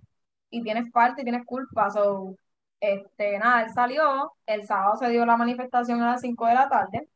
Y 0.51 0.63
tienes 0.63 0.91
parte 0.93 1.23
y 1.23 1.25
tienes 1.25 1.47
culpa, 1.47 1.91
so, 1.91 2.37
este, 2.81 3.39
nada, 3.39 3.63
él 3.63 3.73
salió, 3.73 4.33
el 4.47 4.67
sábado 4.67 4.97
se 4.97 5.09
dio 5.09 5.25
la 5.27 5.37
manifestación 5.37 6.03
a 6.03 6.13
las 6.13 6.21
5 6.21 6.47
de 6.47 6.55
la 6.55 6.69
tarde 6.69 7.09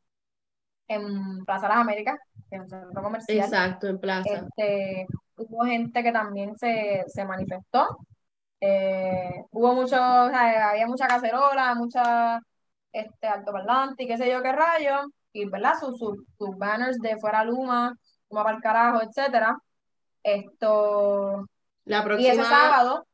en 0.89 1.45
Plaza 1.45 1.69
Las 1.69 1.79
Américas, 1.79 2.19
en 2.51 2.63
un 2.63 2.69
centro 2.69 3.03
comercial. 3.03 3.39
Exacto, 3.39 3.87
en 3.87 3.99
plaza. 3.99 4.29
Este, 4.31 5.07
hubo 5.37 5.65
gente 5.65 6.03
que 6.03 6.13
también 6.13 6.57
se, 6.57 7.05
se 7.07 7.25
manifestó. 7.25 7.99
Eh, 8.61 9.45
hubo 9.51 9.75
mucho, 9.75 9.97
o 9.97 10.29
sea, 10.31 10.71
había 10.71 10.87
mucha 10.87 11.07
cacerola, 11.07 11.75
mucha 11.75 12.41
este 12.93 13.27
altoparlante 13.27 14.05
y 14.05 14.07
qué 14.07 14.17
sé 14.17 14.31
yo 14.31 14.43
qué 14.43 14.53
rayo, 14.53 15.03
y 15.33 15.45
¿verdad? 15.47 15.75
Sus, 15.79 15.99
sus, 15.99 16.17
sus 16.39 16.57
banners 16.57 16.99
de 16.99 17.19
fuera 17.19 17.45
Luma, 17.45 17.95
Luma 18.31 18.45
para 18.45 18.57
el 18.57 18.63
carajo, 18.63 19.03
etcétera. 19.03 19.59
Esto, 20.23 21.47
La 21.85 21.99
y 22.19 22.27
ese 22.27 22.37
próxima 22.37 22.45
sábado 22.45 23.07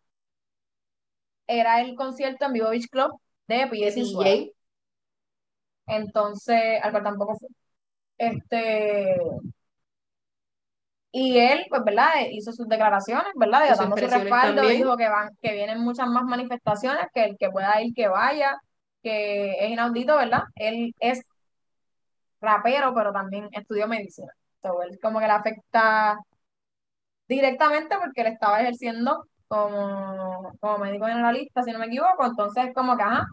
era 1.47 1.81
el 1.81 1.95
concierto 1.95 2.47
en 2.47 2.53
Vivo 2.53 2.71
Beach 2.71 2.89
Club 2.89 3.21
de. 3.49 3.67
DJ. 3.67 4.53
Entonces, 5.87 6.81
al 6.83 6.91
cual 6.93 7.03
tampoco 7.03 7.37
fue. 7.37 7.49
Este, 8.23 9.17
y 11.11 11.39
él, 11.39 11.67
pues, 11.69 11.83
¿verdad? 11.85 12.11
Hizo 12.31 12.53
sus 12.53 12.69
declaraciones, 12.69 13.33
¿verdad? 13.35 13.69
Sus 13.71 13.79
Dando 13.79 13.97
su 13.97 14.07
respaldo, 14.07 14.63
también. 14.63 14.77
dijo 14.77 14.97
que 14.97 15.09
van, 15.09 15.37
que 15.43 15.53
vienen 15.53 15.81
muchas 15.81 16.07
más 16.07 16.23
manifestaciones, 16.23 17.07
que 17.13 17.25
el 17.25 17.37
que 17.37 17.51
pueda 17.51 17.83
ir, 17.83 17.93
que 17.95 18.07
vaya, 18.07 18.57
que 19.03 19.65
es 19.65 19.71
inaudito, 19.71 20.17
¿verdad? 20.17 20.45
Él 20.55 20.95
es 21.01 21.23
rapero, 22.41 22.95
pero 22.95 23.13
también 23.13 23.49
estudió 23.51 23.89
medicina. 23.89 24.33
So, 24.63 24.81
él 24.83 25.01
como 25.03 25.19
que 25.19 25.27
le 25.27 25.33
afecta 25.33 26.17
directamente 27.27 27.97
porque 28.01 28.21
él 28.21 28.29
estaba 28.29 28.61
ejerciendo 28.61 29.27
como, 29.49 30.53
como 30.61 30.79
médico 30.79 31.07
generalista, 31.07 31.65
si 31.65 31.73
no 31.73 31.81
me 31.81 31.87
equivoco. 31.87 32.25
Entonces, 32.25 32.73
como 32.73 32.97
que, 32.97 33.03
ajá, 33.03 33.27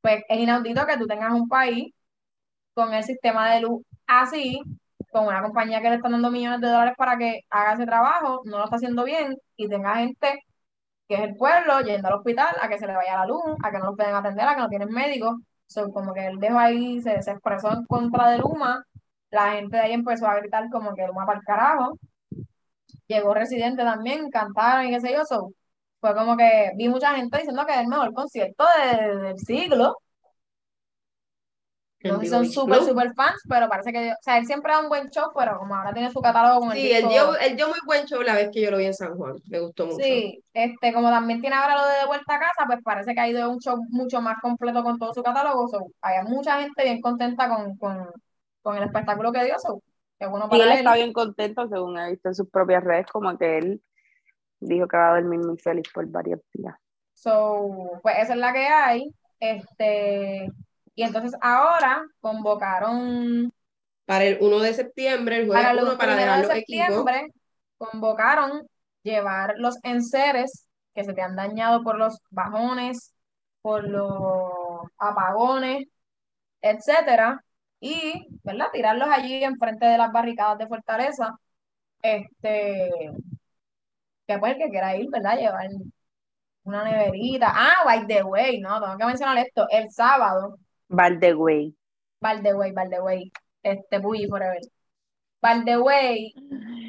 pues 0.00 0.24
es 0.26 0.38
inaudito 0.38 0.86
que 0.86 0.96
tú 0.96 1.06
tengas 1.06 1.32
un 1.34 1.46
país 1.46 1.92
con 2.72 2.94
el 2.94 3.04
sistema 3.04 3.52
de 3.54 3.60
luz 3.60 3.82
así, 4.10 4.60
con 5.12 5.26
una 5.26 5.42
compañía 5.42 5.80
que 5.80 5.90
le 5.90 5.96
están 5.96 6.12
dando 6.12 6.30
millones 6.30 6.60
de 6.60 6.68
dólares 6.68 6.94
para 6.96 7.16
que 7.18 7.40
haga 7.50 7.74
ese 7.74 7.86
trabajo, 7.86 8.42
no 8.44 8.58
lo 8.58 8.64
está 8.64 8.76
haciendo 8.76 9.04
bien, 9.04 9.36
y 9.56 9.68
tenga 9.68 9.96
gente 9.96 10.40
que 11.08 11.16
es 11.16 11.20
el 11.22 11.36
pueblo 11.36 11.80
yendo 11.82 12.08
al 12.08 12.14
hospital 12.14 12.56
a 12.60 12.68
que 12.68 12.78
se 12.78 12.86
le 12.86 12.94
vaya 12.94 13.18
la 13.18 13.26
luz, 13.26 13.42
a 13.62 13.70
que 13.70 13.78
no 13.78 13.86
lo 13.86 13.96
pueden 13.96 14.14
atender, 14.14 14.46
a 14.48 14.54
que 14.54 14.60
no 14.62 14.68
tienen 14.68 14.90
médicos. 14.90 15.36
So, 15.66 15.90
como 15.92 16.14
que 16.14 16.26
él 16.26 16.38
dejó 16.38 16.58
ahí, 16.58 17.00
se, 17.02 17.14
expresó 17.14 17.72
en 17.72 17.84
contra 17.86 18.30
de 18.30 18.38
Luma, 18.38 18.84
la 19.30 19.52
gente 19.52 19.76
de 19.76 19.82
ahí 19.84 19.92
empezó 19.92 20.26
a 20.26 20.36
gritar 20.36 20.68
como 20.70 20.94
que 20.94 21.06
Luma 21.06 21.26
para 21.26 21.38
el 21.38 21.44
carajo. 21.44 21.98
Llegó 23.08 23.34
Residente 23.34 23.82
también, 23.82 24.30
cantaron 24.30 24.86
y 24.86 24.90
qué 24.90 25.00
sé 25.00 25.12
yo. 25.12 25.24
So, 25.24 25.52
fue 26.00 26.14
como 26.14 26.36
que 26.36 26.72
vi 26.76 26.88
mucha 26.88 27.14
gente 27.14 27.38
diciendo 27.38 27.64
que 27.66 27.72
es 27.74 27.80
el 27.80 27.88
mejor 27.88 28.12
concierto 28.14 28.64
de- 28.78 29.16
del 29.18 29.38
siglo. 29.38 29.96
En 32.02 32.12
No 32.12 32.18
sé 32.18 32.26
si 32.26 32.30
Vivo 32.30 32.44
son 32.44 32.50
súper, 32.50 32.82
súper 32.82 33.14
fans, 33.14 33.42
pero 33.48 33.68
parece 33.68 33.92
que, 33.92 34.12
o 34.12 34.16
sea, 34.22 34.38
él 34.38 34.46
siempre 34.46 34.72
da 34.72 34.80
un 34.80 34.88
buen 34.88 35.10
show, 35.10 35.30
pero 35.36 35.58
como 35.58 35.74
ahora 35.74 35.92
tiene 35.92 36.10
su 36.10 36.20
catálogo 36.20 36.60
con 36.60 36.72
el 36.72 36.78
Sí, 36.78 36.90
él 36.92 37.08
dio, 37.08 37.36
él 37.36 37.56
dio 37.56 37.68
muy 37.68 37.78
buen 37.84 38.06
show 38.06 38.22
la 38.22 38.34
vez 38.34 38.50
que 38.52 38.62
yo 38.62 38.70
lo 38.70 38.78
vi 38.78 38.86
en 38.86 38.94
San 38.94 39.14
Juan. 39.16 39.36
Me 39.48 39.60
gustó 39.60 39.86
mucho. 39.86 39.98
Sí, 39.98 40.42
este, 40.54 40.92
como 40.92 41.10
también 41.10 41.40
tiene 41.40 41.56
ahora 41.56 41.76
lo 41.76 41.86
de 41.86 41.98
De 41.98 42.06
Vuelta 42.06 42.36
a 42.36 42.38
Casa, 42.40 42.64
pues 42.66 42.78
parece 42.82 43.14
que 43.14 43.20
ha 43.20 43.28
ido 43.28 43.50
un 43.50 43.58
show 43.60 43.76
mucho 43.90 44.20
más 44.22 44.40
completo 44.40 44.82
con 44.82 44.98
todo 44.98 45.12
su 45.12 45.22
catálogo. 45.22 45.68
So, 45.68 45.86
había 46.00 46.22
mucha 46.24 46.60
gente 46.60 46.82
bien 46.84 47.00
contenta 47.02 47.48
con, 47.48 47.76
con, 47.76 48.10
con 48.62 48.76
el 48.76 48.84
espectáculo 48.84 49.32
que 49.32 49.44
dio. 49.44 49.58
So, 49.58 49.82
qué 50.18 50.26
bueno 50.26 50.48
Y 50.50 50.58
para 50.58 50.64
él 50.64 50.72
él. 50.72 50.78
está 50.78 50.94
bien 50.94 51.12
contento, 51.12 51.68
según 51.68 51.98
he 51.98 52.10
visto 52.10 52.28
en 52.28 52.34
sus 52.34 52.48
propias 52.48 52.82
redes, 52.82 53.06
como 53.12 53.36
que 53.36 53.58
él 53.58 53.82
dijo 54.60 54.88
que 54.88 54.96
va 54.96 55.12
a 55.12 55.20
dormir 55.20 55.40
muy 55.40 55.58
feliz 55.58 55.86
por 55.92 56.06
varios 56.06 56.40
días. 56.52 56.74
So, 57.14 57.98
pues 58.02 58.16
esa 58.18 58.32
es 58.32 58.38
la 58.38 58.52
que 58.52 58.66
hay. 58.66 59.14
Este, 59.38 60.50
y 61.00 61.02
entonces 61.02 61.32
ahora 61.40 62.06
convocaron 62.20 63.50
Para 64.04 64.24
el 64.24 64.36
1 64.38 64.58
de 64.58 64.74
septiembre, 64.74 65.38
el 65.38 65.46
jueves 65.46 65.64
para 65.64 65.80
el 65.80 65.86
1, 65.86 65.96
para 65.96 66.12
primero 66.12 66.20
dejar 66.20 66.42
de 66.42 66.46
los 66.46 66.56
equipos. 66.58 66.86
septiembre, 66.86 67.32
convocaron 67.78 68.68
llevar 69.02 69.54
los 69.56 69.78
enseres 69.82 70.66
que 70.94 71.02
se 71.04 71.14
te 71.14 71.22
han 71.22 71.36
dañado 71.36 71.82
por 71.82 71.96
los 71.96 72.18
bajones, 72.28 73.14
por 73.62 73.88
los 73.88 74.90
apagones, 74.98 75.86
etcétera, 76.60 77.42
y, 77.80 78.26
¿verdad? 78.42 78.66
Tirarlos 78.70 79.08
allí 79.10 79.42
enfrente 79.42 79.86
de 79.86 79.96
las 79.96 80.12
barricadas 80.12 80.58
de 80.58 80.68
Fortaleza. 80.68 81.34
Este, 82.02 82.90
que 84.26 84.38
pues 84.38 84.52
el 84.52 84.58
que 84.58 84.68
quiera 84.68 84.94
ir, 84.96 85.08
¿verdad? 85.10 85.38
Llevar 85.38 85.70
una 86.64 86.84
neverita. 86.84 87.50
Ah, 87.54 87.84
by 87.86 88.06
the 88.06 88.22
way, 88.22 88.60
no, 88.60 88.78
tengo 88.82 88.98
que 88.98 89.06
mencionar 89.06 89.38
esto. 89.38 89.66
El 89.70 89.90
sábado, 89.90 90.58
By 92.20 92.40
the 92.42 92.52
way, 92.54 93.30
este, 93.62 93.98
Bully 93.98 94.26
Forever. 94.28 94.60
Way, 95.42 96.34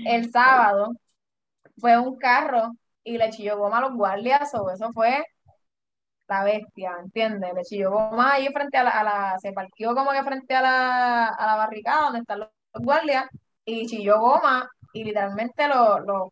el 0.07 0.31
sábado 0.31 0.93
fue 1.79 1.97
un 1.99 2.17
carro 2.17 2.73
y 3.03 3.17
le 3.17 3.29
chilló 3.31 3.57
goma 3.57 3.79
a 3.79 3.81
los 3.81 3.93
guardias, 3.95 4.53
o 4.55 4.69
eso 4.71 4.91
fue 4.93 5.23
la 6.27 6.43
bestia, 6.43 6.93
¿entiendes? 7.03 7.53
Le 7.53 7.63
chilló 7.63 7.91
goma 7.91 8.33
ahí 8.33 8.47
frente 8.53 8.77
a 8.77 8.83
la, 8.83 8.89
a 8.91 9.03
la- 9.03 9.39
se 9.39 9.51
parqueó 9.53 9.93
como 9.95 10.11
que 10.11 10.23
frente 10.23 10.55
a 10.55 10.61
la, 10.61 11.27
a 11.27 11.45
la 11.47 11.55
barricada 11.57 12.03
donde 12.05 12.19
están 12.19 12.39
los, 12.39 12.49
los 12.73 12.83
guardias 12.83 13.25
y 13.65 13.85
chilló 13.87 14.19
goma 14.19 14.69
y 14.93 15.03
literalmente 15.03 15.67
lo, 15.67 15.99
lo 15.99 16.31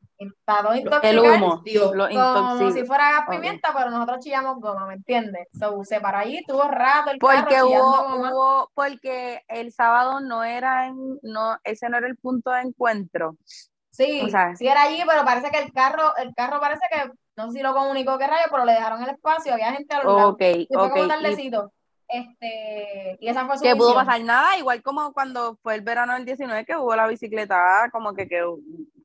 El 1.01 1.19
humo, 1.19 1.61
Dios. 1.63 1.91
lo 1.93 2.07
como 2.33 2.71
si 2.71 2.85
fuera 2.85 3.11
gas 3.11 3.25
pimienta, 3.29 3.69
pero 3.75 3.89
nosotros 3.89 4.19
chillamos 4.23 4.59
goma, 4.59 4.85
¿me 4.87 4.95
entiendes? 4.95 5.47
So, 5.57 5.83
se 5.83 5.99
paró 6.01 6.19
allí, 6.19 6.43
tuvo 6.45 6.63
rato 6.63 7.11
el 7.11 7.19
carro 7.19 7.49
Porque 7.49 7.61
chillando 7.63 7.87
hubo, 7.97 8.29
hubo, 8.29 8.71
porque 8.73 9.41
el 9.47 9.71
sábado 9.71 10.19
no 10.19 10.43
era 10.43 10.87
en, 10.87 11.19
no, 11.21 11.57
ese 11.63 11.89
no 11.89 11.97
era 11.97 12.07
el 12.07 12.17
punto 12.17 12.51
de 12.51 12.61
encuentro. 12.61 13.35
Sí, 13.91 14.21
O 14.23 14.29
sea- 14.29 14.55
sí 14.55 14.67
era 14.67 14.83
allí, 14.83 15.01
pero 15.07 15.25
parece 15.25 15.51
que 15.51 15.59
el 15.59 15.73
carro, 15.73 16.15
el 16.17 16.33
carro 16.35 16.59
parece 16.59 16.81
que, 16.91 17.11
no 17.35 17.47
sé 17.51 17.57
si 17.57 17.63
lo 17.63 17.73
comunicó 17.73 18.17
qué 18.17 18.27
rayo, 18.27 18.45
pero 18.51 18.65
le 18.65 18.73
dejaron 18.73 19.03
el 19.03 19.09
espacio, 19.09 19.53
había 19.53 19.73
gente 19.73 19.93
a 19.95 20.03
los 20.03 20.13
lados. 20.13 20.33
Ok, 20.33 20.41
Y 20.69 20.75
fue 20.77 20.87
ok. 20.87 20.91
como 20.91 21.05
Y. 21.31 21.71
Este, 22.09 23.17
y 23.19 23.27
esa 23.29 23.45
fue 23.45 23.57
su 23.57 23.63
que 23.63 23.75
pudo 23.75 23.93
pasar 23.93 24.21
nada, 24.23 24.57
igual 24.57 24.81
como 24.81 25.13
cuando 25.13 25.57
fue 25.61 25.75
el 25.75 25.81
verano 25.81 26.13
del 26.13 26.25
19 26.25 26.65
que 26.65 26.75
hubo 26.75 26.95
la 26.95 27.07
bicicleta, 27.07 27.89
como 27.91 28.13
que, 28.13 28.27
que, 28.27 28.41
o 28.43 28.57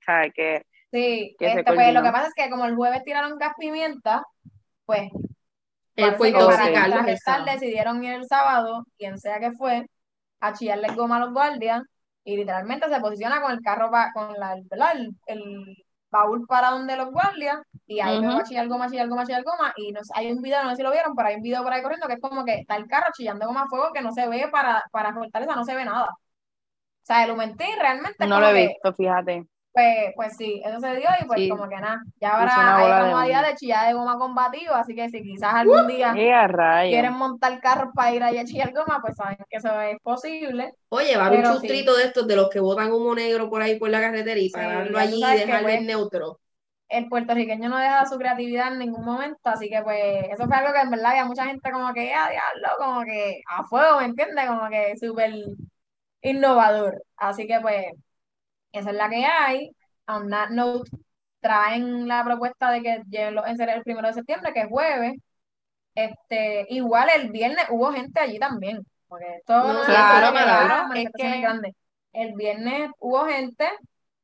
sea, 0.05 0.30
que 0.30 0.64
Sí, 0.90 1.34
que 1.38 1.46
este, 1.46 1.64
pues 1.64 1.92
lo 1.92 2.02
que 2.02 2.11
pasa 2.12 2.28
es 2.28 2.34
que 2.34 2.50
como 2.50 2.64
el 2.66 2.76
jueves 2.76 3.02
tiraron 3.05 3.36
gas 3.38 3.52
pimienta, 3.59 4.22
pues 4.86 5.11
Él 5.96 6.14
fue 6.16 6.32
sábado. 7.18 7.44
decidieron 7.52 8.05
ir 8.05 8.12
el 8.14 8.26
sábado, 8.26 8.84
quien 8.98 9.18
sea 9.18 9.40
que 9.40 9.52
fue, 9.52 9.86
a 10.40 10.52
chillarle 10.55 10.88
goma 10.94 11.16
a 11.16 11.20
los 11.20 11.32
guardias 11.32 11.82
y 12.24 12.36
literalmente 12.36 12.88
se 12.88 13.00
posiciona 13.00 13.42
con 13.42 13.52
el 13.52 13.61
carro, 13.62 13.90
pa- 13.90 14.12
con 14.14 14.34
la, 14.38 14.57
¿verdad? 14.70 14.92
El, 14.96 15.16
el 15.26 15.84
baúl 16.14 16.46
para 16.46 16.70
donde 16.70 16.96
los 16.96 17.10
guardias 17.10 17.58
y 17.86 18.00
ahí 18.00 18.18
Ujú. 18.18 18.28
va 18.28 18.40
a 18.40 18.44
chillar 18.44 18.68
goma, 18.68 18.88
chillar 18.88 19.08
goma, 19.08 19.26
chillar 19.26 19.44
goma 19.44 19.72
y 19.76 19.92
no 19.92 20.00
hay 20.14 20.32
un 20.32 20.40
video, 20.42 20.62
no 20.62 20.70
sé 20.70 20.76
si 20.76 20.82
lo 20.82 20.92
vieron, 20.92 21.14
pero 21.16 21.28
hay 21.28 21.36
un 21.36 21.42
video 21.42 21.62
por 21.62 21.72
ahí 21.72 21.82
corriendo 21.82 22.06
que 22.06 22.14
es 22.14 22.20
como 22.20 22.44
que 22.44 22.54
está 22.60 22.76
el 22.76 22.86
carro 22.86 23.12
chillando 23.14 23.46
goma 23.46 23.62
a 23.64 23.68
fuego 23.68 23.92
que 23.92 24.00
no 24.02 24.12
se 24.12 24.28
ve 24.28 24.48
para, 24.50 24.82
para 24.92 25.12
Fortaleza, 25.12 25.54
no 25.56 25.64
se 25.64 25.74
ve 25.74 25.84
nada. 25.84 26.08
O 26.10 27.06
sea, 27.06 27.24
el 27.24 27.32
Humentín 27.32 27.76
realmente 27.80 28.26
no 28.26 28.40
lo 28.40 28.48
he 28.48 28.54
que, 28.54 28.68
visto, 28.68 28.92
fíjate. 28.94 29.46
Pues, 29.74 30.12
pues 30.16 30.36
sí, 30.38 30.62
eso 30.64 30.80
se 30.80 30.96
dio 30.96 31.08
y 31.20 31.26
pues 31.26 31.40
Sí. 31.40 31.48
como 31.48 31.68
que 31.68 31.76
nada, 31.76 32.00
ya 32.20 32.38
ahora 32.38 32.76
hay 32.76 32.84
otra 32.84 33.04
de 33.04 33.10
humo. 33.10 33.42
de 33.42 33.54
chillar 33.56 33.88
de 33.88 33.94
goma 33.94 34.18
combativo, 34.18 34.74
así 34.74 34.94
que 34.94 35.08
si 35.10 35.22
quizás 35.22 35.52
algún 35.54 35.86
día 35.88 36.14
¡Eh, 36.16 36.32
a 36.32 36.82
quieren 36.82 37.14
montar 37.14 37.60
carros 37.60 37.90
para 37.94 38.14
ir 38.14 38.22
allá 38.22 38.42
a 38.42 38.44
chillar 38.44 38.72
goma, 38.72 39.00
pues 39.02 39.16
saben 39.16 39.36
que 39.50 39.56
eso 39.58 39.80
es 39.80 39.98
posible. 40.02 40.72
O 40.90 41.00
llevar 41.00 41.32
un 41.32 41.42
sí. 41.44 41.50
chustrito 41.52 41.96
de 41.96 42.04
estos 42.04 42.26
de 42.26 42.36
los 42.36 42.48
que 42.50 42.60
botan 42.60 42.92
humo 42.92 43.14
negro 43.14 43.50
por 43.50 43.60
ahí 43.62 43.78
por 43.78 43.90
la 43.90 44.00
carretera 44.00 44.38
y 44.40 44.48
pararlo 44.50 44.98
allí 44.98 45.20
y 45.22 45.38
dejarlo 45.38 45.64
pues, 45.64 45.78
en 45.80 45.86
neutro. 45.86 46.40
El 46.88 47.08
puertorriqueño 47.08 47.68
no 47.68 47.78
deja 47.78 48.06
su 48.06 48.16
creatividad 48.18 48.72
en 48.72 48.78
ningún 48.78 49.04
momento, 49.04 49.38
así 49.44 49.68
que 49.68 49.82
pues 49.82 50.26
eso 50.30 50.46
fue 50.46 50.56
algo 50.56 50.72
que 50.72 50.80
en 50.80 50.90
verdad 50.90 51.10
había 51.12 51.24
mucha 51.24 51.46
gente 51.46 51.70
como 51.72 51.92
que, 51.92 52.12
ah, 52.14 52.28
diablo, 52.30 52.68
como 52.78 53.02
que 53.04 53.40
a 53.48 53.64
fuego, 53.64 53.98
¿me 53.98 54.04
entiendes? 54.06 54.46
Como 54.46 54.68
que 54.68 54.96
súper 54.98 55.32
innovador. 56.22 57.02
Así 57.16 57.46
que 57.46 57.60
pues 57.60 57.86
esa 58.78 58.90
es 58.90 58.96
la 58.96 59.08
que 59.08 59.24
hay. 59.24 59.70
On 60.06 60.28
that 60.30 60.50
note, 60.50 60.90
traen 61.40 62.06
la 62.08 62.22
propuesta 62.24 62.70
de 62.70 62.82
que 62.82 63.02
lleven 63.08 63.34
los 63.34 63.46
enseres 63.46 63.76
el 63.76 63.82
primero 63.82 64.08
de 64.08 64.14
septiembre, 64.14 64.52
que 64.52 64.60
es 64.62 64.68
jueves. 64.68 65.14
Este, 65.94 66.66
igual 66.70 67.08
el 67.16 67.30
viernes 67.30 67.64
hubo 67.70 67.92
gente 67.92 68.18
allí 68.20 68.38
también, 68.38 68.84
porque 69.08 69.36
esto 69.36 69.56
No, 69.56 69.82
claro, 69.84 70.36
es 70.94 71.08
que- 71.16 71.40
grandes. 71.40 71.72
El 72.12 72.34
viernes 72.34 72.90
hubo 73.00 73.24
gente 73.26 73.68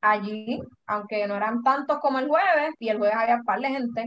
allí, 0.00 0.60
aunque 0.86 1.26
no 1.26 1.36
eran 1.36 1.62
tantos 1.62 1.98
como 2.00 2.18
el 2.18 2.28
jueves, 2.28 2.74
y 2.78 2.88
el 2.88 2.98
jueves 2.98 3.16
había 3.16 3.36
un 3.36 3.44
par 3.44 3.60
de 3.60 3.68
gente, 3.68 4.06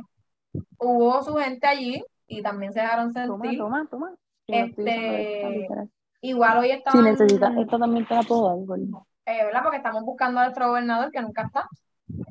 hubo 0.78 1.22
su 1.24 1.36
gente 1.36 1.68
allí 1.68 2.04
y 2.28 2.42
también 2.42 2.74
se 2.74 2.82
dejaron 2.82 3.14
Toma, 3.14 3.28
sentir. 3.44 3.60
toma, 3.60 3.88
toma. 3.90 4.14
Usando 4.48 4.66
Este. 4.66 5.90
Igual 6.22 6.58
hoy 6.60 6.68
Si 6.68 6.74
estaban, 6.74 7.04
necesitas, 7.04 7.58
esta 7.58 7.78
también 7.78 8.06
te 8.06 8.16
la 8.16 8.24
puedo 8.24 8.48
dar. 8.48 9.04
Eh, 9.26 9.46
¿verdad? 9.46 9.62
Porque 9.64 9.78
estamos 9.78 10.04
buscando 10.04 10.40
a 10.40 10.44
nuestro 10.44 10.68
gobernador 10.70 11.12
que 11.12 11.22
nunca 11.22 11.44
está. 11.44 11.68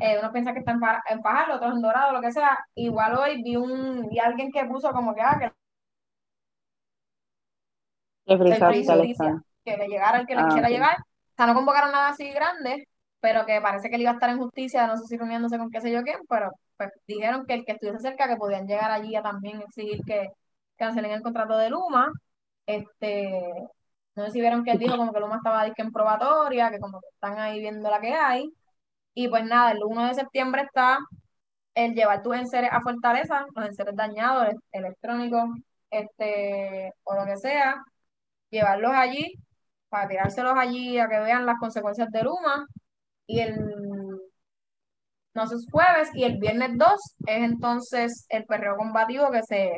Eh, 0.01 0.19
uno 0.21 0.33
piensa 0.33 0.53
que 0.53 0.61
está 0.61 0.73
en, 0.73 0.81
en 1.11 1.23
Fajardo, 1.23 1.57
otros 1.57 1.75
en 1.75 1.83
Dorado, 1.83 2.13
lo 2.13 2.21
que 2.21 2.33
sea. 2.33 2.59
Igual 2.75 3.17
hoy 3.17 3.43
vi 3.43 3.57
un 3.57 4.09
vi 4.09 4.19
a 4.19 4.27
alguien 4.27 4.51
que 4.53 4.65
puso 4.65 4.93
como 4.93 5.15
que, 5.15 5.23
ah, 5.23 5.39
que 5.41 5.51
el 8.27 8.65
Justicia, 8.87 9.43
que 9.65 9.77
le 9.77 9.89
llegara 9.89 10.21
el 10.21 10.27
que 10.27 10.35
le 10.35 10.43
Ah, 10.43 10.47
quisiera 10.47 10.69
llegar. 10.69 10.97
O 10.99 11.35
sea, 11.37 11.47
no 11.47 11.55
convocaron 11.55 11.93
nada 11.93 12.09
así 12.11 12.31
grande, 12.31 12.89
pero 13.21 13.47
que 13.47 13.61
parece 13.61 13.89
que 13.89 13.97
él 13.97 14.03
iba 14.03 14.11
a 14.11 14.15
estar 14.15 14.31
en 14.31 14.39
justicia, 14.39 14.87
no 14.87 14.97
sé 14.97 15.07
si 15.07 15.17
reuniéndose 15.17 15.59
con 15.59 15.71
qué 15.71 15.81
sé 15.81 15.91
yo 15.91 16.03
quién, 16.03 16.19
pero 16.29 16.53
pues 16.77 16.91
dijeron 17.07 17.47
que 17.47 17.55
el 17.55 17.65
que 17.65 17.73
estuviese 17.73 18.01
cerca, 18.01 18.29
que 18.29 18.37
podían 18.37 18.67
llegar 18.67 18.91
allí 18.91 19.15
a 19.17 19.23
también 19.23 19.61
exigir 19.63 20.01
que 20.05 20.29
cancelen 20.77 21.13
el 21.13 21.23
contrato 21.23 21.57
de 21.57 21.71
Luma. 21.71 22.11
Este, 22.67 23.41
no 24.17 24.25
sé 24.27 24.33
si 24.33 24.41
vieron 24.41 24.65
que 24.65 24.73
él 24.73 24.79
dijo 24.79 24.97
como 24.97 25.13
que 25.13 25.21
Luma 25.21 25.37
estaba 25.37 25.65
disque 25.65 25.83
en 25.83 25.93
probatoria, 25.93 26.71
que 26.71 26.79
como 26.81 27.01
que 27.01 27.09
están 27.15 27.39
ahí 27.39 27.61
viendo 27.61 27.91
la 27.91 28.01
que 28.01 28.15
hay. 28.15 28.51
Y 29.15 29.29
pues 29.29 29.45
nada, 29.45 29.73
el 29.73 29.85
1 29.85 30.09
de 30.09 30.15
septiembre 30.15 30.63
está 30.63 30.99
el 31.75 31.95
llevar 31.95 32.23
tus 32.23 32.37
enseres 32.37 32.71
a 32.73 32.81
Fortaleza, 32.81 33.47
los 33.55 33.67
enseres 33.67 33.97
dañados, 33.97 34.49
el- 34.49 34.61
electrónicos, 34.73 35.51
este, 35.91 36.93
o 37.05 37.15
lo 37.15 37.25
que 37.27 37.37
sea, 37.39 37.77
llevarlos 38.51 38.93
allí, 38.95 39.35
para 39.91 40.09
tirárselos 40.09 40.55
allí 40.59 40.99
a 40.99 41.09
que 41.09 41.21
vean 41.21 41.47
las 41.47 41.59
consecuencias 41.61 42.11
de 42.11 42.23
Luma. 42.25 42.67
Y 43.27 43.41
el, 43.41 43.57
no 45.35 45.47
sé, 45.47 45.55
es 45.57 45.67
jueves, 45.71 46.09
y 46.15 46.25
el 46.25 46.39
viernes 46.39 46.71
2 46.77 47.01
es 47.27 47.43
entonces 47.45 48.27
el 48.29 48.45
perreo 48.45 48.77
combativo 48.77 49.31
que 49.31 49.43
se, 49.43 49.73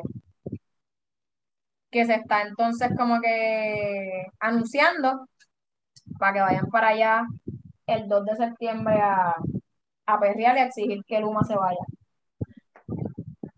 que 1.95 2.05
se 2.05 2.15
está 2.15 2.43
entonces 2.43 2.91
como 2.99 3.21
que 3.21 4.27
anunciando 4.41 5.29
para 6.19 6.33
que 6.35 6.41
vayan 6.41 6.67
para 6.71 6.89
allá 6.89 7.23
el 7.87 8.09
2 8.09 8.25
de 8.27 8.37
septiembre 8.37 8.97
a, 9.01 9.35
a 10.07 10.21
perrear 10.21 10.57
y 10.57 10.61
a 10.61 10.65
exigir 10.67 11.03
que 11.07 11.21
Luma 11.21 11.43
se 11.45 11.55
vaya. 11.55 11.79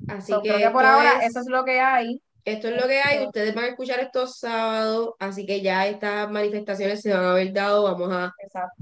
Así 0.08 0.32
So, 0.32 0.42
que, 0.42 0.50
creo 0.50 0.68
que 0.68 0.70
por 0.72 0.82
esto 0.84 0.94
ahora 0.96 1.12
es- 1.20 1.30
eso 1.30 1.40
es 1.40 1.46
lo 1.48 1.64
que 1.64 1.80
hay. 1.80 2.22
Esto 2.44 2.68
es 2.68 2.80
lo 2.80 2.86
que 2.86 3.00
hay, 3.00 3.14
Este- 3.16 3.26
ustedes 3.26 3.54
van 3.56 3.64
a 3.64 3.68
escuchar 3.68 3.98
estos 3.98 4.38
sábados, 4.38 5.14
así 5.18 5.44
que 5.44 5.62
ya 5.62 5.84
estas 5.88 6.30
manifestaciones 6.30 7.02
se 7.02 7.12
van 7.12 7.24
a 7.24 7.30
haber 7.32 7.52
dado, 7.52 7.82
vamos 7.82 8.12
a, 8.12 8.32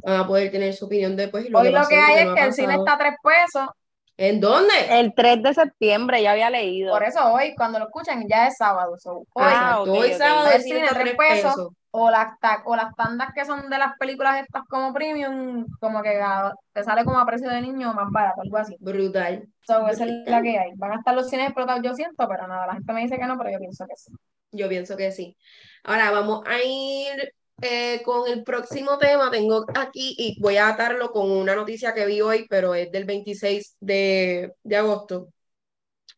van 0.03 0.21
a 0.21 0.27
poder 0.27 0.51
tener 0.51 0.75
su 0.75 0.85
opinión 0.85 1.17
después 1.17 1.47
y 1.47 1.49
lo 1.49 1.61
Hoy 1.61 1.69
que 1.69 1.73
lo 1.73 1.87
que 1.89 1.97
hay 1.97 2.27
es 2.29 2.35
que 2.35 2.41
el 2.43 2.53
cine 2.53 2.75
está 2.75 2.93
a 2.95 2.99
tres 2.99 3.15
pesos, 3.23 3.69
¿En 4.17 4.41
dónde? 4.41 4.73
El 4.91 5.13
3 5.15 5.43
de 5.43 5.55
septiembre, 5.55 6.23
ya 6.23 6.33
había 6.33 6.51
leído. 6.51 6.93
por 6.93 7.03
eso 7.03 7.33
hoy, 7.33 7.55
cuando 7.57 7.79
lo 7.79 7.87
escuchen, 7.87 8.27
ya 8.29 8.47
es 8.47 8.57
sábado. 8.57 8.97
So, 8.99 9.11
hoy, 9.11 9.27
Ah, 9.37 9.81
hoy 9.81 10.13
ok. 10.13 10.17
sábado 10.19 10.47
El 10.47 10.53
el 10.55 10.63
cine 10.63 10.75
cine, 10.77 10.87
está 10.87 11.01
a 11.01 11.03
tres 11.03 11.15
tres 11.17 11.29
pesos. 11.29 11.57
pesos. 11.57 11.73
o 11.97 12.11
las, 12.11 12.29
o 12.65 12.75
las 12.77 12.95
tandas 12.97 13.29
que 13.35 13.45
son 13.45 13.71
de 13.71 13.79
las 13.79 13.97
películas 13.99 14.43
estas 14.43 14.63
como 14.69 14.93
premium, 14.93 15.65
como 15.79 16.03
que 16.03 16.21
a- 16.21 16.53
te 16.73 16.83
sale 16.83 17.05
como 17.05 17.19
a 17.19 17.27
precio 17.27 17.49
de 17.49 17.61
niño 17.61 17.93
más 17.95 18.11
barato, 18.11 18.41
algo 18.43 18.57
así. 18.59 18.77
Brutal. 18.81 19.47
So, 19.63 19.87
esa 19.89 20.05
es 20.05 20.11
Brutal. 20.11 20.33
la 20.33 20.43
que 20.43 20.59
hay. 20.59 20.71
Van 20.77 20.93
a 20.93 20.97
estar 20.97 21.15
los 21.15 21.29
cines 21.31 21.47
explotados, 21.47 21.83
yo 21.85 21.95
siento, 21.95 22.27
pero 22.29 22.47
nada, 22.49 22.67
la 22.67 22.75
gente 22.75 22.93
me 22.93 23.01
dice 23.03 23.17
que 23.19 23.27
no, 23.27 23.39
pero 23.39 23.51
yo 23.51 23.59
pienso 23.61 23.87
que 23.87 23.95
sí. 23.97 24.13
Yo 24.53 24.69
pienso 24.69 24.97
que 24.97 25.11
sí. 25.13 25.37
Ahora 25.83 26.11
vamos 26.11 26.43
a 26.47 26.59
ir 26.63 27.33
eh, 27.63 28.03
con 28.05 28.31
el 28.31 28.45
próximo 28.45 28.99
tema. 28.99 29.31
Tengo 29.31 29.65
aquí 29.75 30.15
y 30.19 30.41
voy 30.41 30.57
a 30.57 30.69
atarlo 30.69 31.11
con 31.13 31.31
una 31.31 31.55
noticia 31.55 31.95
que 31.95 32.07
vi 32.07 32.21
hoy, 32.21 32.47
pero 32.49 32.75
es 32.75 32.91
del 32.93 33.05
26 33.05 33.77
de, 33.81 34.55
de 34.63 34.77
agosto. 34.77 35.29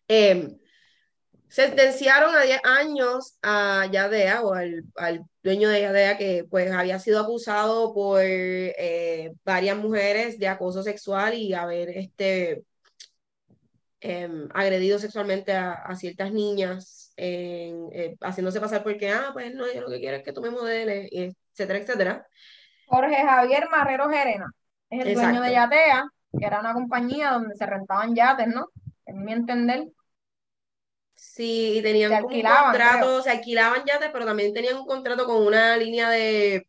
Em, 0.08 0.58
sentenciaron 1.48 2.34
a 2.34 2.42
10 2.42 2.60
años 2.64 3.38
a 3.42 3.88
Yadea 3.90 4.42
o 4.42 4.54
al, 4.54 4.84
al 4.96 5.24
dueño 5.42 5.68
de 5.68 5.80
Yadea 5.82 6.18
que 6.18 6.44
pues 6.50 6.70
había 6.72 6.98
sido 6.98 7.20
acusado 7.20 7.94
por 7.94 8.20
eh, 8.22 9.32
varias 9.44 9.76
mujeres 9.78 10.38
de 10.38 10.48
acoso 10.48 10.82
sexual 10.82 11.34
y 11.34 11.54
haber 11.54 11.90
este, 11.90 12.64
em, 14.00 14.48
agredido 14.54 14.98
sexualmente 14.98 15.52
a, 15.52 15.72
a 15.72 15.96
ciertas 15.96 16.32
niñas, 16.32 17.05
en, 17.16 17.88
eh, 17.92 18.16
haciéndose 18.20 18.60
pasar 18.60 18.82
porque, 18.82 19.10
ah, 19.10 19.30
pues 19.32 19.54
no, 19.54 19.66
yo 19.72 19.80
lo 19.82 19.88
que 19.90 20.00
quiero 20.00 20.16
es 20.18 20.22
que 20.24 20.32
tú 20.32 20.42
me 20.42 20.50
modeles, 20.50 21.08
y 21.12 21.34
etcétera, 21.52 21.78
etcétera. 21.80 22.28
Jorge 22.86 23.16
Javier 23.24 23.68
Marrero 23.70 24.08
Gerena 24.10 24.50
es 24.90 25.00
el 25.00 25.12
dueño 25.14 25.40
de. 25.42 25.52
Yatea, 25.52 26.04
que 26.38 26.46
era 26.46 26.60
una 26.60 26.72
compañía 26.74 27.30
donde 27.32 27.54
se 27.54 27.66
rentaban 27.66 28.14
yates, 28.14 28.48
¿no? 28.48 28.68
En 29.06 29.24
mi 29.24 29.32
entender. 29.32 29.86
Sí, 31.14 31.78
y 31.78 31.82
tenían 31.82 32.16
Se 32.16 32.18
como 32.18 32.36
un 32.36 32.44
contrato, 32.46 33.22
creo. 33.22 33.22
se 33.22 33.30
alquilaban 33.30 33.84
yates, 33.86 34.10
pero 34.12 34.26
también 34.26 34.52
tenían 34.52 34.76
un 34.76 34.86
contrato 34.86 35.24
con 35.26 35.46
una 35.46 35.76
línea 35.76 36.10
de, 36.10 36.66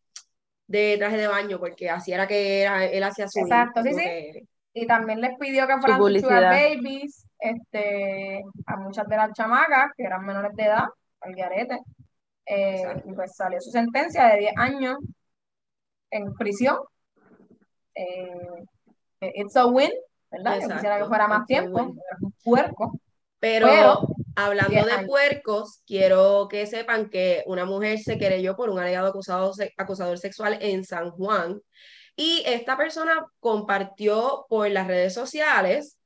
de 0.67 0.97
traje 0.99 1.17
de 1.17 1.27
baño, 1.27 1.59
porque 1.59 1.89
así 1.89 2.13
era 2.13 2.27
que 2.27 2.61
era, 2.63 2.85
él 2.85 3.03
hacía 3.03 3.27
su 3.29 3.43
Exacto, 3.43 3.83
sí, 3.83 3.93
sí. 3.93 4.01
que- 4.03 4.47
Y 4.73 4.87
también 4.87 5.21
les 5.21 5.37
pidió 5.39 5.67
que 5.67 5.79
fueran 5.79 6.15
sugar 6.17 6.47
babies, 6.49 7.26
este, 7.39 8.43
a 8.65 8.75
muchas 8.77 9.07
de 9.07 9.15
las 9.15 9.33
chamacas 9.33 9.91
que 9.95 10.03
eran 10.03 10.25
menores 10.25 10.55
de 10.55 10.63
edad, 10.63 10.85
al 11.21 11.35
garete. 11.35 11.79
Eh, 12.45 12.75
Exacto. 12.75 13.09
y 13.09 13.13
pues 13.13 13.35
salió 13.35 13.59
su 13.59 13.71
sentencia 13.71 14.27
de 14.27 14.39
10 14.39 14.53
años 14.57 14.97
en 16.11 16.33
prisión. 16.35 16.77
Eh, 17.93 18.65
it's 19.21 19.55
a 19.55 19.65
win, 19.65 19.91
¿verdad? 20.31 20.55
Yo 20.61 20.67
quisiera 20.69 20.97
que 20.97 21.03
Exacto, 21.03 21.07
fuera 21.07 21.27
más 21.27 21.39
it's 21.39 21.47
tiempo, 21.47 21.79
era 21.79 22.17
un 22.21 22.31
puerco. 22.43 22.99
Pero, 23.39 23.67
Pero, 23.67 23.99
hablando 24.35 24.71
10 24.71 24.85
de 24.85 24.91
años. 24.91 25.07
puercos, 25.07 25.83
quiero 25.85 26.47
que 26.49 26.65
sepan 26.65 27.09
que 27.09 27.43
una 27.45 27.65
mujer 27.65 27.99
se 27.99 28.17
querelló 28.17 28.55
por 28.55 28.69
un 28.69 28.79
alegado 28.79 29.07
acusado, 29.07 29.51
acusador 29.77 30.17
sexual 30.17 30.57
en 30.61 30.83
San 30.83 31.11
Juan 31.11 31.61
y 32.15 32.43
esta 32.47 32.75
persona 32.77 33.27
compartió 33.39 34.45
por 34.49 34.69
las 34.71 34.87
redes 34.87 35.13
sociales 35.13 35.96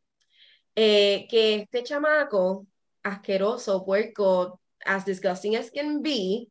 eh, 0.75 1.27
que 1.29 1.55
este 1.55 1.83
chamaco 1.83 2.67
asqueroso, 3.03 3.83
puerco, 3.85 4.59
as 4.85 5.05
disgusting 5.05 5.55
as 5.55 5.71
can 5.71 6.01
be, 6.01 6.47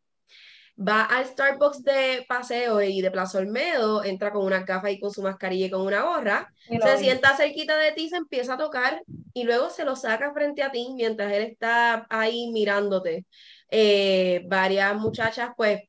va 0.77 1.05
al 1.05 1.27
Starbucks 1.27 1.83
de 1.83 2.25
paseo 2.29 2.81
y 2.81 3.03
de 3.03 3.11
Plaza 3.11 3.39
Olmedo, 3.39 4.03
entra 4.05 4.33
con 4.33 4.45
una 4.45 4.61
gafas 4.61 4.93
y 4.93 5.01
con 5.01 5.11
su 5.11 5.23
mascarilla 5.23 5.66
y 5.66 5.71
con 5.71 5.83
una 5.83 6.03
gorra, 6.03 6.53
se 6.81 6.97
vi. 6.97 6.97
sienta 6.97 7.37
cerquita 7.37 7.77
de 7.77 7.93
ti, 7.93 8.09
se 8.09 8.16
empieza 8.16 8.55
a 8.55 8.59
tocar 8.59 9.03
y 9.35 9.45
luego 9.45 9.71
se 9.71 9.85
lo 9.85 9.95
saca 9.97 10.33
frente 10.33 10.62
a 10.62 10.71
ti 10.71 10.89
mientras 10.95 11.33
él 11.33 11.43
está 11.43 12.07
ahí 12.09 12.51
mirándote. 12.51 13.27
Eh, 13.71 14.43
varias 14.49 14.97
muchachas 14.97 15.51
pues 15.57 15.81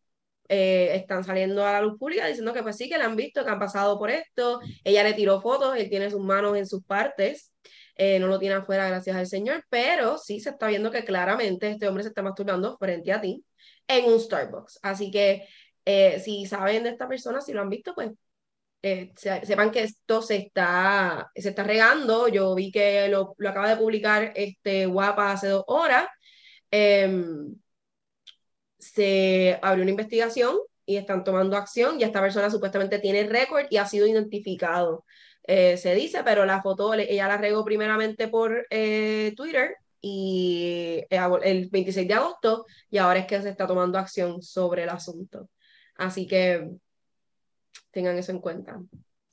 eh, 0.49 0.95
están 0.95 1.23
saliendo 1.23 1.65
a 1.65 1.73
la 1.73 1.81
luz 1.81 1.97
pública 1.97 2.27
diciendo 2.27 2.53
que 2.53 2.61
pues 2.61 2.75
sí, 2.75 2.89
que 2.89 2.97
la 2.97 3.05
han 3.05 3.15
visto, 3.15 3.45
que 3.45 3.51
han 3.51 3.59
pasado 3.59 3.97
por 3.97 4.09
esto. 4.09 4.59
Ella 4.83 5.03
le 5.03 5.13
tiró 5.13 5.41
fotos, 5.41 5.77
él 5.77 5.89
tiene 5.89 6.09
sus 6.09 6.21
manos 6.21 6.57
en 6.57 6.67
sus 6.67 6.83
partes. 6.83 7.50
Eh, 7.95 8.19
no 8.19 8.27
lo 8.27 8.39
tiene 8.39 8.55
afuera, 8.55 8.87
gracias 8.87 9.15
al 9.15 9.27
Señor, 9.27 9.65
pero 9.69 10.17
sí 10.17 10.39
se 10.39 10.49
está 10.51 10.67
viendo 10.67 10.91
que 10.91 11.05
claramente 11.05 11.69
este 11.69 11.87
hombre 11.87 12.03
se 12.03 12.09
está 12.09 12.21
masturbando 12.21 12.77
frente 12.77 13.11
a 13.13 13.21
ti 13.21 13.43
en 13.87 14.05
un 14.05 14.19
Starbucks. 14.19 14.79
Así 14.83 15.11
que 15.11 15.47
eh, 15.85 16.19
si 16.19 16.45
saben 16.45 16.83
de 16.83 16.89
esta 16.89 17.07
persona, 17.07 17.41
si 17.41 17.53
lo 17.53 17.61
han 17.61 17.69
visto, 17.69 17.93
pues 17.95 18.11
eh, 18.83 19.11
se- 19.17 19.45
sepan 19.45 19.71
que 19.71 19.83
esto 19.83 20.21
se 20.21 20.37
está, 20.37 21.31
se 21.35 21.49
está 21.49 21.63
regando. 21.63 22.27
Yo 22.27 22.55
vi 22.55 22.71
que 22.71 23.07
lo, 23.09 23.35
lo 23.37 23.49
acaba 23.49 23.69
de 23.69 23.77
publicar 23.77 24.33
este 24.35 24.85
Guapa 24.87 25.31
hace 25.31 25.47
dos 25.49 25.63
horas. 25.67 26.07
Em, 26.71 27.55
se 28.79 29.59
abrió 29.61 29.83
una 29.83 29.91
investigación 29.91 30.57
y 30.85 30.97
están 30.97 31.23
tomando 31.23 31.57
acción. 31.57 31.99
Y 31.99 32.03
esta 32.03 32.21
persona 32.21 32.49
supuestamente 32.49 32.99
tiene 32.99 33.23
récord 33.27 33.65
y 33.69 33.77
ha 33.77 33.85
sido 33.87 34.07
identificado. 34.07 35.05
Eh, 35.43 35.77
se 35.77 35.95
dice, 35.95 36.23
pero 36.23 36.45
la 36.45 36.61
foto 36.61 36.93
ella 36.93 37.27
la 37.27 37.37
regó 37.37 37.65
primeramente 37.65 38.27
por 38.27 38.67
eh, 38.69 39.33
Twitter 39.35 39.75
y 39.99 41.03
eh, 41.09 41.19
el 41.43 41.69
26 41.69 42.07
de 42.07 42.13
agosto 42.13 42.65
y 42.89 42.97
ahora 42.97 43.19
es 43.19 43.25
que 43.27 43.41
se 43.41 43.49
está 43.49 43.67
tomando 43.67 43.97
acción 43.97 44.41
sobre 44.41 44.83
el 44.83 44.89
asunto. 44.89 45.49
Así 45.95 46.27
que 46.27 46.69
tengan 47.91 48.17
eso 48.17 48.31
en 48.31 48.39
cuenta. 48.39 48.79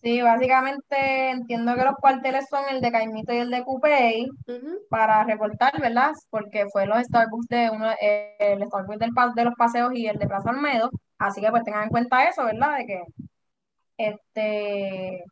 Sí, 0.03 0.23
básicamente 0.23 1.31
entiendo 1.31 1.75
que 1.75 1.85
los 1.85 1.97
cuarteles 1.97 2.47
son 2.49 2.65
el 2.71 2.81
de 2.81 2.93
Caimito 2.93 3.33
y 3.33 3.39
el 3.39 3.51
de 3.51 3.65
Cupey 3.65 4.29
Ujú. 4.47 4.79
para 4.89 5.25
reportar, 5.25 5.81
¿verdad? 5.81 6.13
Porque 6.31 6.67
fue 6.73 6.87
los 6.87 7.03
Starbucks 7.03 7.49
de 7.49 7.71
uno, 7.71 7.91
eh, 8.01 8.37
el 8.39 8.65
Starbucks 8.65 8.99
del 9.01 9.11
de 9.35 9.45
los 9.45 9.55
paseos 9.57 9.91
y 9.95 10.07
el 10.07 10.19
de 10.19 10.29
Plaza 10.29 10.51
Olmedo. 10.51 10.91
Así 11.19 11.41
que 11.41 11.51
pues 11.51 11.65
tengan 11.65 11.85
en 11.85 11.89
cuenta 11.91 12.29
eso, 12.29 12.45
¿verdad? 12.45 12.79
De 12.79 12.87
que 12.87 13.03
este 13.97 15.25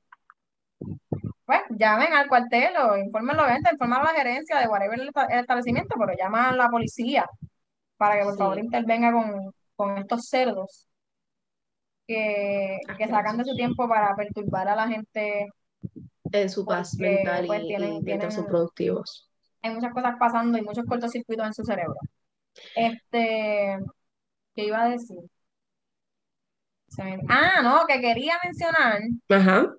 pues 1.46 1.60
llamen 1.70 2.12
al 2.12 2.28
cuartel 2.28 2.76
o 2.78 2.96
infórmenlo, 2.96 3.42
obviamente, 3.44 3.70
informen 3.72 4.00
a 4.00 4.04
la 4.04 4.14
gerencia 4.14 4.58
de 4.60 4.68
whatever 4.68 5.00
el, 5.00 5.08
esta- 5.08 5.26
el 5.26 5.40
establecimiento, 5.40 5.94
pero 5.98 6.12
llaman 6.18 6.46
a 6.54 6.56
la 6.56 6.68
policía 6.68 7.26
para 7.96 8.18
que 8.18 8.24
por 8.24 8.32
Sí. 8.34 8.38
favor 8.38 8.58
intervenga 8.58 9.12
con, 9.12 9.52
con 9.76 9.98
estos 9.98 10.28
cerdos 10.28 10.88
que, 12.06 12.78
que 12.98 13.08
sacan 13.08 13.38
de 13.38 13.44
su 13.44 13.54
tiempo 13.56 13.88
para 13.88 14.14
perturbar 14.14 14.68
a 14.68 14.76
la 14.76 14.88
gente. 14.88 15.48
En 16.32 16.50
su 16.50 16.64
paz 16.64 16.94
mental 16.94 17.44
y, 17.44 17.48
pues, 17.48 17.62
tienen- 17.62 17.94
y 17.94 18.00
mientras 18.02 18.34
son 18.34 18.46
productivos. 18.46 19.28
Hay 19.62 19.74
muchas 19.74 19.92
cosas 19.92 20.14
pasando 20.18 20.58
y 20.58 20.62
muchos 20.62 20.84
cortocircuitos 20.86 21.46
en 21.46 21.54
su 21.54 21.64
cerebro. 21.64 21.96
Este, 22.74 23.78
¿qué 24.54 24.64
iba 24.66 24.82
a 24.82 24.88
decir? 24.90 25.18
Ah, 27.28 27.60
no, 27.62 27.86
que 27.86 28.00
quería 28.00 28.34
mencionar, 28.44 29.00
Ajá. 29.28 29.74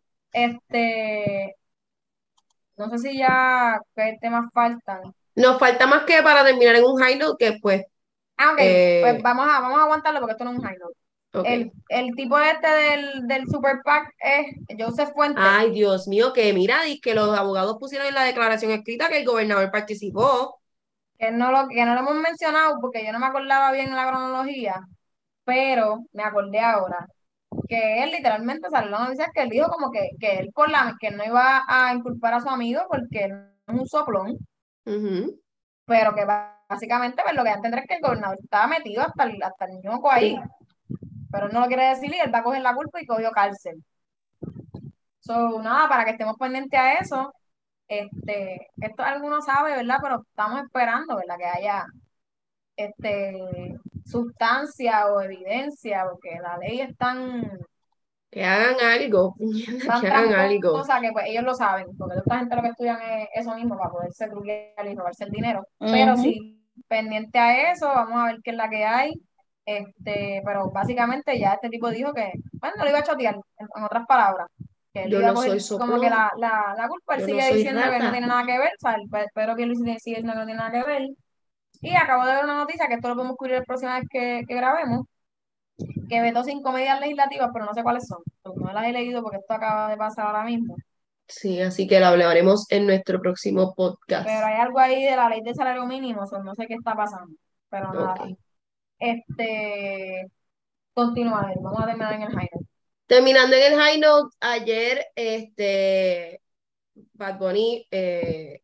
Este, 0.46 1.56
no 2.78 2.90
sé 2.90 2.98
si 3.00 3.18
ya 3.18 3.80
qué 3.96 4.18
temas 4.22 4.46
faltan. 4.54 5.14
Nos 5.36 5.60
falta 5.60 5.86
más 5.88 6.04
que 6.06 6.22
para 6.24 6.44
terminar 6.44 6.76
en 6.76 6.84
un 6.86 6.98
high 7.00 7.18
note 7.18 7.46
que 7.46 7.60
pues, 7.62 7.86
Ah, 8.38 8.52
ok, 8.54 8.60
Eh, 8.60 9.02
pues 9.02 9.22
vamos 9.24 9.46
a, 9.50 9.60
vamos 9.62 9.80
a 9.80 9.84
aguantarlo 9.84 10.20
porque 10.20 10.34
esto 10.34 10.44
no 10.46 10.52
es 10.52 10.58
un 10.58 10.64
high 10.64 10.78
note. 10.78 10.96
El, 11.44 11.72
el 11.90 12.16
tipo 12.16 12.38
este 12.40 12.68
del, 12.68 13.28
del 13.28 13.48
Super 13.48 13.82
PAC 13.84 14.14
es 14.20 14.46
Joseph 14.80 15.12
Fuentes. 15.14 15.44
Ay, 15.44 15.72
Dios 15.72 16.08
mío, 16.08 16.34
que 16.34 16.52
mira, 16.54 16.88
y 16.88 17.00
que 17.00 17.14
los 17.16 17.38
abogados 17.38 17.78
pusieron 17.80 18.08
en 18.08 18.14
la 18.16 18.24
declaración 18.24 18.72
escrita 18.72 19.08
que 19.10 19.20
el 19.20 19.26
gobernador 19.26 19.72
participó. 19.72 20.60
que 21.18 21.32
no 21.32 21.52
lo, 21.52 21.68
que 21.68 21.86
no 21.86 21.94
lo 21.96 22.00
hemos 22.02 22.16
mencionado 22.16 22.78
porque 22.82 23.06
yo 23.06 23.12
no 23.12 23.20
me 23.20 23.28
acordaba 23.28 23.72
bien 23.72 23.96
la 23.96 24.08
cronología, 24.08 24.76
pero 25.46 26.06
me 26.14 26.24
acordé 26.24 26.60
ahora 26.62 27.08
que 27.68 28.04
él 28.04 28.12
literalmente 28.12 28.70
salió 28.70 28.92
la 28.92 29.06
noticia 29.06 29.32
que 29.34 29.42
él 29.42 29.50
dijo 29.50 29.68
como 29.68 29.92
que, 29.92 30.10
que 30.20 30.40
él 30.40 30.52
por 30.54 30.70
la, 30.70 30.96
que 31.00 31.12
no 31.12 31.24
iba 31.24 31.64
a 31.68 31.94
inculpar 31.94 32.34
a 32.34 32.42
su 32.42 32.50
amigo 32.50 32.82
porque 32.90 33.26
él 33.26 33.50
es 33.68 33.74
un 33.74 33.88
soplón, 33.88 34.38
pero 35.86 36.14
que 36.14 36.26
básicamente 36.26 37.22
pues, 37.24 37.36
lo 37.36 37.44
que 37.44 37.50
entender 37.50 37.82
es 37.82 37.88
que 37.88 37.96
el 37.96 38.02
gobernador 38.02 38.38
estaba 38.42 38.68
metido 38.68 39.02
hasta 39.04 39.24
el, 39.24 39.42
hasta 39.42 39.66
el 39.66 39.82
ñoco 39.82 40.12
ahí, 40.12 40.38
pero 41.32 41.48
él 41.48 41.54
no 41.54 41.62
lo 41.62 41.68
quiere 41.68 41.90
decir 41.90 42.14
y 42.14 42.20
él 42.20 42.34
va 42.34 42.40
a 42.40 42.44
coger 42.44 42.62
la 42.62 42.76
culpa 42.76 43.02
y 43.02 43.06
cogió 43.06 43.32
cárcel. 43.32 43.84
So, 45.20 45.62
nada, 45.62 45.90
para 45.90 46.06
que 46.06 46.12
estemos 46.12 46.38
pendientes 46.38 46.80
a 46.80 46.94
eso, 46.94 47.34
este, 47.88 48.68
esto 48.82 49.04
alguno 49.04 49.42
sabe, 49.42 49.76
¿verdad? 49.76 49.98
Pero 50.02 50.22
estamos 50.22 50.62
esperando, 50.62 51.16
¿verdad? 51.18 51.38
Que 51.38 51.46
haya 51.46 51.86
este, 52.78 53.78
sustancia 54.08 55.08
o 55.08 55.22
evidencia, 55.22 56.06
porque 56.10 56.40
la 56.42 56.58
ley 56.58 56.82
es 56.82 56.96
tan, 56.98 57.44
Que 58.30 58.44
hagan 58.44 58.76
algo, 58.82 59.36
tan 59.86 60.02
que 60.02 60.08
hagan 60.08 60.34
algo. 60.34 60.84
tramposa 60.84 61.00
que 61.02 61.12
pues 61.12 61.26
ellos 61.28 61.44
lo 61.44 61.56
saben, 61.56 61.88
porque 61.98 62.16
toda 62.16 62.22
esta 62.22 62.40
gente 62.40 62.56
lo 62.56 62.62
que 62.62 62.68
estudian 62.70 63.00
es 63.02 63.30
eso 63.36 63.56
mismo 63.56 63.78
para 63.78 63.92
poderse 63.92 64.28
truquear 64.30 64.86
y 64.88 64.96
robarse 64.96 65.24
el 65.26 65.32
dinero. 65.32 65.66
Pero 65.90 66.18
sí, 66.18 66.62
pendiente 66.88 67.40
a 67.40 67.72
eso, 67.72 67.88
vamos 67.88 68.20
a 68.22 68.26
ver 68.28 68.38
qué 68.44 68.52
es 68.52 68.58
la 68.58 68.70
que 68.70 68.86
hay. 68.86 69.14
Este, 69.66 70.42
pero 70.46 70.72
básicamente 70.72 71.38
ya 71.40 71.54
este 71.54 71.70
tipo 71.70 71.90
dijo 71.90 72.14
que, 72.14 72.32
bueno, 72.54 72.76
lo 72.84 72.90
iba 72.90 73.00
a 73.00 73.04
chotear, 73.04 73.36
en, 73.36 73.68
en 73.76 73.84
otras 73.84 74.06
palabras. 74.08 74.48
Que 74.94 75.04
él 75.04 75.12
Yo 75.12 75.20
iba 75.20 75.30
a 75.30 75.32
no 75.32 75.36
coger 75.36 75.62
soy 75.62 75.78
como 75.80 76.00
que 76.00 76.10
la, 76.10 76.32
la, 76.38 76.74
la 76.78 76.88
culpa, 76.88 77.16
él 77.16 77.22
Yo 77.22 77.28
sigue 77.28 77.54
diciendo 77.54 77.82
que 77.92 78.00
no 78.00 78.12
tiene 78.12 78.28
nada 78.28 78.46
que 78.46 78.58
ver, 78.58 78.70
o 78.70 78.80
sea, 78.80 78.98
Pedro 79.34 79.56
Pierluisi 79.56 79.84
sigue 80.00 80.18
diciendo 80.18 80.34
que 80.34 80.40
no 80.40 80.46
tiene 80.46 80.60
nada 80.60 80.72
que 80.72 80.84
ver. 80.84 81.08
Y 81.82 81.96
acabo 81.96 82.26
de 82.26 82.34
ver 82.34 82.44
una 82.44 82.56
noticia, 82.56 82.88
que 82.88 82.96
esto 82.96 83.10
lo 83.10 83.16
podemos 83.16 83.38
cubrir 83.38 83.58
la 83.60 83.64
próxima 83.64 84.00
vez 84.00 84.08
que, 84.10 84.44
que 84.48 84.56
grabemos, 84.56 85.06
que 86.10 86.22
vetó 86.22 86.44
cinco 86.44 86.72
medidas 86.72 87.00
legislativas, 87.00 87.50
pero 87.54 87.66
no 87.66 87.74
sé 87.74 87.84
cuáles 87.84 88.08
son. 88.08 88.20
No 88.56 88.74
las 88.74 88.86
he 88.86 88.92
leído 88.92 89.22
porque 89.22 89.38
esto 89.38 89.54
acaba 89.54 89.90
de 89.90 89.98
pasar 89.98 90.28
ahora 90.28 90.44
mismo. 90.44 90.76
Sí, 91.28 91.62
así 91.62 91.88
que 91.88 92.00
lo 92.00 92.08
hablaremos 92.08 92.66
en 92.72 92.88
nuestro 92.88 93.20
próximo 93.20 93.76
podcast. 93.76 94.26
Pero 94.26 94.46
hay 94.46 94.56
algo 94.56 94.80
ahí 94.80 95.04
de 95.04 95.16
la 95.16 95.30
ley 95.30 95.42
de 95.42 95.54
salario 95.54 95.86
mínimo, 95.86 96.22
o 96.22 96.26
sea, 96.26 96.40
no 96.40 96.56
sé 96.56 96.68
qué 96.68 96.76
está 96.76 96.96
pasando. 96.96 97.36
Pero 97.70 97.94
nada. 97.94 98.14
Ok. 98.14 98.38
Este, 98.98 100.32
continúa, 100.94 101.52
vamos 101.62 101.82
a 101.82 101.86
terminar 101.86 102.14
en 102.14 102.24
el 102.24 102.30
highlight. 102.30 102.68
Terminando 103.06 103.56
en 103.56 103.74
el 103.74 103.80
high 103.80 104.00
note, 104.00 104.36
ayer 104.40 105.06
este, 105.16 106.42
Bad 107.14 107.38
Bunny 107.38 107.88
eh, 107.92 108.62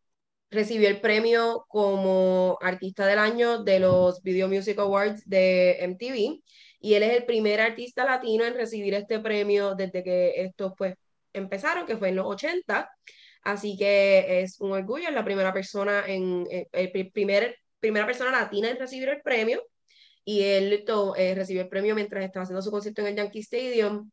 recibió 0.53 0.89
el 0.89 1.01
premio 1.01 1.65
como 1.69 2.57
artista 2.61 3.05
del 3.07 3.19
año 3.19 3.63
de 3.63 3.79
los 3.79 4.21
Video 4.23 4.47
Music 4.47 4.77
Awards 4.79 5.27
de 5.27 5.77
MTV 5.83 6.41
y 6.79 6.93
él 6.95 7.03
es 7.03 7.13
el 7.13 7.25
primer 7.25 7.61
artista 7.61 8.05
latino 8.05 8.45
en 8.45 8.55
recibir 8.55 8.93
este 8.93 9.19
premio 9.19 9.75
desde 9.75 10.03
que 10.03 10.33
estos 10.43 10.73
pues 10.77 10.95
empezaron, 11.33 11.85
que 11.85 11.97
fue 11.97 12.09
en 12.09 12.17
los 12.17 12.25
80. 12.27 12.89
Así 13.43 13.77
que 13.77 14.41
es 14.41 14.59
un 14.61 14.71
orgullo, 14.71 15.07
es 15.09 15.13
la 15.13 15.25
primera 15.25 15.53
persona 15.53 16.03
en 16.07 16.47
eh, 16.51 16.67
el 16.71 16.91
pri- 16.91 17.11
primer, 17.11 17.57
primera 17.79 18.05
persona 18.05 18.31
latina 18.31 18.69
en 18.69 18.77
recibir 18.79 19.09
el 19.09 19.21
premio 19.21 19.61
y 20.25 20.43
él 20.43 20.83
to- 20.85 21.15
eh, 21.17 21.35
recibió 21.35 21.63
el 21.63 21.69
premio 21.69 21.95
mientras 21.95 22.23
estaba 22.25 22.43
haciendo 22.43 22.61
su 22.61 22.71
concierto 22.71 23.01
en 23.01 23.07
el 23.07 23.15
Yankee 23.17 23.39
Stadium. 23.41 24.11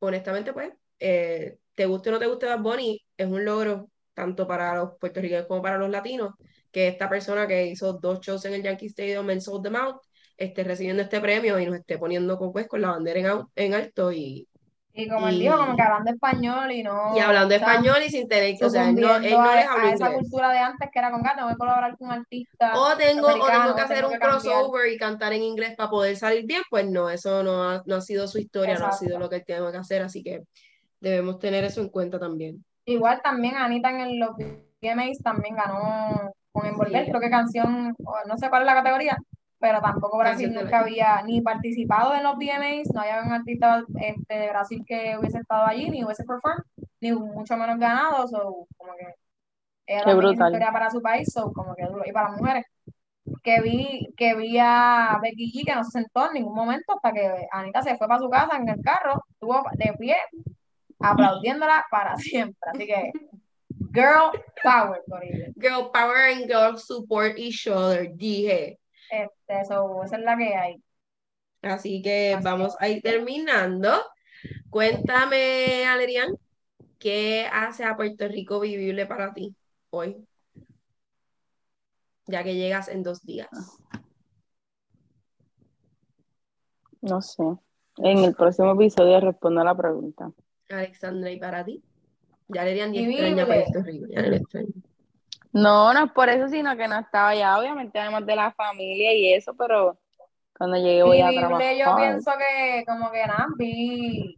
Honestamente, 0.00 0.52
pues, 0.52 0.72
eh, 0.98 1.58
te 1.74 1.86
guste 1.86 2.08
o 2.10 2.12
no 2.12 2.18
te 2.18 2.26
guste 2.26 2.46
Bad 2.46 2.60
Bunny, 2.60 3.02
es 3.16 3.26
un 3.26 3.44
logro 3.44 3.90
tanto 4.20 4.46
para 4.46 4.74
los 4.76 4.90
puertorriqueños 4.98 5.46
como 5.46 5.62
para 5.62 5.78
los 5.78 5.90
latinos, 5.90 6.34
que 6.70 6.88
esta 6.88 7.08
persona 7.08 7.46
que 7.46 7.66
hizo 7.66 7.94
dos 7.94 8.20
shows 8.20 8.44
en 8.44 8.54
el 8.54 8.62
Yankee 8.62 8.86
Stadium 8.86 9.28
en 9.30 9.40
Sold 9.40 9.64
Them 9.64 9.76
Out 9.76 9.96
esté 10.36 10.64
recibiendo 10.64 11.02
este 11.02 11.20
premio 11.20 11.58
y 11.58 11.66
nos 11.66 11.76
esté 11.76 11.98
poniendo 11.98 12.38
con, 12.38 12.52
pues, 12.52 12.66
con 12.68 12.80
la 12.80 12.90
bandera 12.90 13.20
en, 13.20 13.26
au- 13.26 13.48
en 13.56 13.74
alto 13.74 14.12
y, 14.12 14.46
Y 14.92 15.08
como 15.08 15.28
él 15.28 15.36
Y- 15.36 15.40
dijo, 15.40 15.56
como 15.56 15.76
que 15.76 15.82
hablando 15.82 16.10
español 16.10 16.72
y 16.72 16.82
no. 16.82 17.16
y 17.16 17.20
hablando 17.20 17.54
o 17.54 17.58
sea, 17.58 17.68
español 17.68 17.96
y 18.06 18.10
sin 18.10 18.26
tener 18.28 18.56
que, 18.58 18.64
o 18.64 18.70
sea, 18.70 18.88
él 18.88 18.96
no, 18.96 19.16
él 19.16 19.30
no 19.30 19.40
a, 19.42 19.56
les 19.56 19.66
habló 19.66 19.86
a 19.86 19.92
esa 19.92 20.06
inglés. 20.06 20.20
cultura 20.22 20.50
de 20.52 20.58
antes 20.58 20.88
que 20.92 20.98
era 20.98 21.10
con 21.10 21.22
gato, 21.22 21.44
voy 21.44 21.52
a 21.52 21.56
colaborar 21.56 21.96
con 21.96 22.08
un 22.08 22.14
artista. 22.14 22.72
O 22.78 22.96
tengo, 22.96 23.26
o 23.28 23.32
tengo 23.46 23.74
que 23.74 23.80
hacer 23.82 23.96
tengo 23.98 24.08
un 24.08 24.12
que 24.14 24.18
crossover 24.18 24.92
y 24.92 24.98
cantar 24.98 25.32
en 25.32 25.42
inglés 25.42 25.74
para 25.76 25.90
poder 25.90 26.16
salir 26.16 26.44
bien, 26.46 26.62
pues 26.70 26.86
no, 26.88 27.08
eso 27.10 27.42
no 27.42 27.62
ha, 27.70 27.82
no 27.86 27.96
ha 27.96 28.00
sido 28.00 28.26
su 28.28 28.38
historia, 28.38 28.74
no 28.78 28.86
ha 28.86 28.88
Exacto. 28.88 29.06
sido 29.06 29.18
lo 29.18 29.28
que 29.28 29.36
él 29.36 29.44
tiene 29.44 29.70
que 29.70 29.76
hacer, 29.78 30.02
así 30.02 30.22
que 30.22 30.42
debemos 31.00 31.38
tener 31.38 31.64
eso 31.64 31.80
en 31.82 31.88
cuenta 31.90 32.18
también. 32.18 32.64
Igual 32.84 33.20
también 33.22 33.56
Anita 33.56 33.90
en 33.90 34.18
los 34.18 34.30
VMAs 34.80 35.18
también 35.22 35.54
ganó 35.56 36.32
con 36.52 36.66
Envolver, 36.66 37.04
Sí. 37.04 37.10
creo 37.10 37.20
que 37.20 37.30
canción, 37.30 37.94
no 38.26 38.36
sé 38.38 38.48
cuál 38.48 38.62
es 38.62 38.66
la 38.66 38.74
categoría, 38.74 39.16
pero 39.58 39.80
tampoco 39.80 40.18
Brasil 40.18 40.46
Canción 40.46 40.64
nunca 40.64 40.80
había 40.80 41.22
ni 41.22 41.40
participado 41.42 42.14
en 42.14 42.22
los 42.24 42.36
VMAs, 42.36 42.92
no 42.92 43.00
había 43.02 43.22
un 43.22 43.32
artista 43.32 43.84
este, 44.00 44.34
de 44.34 44.48
Brasil 44.48 44.84
que 44.86 45.16
hubiese 45.18 45.38
estado 45.38 45.66
allí, 45.66 45.88
ni 45.90 46.02
hubiese 46.04 46.24
performed, 46.24 46.64
ni 47.00 47.12
mucho 47.12 47.56
menos 47.56 47.78
ganado, 47.78 48.26
so, 48.26 48.66
como 48.76 48.94
que 48.94 49.14
ella 49.86 50.04
Qué 50.04 50.30
historia 50.30 50.72
para 50.72 50.90
su 50.90 51.02
país, 51.02 51.32
so, 51.32 51.52
como 51.52 51.74
que 51.74 51.84
duro, 51.84 52.02
y 52.06 52.12
para 52.12 52.30
mujeres. 52.30 52.64
Que 53.42 53.60
vi, 53.60 54.12
que 54.16 54.34
vi 54.34 54.58
a 54.58 55.18
Becky 55.22 55.52
G 55.52 55.66
que 55.66 55.74
no 55.74 55.84
se 55.84 55.90
sentó 55.90 56.26
en 56.26 56.34
ningún 56.34 56.54
momento 56.54 56.94
hasta 56.94 57.12
que 57.12 57.46
Anita 57.52 57.82
se 57.82 57.96
fue 57.96 58.08
para 58.08 58.18
su 58.20 58.28
casa 58.30 58.56
en 58.56 58.68
el 58.68 58.80
carro, 58.82 59.22
estuvo 59.30 59.62
de 59.74 59.92
pie, 59.98 60.16
aplaudiéndola 61.00 61.86
para 61.90 62.16
siempre. 62.16 62.70
Así 62.72 62.86
que, 62.86 63.12
girl 63.92 64.30
power, 64.62 65.02
Corillo. 65.08 65.46
Girl 65.56 65.90
power 65.92 66.32
and 66.32 66.46
girl 66.46 66.78
support 66.78 67.38
each 67.38 67.66
other, 67.66 68.10
dije. 68.14 68.78
Este, 69.10 69.64
so, 69.66 70.04
esa 70.04 70.16
es 70.16 70.22
la 70.22 70.36
que 70.36 70.54
hay. 70.54 70.82
Así 71.62 72.00
que 72.02 72.34
Así 72.34 72.44
vamos 72.44 72.76
a 72.78 72.88
ir 72.88 73.02
terminando. 73.02 73.90
Cuéntame, 74.70 75.86
Alerian, 75.86 76.36
¿qué 76.98 77.46
hace 77.52 77.84
a 77.84 77.96
Puerto 77.96 78.28
Rico 78.28 78.60
vivible 78.60 79.06
para 79.06 79.34
ti 79.34 79.54
hoy? 79.90 80.24
Ya 82.26 82.44
que 82.44 82.54
llegas 82.54 82.88
en 82.88 83.02
dos 83.02 83.22
días. 83.22 83.48
No 87.02 87.20
sé. 87.20 87.42
En 87.96 88.18
el 88.18 88.34
próximo 88.34 88.72
episodio 88.72 89.20
respondo 89.20 89.60
a 89.60 89.64
la 89.64 89.74
pregunta. 89.74 90.30
Alexandra, 90.70 91.30
¿y 91.30 91.38
para 91.38 91.64
ti? 91.64 91.82
Ya 92.48 92.64
ya 92.68 92.86
Vivible. 92.86 93.28
extraña 93.28 93.46
Puerto 93.46 93.82
Rico, 93.82 94.06
ya 94.08 94.22
le 94.22 94.36
extraña. 94.36 94.68
No, 95.52 95.92
no 95.92 96.04
es 96.06 96.12
por 96.12 96.28
eso, 96.28 96.48
sino 96.48 96.76
que 96.76 96.86
no 96.88 96.98
estaba 96.98 97.30
allá, 97.30 97.58
obviamente, 97.58 97.98
además 97.98 98.24
de 98.26 98.36
la 98.36 98.52
familia 98.52 99.12
y 99.14 99.34
eso, 99.34 99.54
pero 99.54 99.98
cuando 100.56 100.76
llegue 100.76 101.02
voy 101.02 101.20
a 101.20 101.28
Vivible, 101.30 101.78
yo 101.78 101.84
trabajar. 101.84 101.96
pienso 101.96 102.30
que, 102.38 102.84
como 102.86 103.10
que 103.10 103.26
nada, 103.26 103.46
vi 103.56 104.34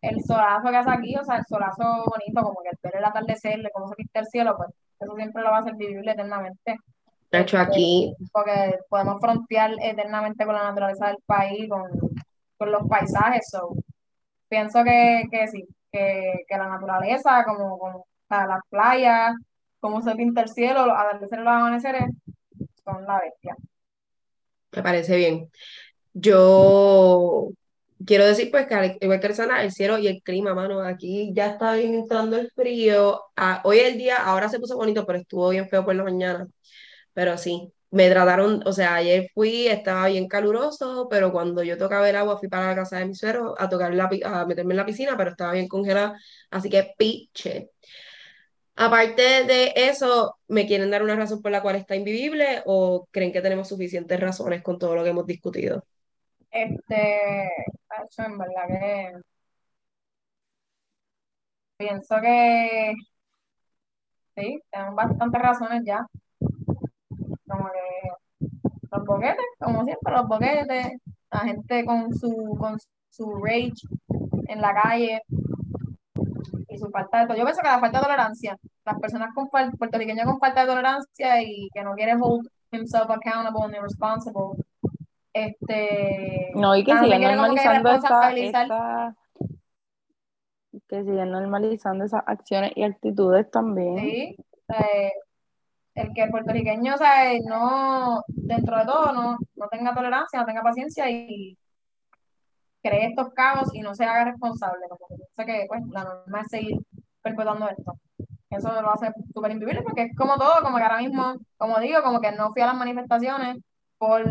el 0.00 0.22
solazo 0.24 0.70
que 0.70 0.76
hace 0.76 0.90
aquí, 0.90 1.16
o 1.16 1.24
sea, 1.24 1.36
el 1.36 1.44
solazo 1.46 1.82
bonito, 2.06 2.42
como 2.42 2.60
que 2.62 2.70
el 2.70 2.78
ver 2.82 2.96
el 2.96 3.04
atardecer, 3.04 3.60
de 3.62 3.70
cómo 3.70 3.88
se 3.88 3.96
pinta 3.96 4.20
el 4.20 4.26
cielo, 4.26 4.56
pues 4.56 4.70
eso 5.00 5.14
siempre 5.16 5.42
lo 5.42 5.50
va 5.50 5.58
a 5.58 5.60
hacer 5.60 5.74
vivible 5.74 6.12
eternamente. 6.12 6.76
De 7.30 7.40
hecho, 7.40 7.58
aquí, 7.58 8.14
porque 8.32 8.78
podemos 8.88 9.20
frontear 9.20 9.72
eternamente 9.82 10.46
con 10.46 10.54
la 10.54 10.64
naturaleza 10.64 11.08
del 11.08 11.18
país, 11.26 11.68
con, 11.68 11.82
con 12.56 12.72
los 12.72 12.88
paisajes. 12.88 13.48
So. 13.50 13.74
Pienso 14.48 14.82
que, 14.84 15.24
que 15.30 15.48
sí, 15.48 15.68
que, 15.92 16.44
la 16.50 16.68
naturaleza, 16.68 17.44
como, 17.44 17.78
como 17.78 18.06
las 18.30 18.60
playas, 18.70 19.34
cómo 19.80 20.02
se 20.02 20.14
pinta 20.16 20.42
el 20.42 20.48
cielo, 20.48 20.86
los 20.86 20.96
atardeceres, 20.98 21.44
los 21.44 21.54
amaneceres, 21.54 22.04
son 22.84 23.04
la 23.06 23.20
bestia. 23.20 23.56
me 24.72 24.82
parece 24.82 25.16
bien. 25.16 25.50
Yo 26.14 27.50
quiero 28.06 28.26
decir, 28.26 28.50
pues, 28.50 28.66
que 28.66 28.74
al- 28.74 28.98
igual 29.00 29.20
que 29.20 29.26
Alexandra, 29.28 29.62
el 29.62 29.72
cielo 29.72 29.98
y 29.98 30.08
el 30.08 30.22
clima, 30.22 30.54
mano, 30.54 30.82
aquí 30.82 31.32
ya 31.34 31.48
está 31.48 31.74
bien 31.74 31.94
entrando 31.94 32.38
el 32.38 32.50
frío. 32.52 33.22
Ah, 33.36 33.62
hoy 33.64 33.78
el 33.80 33.98
día, 33.98 34.16
ahora 34.18 34.48
se 34.48 34.60
puso 34.60 34.76
bonito, 34.76 35.06
pero 35.06 35.20
estuvo 35.20 35.50
bien 35.50 35.68
feo 35.68 35.84
por 35.84 35.94
la 35.94 36.04
mañana. 36.04 36.48
Pero 37.14 37.38
sí, 37.38 37.72
me 37.90 38.10
trataron, 38.10 38.62
o 38.66 38.72
sea, 38.72 38.94
ayer 38.96 39.30
fui, 39.34 39.66
estaba 39.66 40.08
bien 40.08 40.28
caluroso, 40.28 41.08
pero 41.10 41.32
cuando 41.32 41.62
yo 41.62 41.78
tocaba 41.78 42.08
el 42.08 42.16
agua 42.16 42.38
fui 42.38 42.48
para 42.48 42.68
la 42.68 42.74
casa 42.74 42.98
de 42.98 43.06
mi 43.06 43.14
suegro 43.14 43.54
a 43.58 43.68
tocar 43.68 43.94
la, 43.94 44.10
a 44.24 44.46
meterme 44.46 44.74
en 44.74 44.76
la 44.78 44.86
piscina, 44.86 45.16
pero 45.16 45.30
estaba 45.30 45.52
bien 45.52 45.68
congelada, 45.68 46.18
así 46.50 46.68
que 46.68 46.92
piche. 46.98 47.70
Aparte 48.76 49.22
de 49.44 49.72
eso, 49.74 50.36
¿me 50.46 50.66
quieren 50.66 50.90
dar 50.90 51.02
una 51.02 51.16
razón 51.16 51.42
por 51.42 51.50
la 51.50 51.62
cual 51.62 51.76
está 51.76 51.96
invivible 51.96 52.62
o 52.64 53.08
creen 53.10 53.32
que 53.32 53.40
tenemos 53.40 53.68
suficientes 53.68 54.20
razones 54.20 54.62
con 54.62 54.78
todo 54.78 54.94
lo 54.94 55.02
que 55.02 55.10
hemos 55.10 55.26
discutido? 55.26 55.84
Este, 56.50 57.48
en 58.18 58.38
verdad 58.38 58.66
que 58.68 59.12
pienso 61.76 62.16
que 62.20 62.94
sí, 64.36 64.60
tenemos 64.70 64.94
bastantes 64.96 65.42
razones 65.42 65.82
ya. 65.84 66.06
Como 67.68 67.72
que 67.72 68.88
los 68.90 69.04
boquetes, 69.06 69.46
como 69.58 69.84
siempre, 69.84 70.12
los 70.14 70.26
boquetes, 70.28 70.86
la 71.30 71.38
gente 71.40 71.84
con 71.84 72.14
su, 72.14 72.56
con 72.58 72.76
su 73.10 73.32
rage 73.44 73.72
en 74.48 74.60
la 74.60 74.74
calle 74.74 75.22
y 76.68 76.78
su 76.78 76.88
falta 76.90 77.20
de 77.20 77.26
todo. 77.26 77.36
Yo 77.36 77.44
pienso 77.44 77.60
que 77.62 77.68
la 77.68 77.80
falta 77.80 77.98
de 77.98 78.04
tolerancia, 78.04 78.56
las 78.84 78.98
personas 78.98 79.34
con 79.34 79.48
puertorriqueños 79.48 80.24
con 80.26 80.38
falta 80.38 80.62
de 80.62 80.68
tolerancia 80.68 81.42
y 81.42 81.68
que 81.74 81.82
no 81.82 81.94
quiere 81.94 82.14
hold 82.18 82.46
himself 82.72 83.10
accountable 83.10 83.64
and 83.64 83.82
responsible, 83.82 84.64
este, 85.32 86.50
No, 86.54 86.74
y 86.76 86.84
que 86.84 86.92
no 86.92 86.98
se 87.00 87.04
siguen 87.04 87.18
quiere 87.20 87.36
como 87.36 87.54
que 87.54 87.64
normalizando 87.64 87.90
esta, 87.92 88.32
esta- 88.32 89.14
que 90.88 91.02
siguen 91.02 91.30
normalizando 91.30 92.04
esas 92.04 92.22
acciones 92.26 92.72
y 92.76 92.82
actitudes 92.84 93.50
también. 93.50 93.98
Sí, 93.98 94.36
eh, 94.68 95.12
el 95.98 96.12
que 96.14 96.22
el 96.22 96.30
puertorriqueño, 96.30 96.94
o 96.94 96.98
sea, 96.98 97.32
no, 97.44 98.22
dentro 98.28 98.78
de 98.78 98.84
todo, 98.84 99.12
no, 99.12 99.36
no 99.56 99.68
tenga 99.68 99.94
tolerancia, 99.94 100.38
no 100.38 100.46
tenga 100.46 100.62
paciencia 100.62 101.10
y 101.10 101.58
cree 102.82 103.06
estos 103.06 103.30
cabos 103.34 103.74
y 103.74 103.80
no 103.80 103.94
se 103.94 104.04
haga 104.04 104.26
responsable. 104.26 104.86
Como 104.88 105.08
que 105.08 105.16
piensa 105.16 105.44
que 105.44 105.66
pues, 105.66 105.82
la 105.90 106.04
norma 106.04 106.40
es 106.40 106.48
seguir 106.48 106.78
perpetuando 107.22 107.68
esto. 107.68 107.98
Eso 108.50 108.80
lo 108.80 108.90
hace 108.90 109.12
súper 109.34 109.50
invivible 109.52 109.82
porque 109.82 110.04
es 110.04 110.16
como 110.16 110.36
todo, 110.36 110.62
como 110.62 110.76
que 110.78 110.82
ahora 110.84 110.98
mismo, 110.98 111.34
como 111.56 111.80
digo, 111.80 112.02
como 112.02 112.20
que 112.20 112.32
no 112.32 112.52
fui 112.52 112.62
a 112.62 112.66
las 112.66 112.76
manifestaciones 112.76 113.58
por 113.98 114.24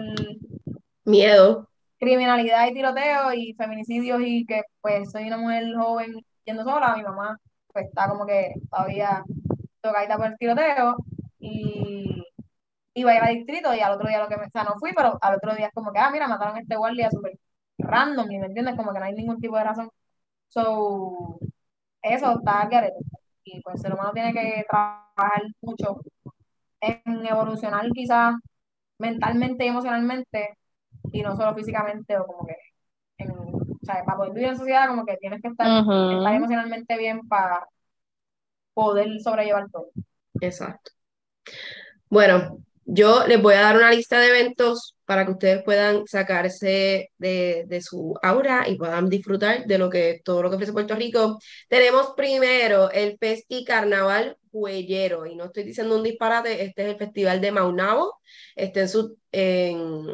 Miedo. 1.04 1.70
criminalidad 2.00 2.68
y 2.68 2.74
tiroteo 2.74 3.34
y 3.34 3.54
feminicidios 3.54 4.22
y 4.24 4.46
que 4.46 4.64
pues 4.82 5.12
soy 5.12 5.28
una 5.28 5.38
mujer 5.38 5.66
joven 5.76 6.16
yendo 6.46 6.64
sola, 6.64 6.96
mi 6.96 7.04
mamá 7.04 7.38
pues 7.72 7.86
está 7.86 8.10
como 8.10 8.26
que 8.26 8.54
todavía 8.72 9.24
tocadita 9.82 10.18
por 10.18 10.28
el 10.28 10.38
tiroteo 10.38 10.96
y 11.40 12.24
iba 12.94 13.12
a 13.12 13.16
ir 13.16 13.22
al 13.24 13.36
distrito 13.36 13.74
y 13.74 13.80
al 13.82 13.94
otro 13.94 14.08
día 14.10 14.20
lo 14.20 14.28
que 14.30 14.38
me, 14.38 14.46
o 14.48 14.50
sea, 14.50 14.64
no 14.64 14.76
fui, 14.80 14.92
pero 14.96 15.18
al 15.22 15.36
otro 15.36 15.56
día 15.56 15.68
es 15.68 15.74
como 15.74 15.92
que, 15.94 16.00
ah, 16.00 16.10
mira, 16.12 16.28
mataron 16.28 16.56
a 16.58 16.60
este 16.62 16.76
guardia 16.78 17.12
súper 17.12 17.40
random, 17.78 18.28
¿me 18.28 18.48
entiendes? 18.48 18.76
Como 18.76 18.94
que 18.94 19.00
no 19.00 19.06
hay 19.06 19.14
ningún 19.14 19.40
tipo 19.40 19.58
de 19.58 19.64
razón. 19.64 19.90
So, 20.50 21.40
eso 22.02 22.32
está 22.40 22.62
al 22.62 22.70
garete. 22.70 23.00
Y 23.44 23.62
pues 23.62 23.76
el 23.76 23.82
ser 23.82 23.94
humano 23.94 24.12
tiene 24.14 24.34
que 24.34 24.66
trabajar 24.70 25.44
mucho 25.62 26.02
en 26.82 27.26
evolucionar 27.26 27.90
quizás 27.92 28.36
mentalmente 29.00 29.66
y 29.66 29.70
emocionalmente 29.70 30.58
y 31.12 31.22
no 31.22 31.36
solo 31.36 31.56
físicamente 31.56 32.18
o 32.18 32.26
como 32.26 32.46
que 32.48 32.56
en, 33.20 33.32
o 33.32 33.80
sea, 33.84 34.04
para 34.06 34.18
poder 34.18 34.34
vivir 34.34 34.50
en 34.50 34.58
sociedad 34.58 34.88
como 34.88 35.06
que 35.06 35.18
tienes 35.18 35.42
que 35.42 35.50
estar 35.50 35.68
emocionalmente 36.36 36.98
bien 36.98 37.28
para 37.28 37.68
poder 38.74 39.20
sobrellevar 39.22 39.70
todo. 39.72 39.90
Exacto. 40.42 40.97
Bueno, 42.10 42.60
yo 42.86 43.28
les 43.28 43.42
voy 43.42 43.56
a 43.56 43.62
dar 43.62 43.76
una 43.78 43.92
lista 43.92 44.20
de 44.20 44.30
eventos 44.30 44.96
para 45.06 45.26
que 45.26 45.32
ustedes 45.32 45.64
puedan 45.64 46.06
sacarse 46.08 47.12
de, 47.18 47.66
de 47.68 47.82
su 47.82 48.16
aura 48.22 48.68
y 48.68 48.76
puedan 48.76 49.10
disfrutar 49.10 49.66
de 49.66 49.78
lo 49.78 49.90
que 49.90 50.22
todo 50.24 50.42
lo 50.44 50.50
que 50.50 50.56
ofrece 50.56 50.74
Puerto 50.74 50.96
Rico. 50.96 51.40
Tenemos 51.70 52.14
primero 52.16 52.92
el 52.92 53.18
Festi 53.18 53.64
Carnaval 53.66 54.38
Huellero, 54.52 55.26
y 55.26 55.36
no 55.36 55.46
estoy 55.46 55.64
diciendo 55.64 55.96
un 55.98 56.04
disparate, 56.04 56.64
este 56.64 56.84
es 56.84 56.90
el 56.90 56.98
Festival 56.98 57.42
de 57.42 57.52
Maunabo, 57.52 58.16
este 58.56 58.82
en 58.82 58.90
su, 58.90 59.18
en- 59.32 60.08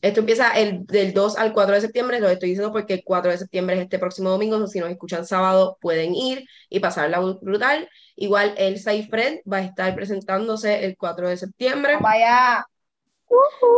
esto 0.00 0.20
empieza 0.20 0.52
el, 0.52 0.86
del 0.86 1.12
2 1.12 1.36
al 1.36 1.52
4 1.52 1.74
de 1.74 1.80
septiembre, 1.80 2.20
lo 2.20 2.28
estoy 2.28 2.50
diciendo 2.50 2.72
porque 2.72 2.94
el 2.94 3.02
4 3.04 3.30
de 3.30 3.38
septiembre 3.38 3.76
es 3.76 3.82
este 3.82 3.98
próximo 3.98 4.30
domingo, 4.30 4.56
o 4.56 4.66
si 4.66 4.80
nos 4.80 4.90
escuchan 4.90 5.26
sábado 5.26 5.78
pueden 5.80 6.14
ir 6.14 6.44
y 6.68 6.80
pasarla 6.80 7.20
brutal. 7.20 7.88
Igual 8.16 8.54
el 8.56 8.78
Fred 8.78 9.40
va 9.50 9.58
a 9.58 9.62
estar 9.62 9.94
presentándose 9.94 10.84
el 10.84 10.96
4 10.96 11.28
de 11.28 11.36
septiembre, 11.36 11.98
Vaya, 12.00 12.66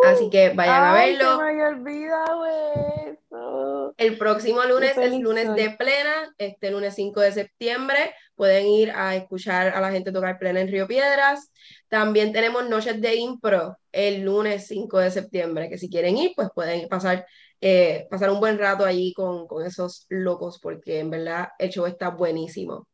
así 0.06 0.30
que 0.30 0.50
vayan 0.50 0.84
a 0.84 0.94
verlo. 0.94 1.38
se 1.38 1.52
me 1.52 1.66
olvidado 1.66 2.46
eso. 2.46 3.94
El 3.96 4.18
próximo 4.18 4.62
lunes 4.64 4.96
es 4.96 5.12
lunes 5.18 5.46
soy. 5.46 5.60
de 5.60 5.70
plena, 5.70 6.34
este 6.38 6.70
lunes 6.70 6.94
5 6.94 7.20
de 7.20 7.32
septiembre. 7.32 8.14
Pueden 8.34 8.66
ir 8.66 8.92
a 8.94 9.16
escuchar 9.16 9.68
a 9.68 9.80
la 9.80 9.90
gente 9.90 10.12
tocar 10.12 10.38
plena 10.38 10.60
en 10.60 10.68
Río 10.68 10.86
Piedras. 10.86 11.50
También 11.88 12.32
tenemos 12.32 12.68
noches 12.68 13.00
de 13.00 13.16
impro 13.16 13.76
el 13.92 14.22
lunes 14.22 14.66
5 14.66 14.98
de 14.98 15.10
septiembre, 15.10 15.68
que 15.68 15.78
si 15.78 15.88
quieren 15.88 16.16
ir, 16.18 16.32
pues 16.36 16.48
pueden 16.54 16.88
pasar, 16.88 17.26
eh, 17.60 18.06
pasar 18.10 18.30
un 18.30 18.40
buen 18.40 18.58
rato 18.58 18.84
allí 18.84 19.12
con, 19.14 19.46
con 19.46 19.64
esos 19.64 20.06
locos, 20.08 20.58
porque 20.60 20.98
en 21.00 21.10
verdad 21.10 21.48
el 21.58 21.70
show 21.70 21.86
está 21.86 22.10
buenísimo. 22.10 22.86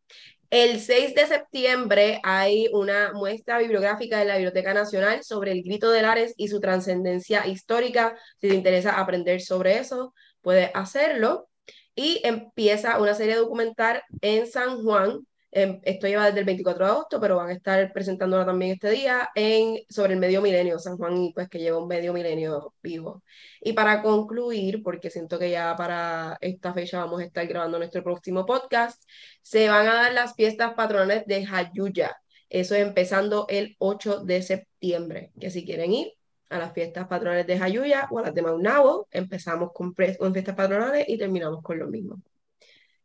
El 0.52 0.80
6 0.80 1.14
de 1.14 1.26
septiembre 1.26 2.20
hay 2.22 2.68
una 2.74 3.14
muestra 3.14 3.56
bibliográfica 3.56 4.18
de 4.18 4.26
la 4.26 4.34
Biblioteca 4.34 4.74
Nacional 4.74 5.24
sobre 5.24 5.50
el 5.50 5.62
grito 5.62 5.90
de 5.90 6.02
Lares 6.02 6.34
y 6.36 6.48
su 6.48 6.60
trascendencia 6.60 7.46
histórica. 7.46 8.14
Si 8.38 8.48
te 8.48 8.54
interesa 8.54 9.00
aprender 9.00 9.40
sobre 9.40 9.78
eso, 9.78 10.12
puedes 10.42 10.70
hacerlo. 10.74 11.48
Y 11.94 12.20
empieza 12.22 12.98
una 13.00 13.14
serie 13.14 13.36
documental 13.36 14.02
en 14.20 14.46
San 14.46 14.82
Juan. 14.82 15.26
Em, 15.52 15.80
Esto 15.84 16.06
lleva 16.08 16.26
desde 16.26 16.40
el 16.40 16.46
24 16.46 16.84
de 16.84 16.90
agosto, 16.90 17.20
pero 17.20 17.36
van 17.36 17.50
a 17.50 17.52
estar 17.52 17.92
presentándola 17.92 18.44
también 18.46 18.72
este 18.72 18.90
día 18.90 19.28
en, 19.34 19.78
sobre 19.88 20.14
el 20.14 20.20
medio 20.20 20.42
milenio, 20.42 20.78
San 20.78 20.96
Juan, 20.96 21.16
y 21.16 21.32
pues 21.32 21.48
que 21.48 21.58
lleva 21.58 21.78
un 21.78 21.88
medio 21.88 22.12
milenio 22.12 22.74
vivo. 22.82 23.22
Y 23.60 23.72
para 23.74 24.02
concluir, 24.02 24.82
porque 24.82 25.10
siento 25.10 25.38
que 25.38 25.50
ya 25.50 25.76
para 25.76 26.36
esta 26.40 26.72
fecha 26.74 26.98
vamos 27.00 27.20
a 27.20 27.24
estar 27.24 27.46
grabando 27.46 27.78
nuestro 27.78 28.02
próximo 28.02 28.46
podcast, 28.46 29.02
se 29.42 29.68
van 29.68 29.86
a 29.88 29.94
dar 29.94 30.12
las 30.12 30.34
fiestas 30.34 30.74
patronales 30.74 31.26
de 31.26 31.46
Jayuya. 31.46 32.16
Eso 32.48 32.74
es 32.74 32.82
empezando 32.82 33.46
el 33.48 33.76
8 33.78 34.24
de 34.24 34.42
septiembre, 34.42 35.32
que 35.40 35.50
si 35.50 35.64
quieren 35.64 35.92
ir 35.92 36.12
a 36.50 36.58
las 36.58 36.72
fiestas 36.72 37.08
patronales 37.08 37.46
de 37.46 37.58
Jayuya 37.58 38.08
o 38.10 38.18
a 38.18 38.22
las 38.22 38.34
de 38.34 38.42
Maunabo, 38.42 39.08
empezamos 39.10 39.72
con, 39.72 39.94
con 39.94 40.32
fiestas 40.32 40.54
patronales 40.54 41.08
y 41.08 41.18
terminamos 41.18 41.62
con 41.62 41.78
lo 41.78 41.88
mismo. 41.88 42.22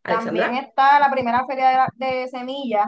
También 0.07 0.55
está 0.55 0.99
la 0.99 1.11
primera 1.11 1.45
feria 1.45 1.89
de, 1.97 2.05
de 2.05 2.27
semillas 2.27 2.87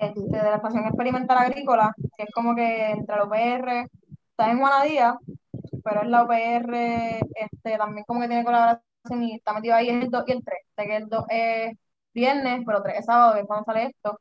este, 0.00 0.20
de 0.20 0.42
la 0.42 0.56
Estación 0.56 0.86
Experimental 0.86 1.38
Agrícola, 1.38 1.92
que 2.16 2.24
es 2.24 2.30
como 2.32 2.54
que 2.54 2.90
entre 2.90 3.16
la 3.16 3.24
UPR, 3.24 3.90
está 4.30 4.50
en 4.50 4.58
Juanadía, 4.58 5.18
pero 5.82 6.02
es 6.02 6.08
la 6.08 6.22
UPR, 6.22 6.74
este, 7.34 7.76
también 7.76 8.04
como 8.06 8.20
que 8.20 8.28
tiene 8.28 8.44
colaboración 8.44 8.82
y 9.22 9.34
está 9.34 9.52
metido 9.52 9.74
ahí 9.74 9.88
el 9.88 10.10
2 10.10 10.24
y 10.26 10.32
el 10.32 10.44
3. 10.44 10.58
Sé 10.76 10.84
que 10.84 10.96
el 10.96 11.08
2 11.08 11.24
es 11.30 11.76
viernes, 12.14 12.62
pero 12.66 12.82
3 12.82 12.98
es 12.98 13.06
sábado, 13.06 13.34
que 13.34 13.40
es 13.40 13.46
cuando 13.46 13.64
sale 13.64 13.86
esto. 13.86 14.20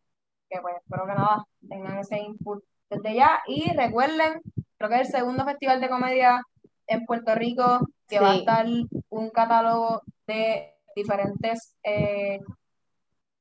Que 0.50 0.62
pues 0.62 0.76
espero 0.78 1.06
que 1.06 1.14
nada, 1.14 1.46
tengan 1.68 2.00
ese 2.00 2.20
input 2.20 2.64
desde 2.90 3.16
ya. 3.16 3.42
Y 3.48 3.72
recuerden, 3.74 4.42
creo 4.78 4.90
que 4.90 4.96
es 4.96 5.02
el 5.02 5.20
segundo 5.20 5.46
festival 5.46 5.82
de 5.82 5.90
comedia 5.90 6.42
en 6.88 7.06
Puerto 7.06 7.36
Rico, 7.36 7.82
que 8.08 8.20
va 8.20 8.32
a 8.32 8.36
estar 8.38 8.66
un 9.10 9.30
catálogo 9.30 10.04
de 10.26 10.77
diferentes 10.98 11.76
eh, 11.84 12.40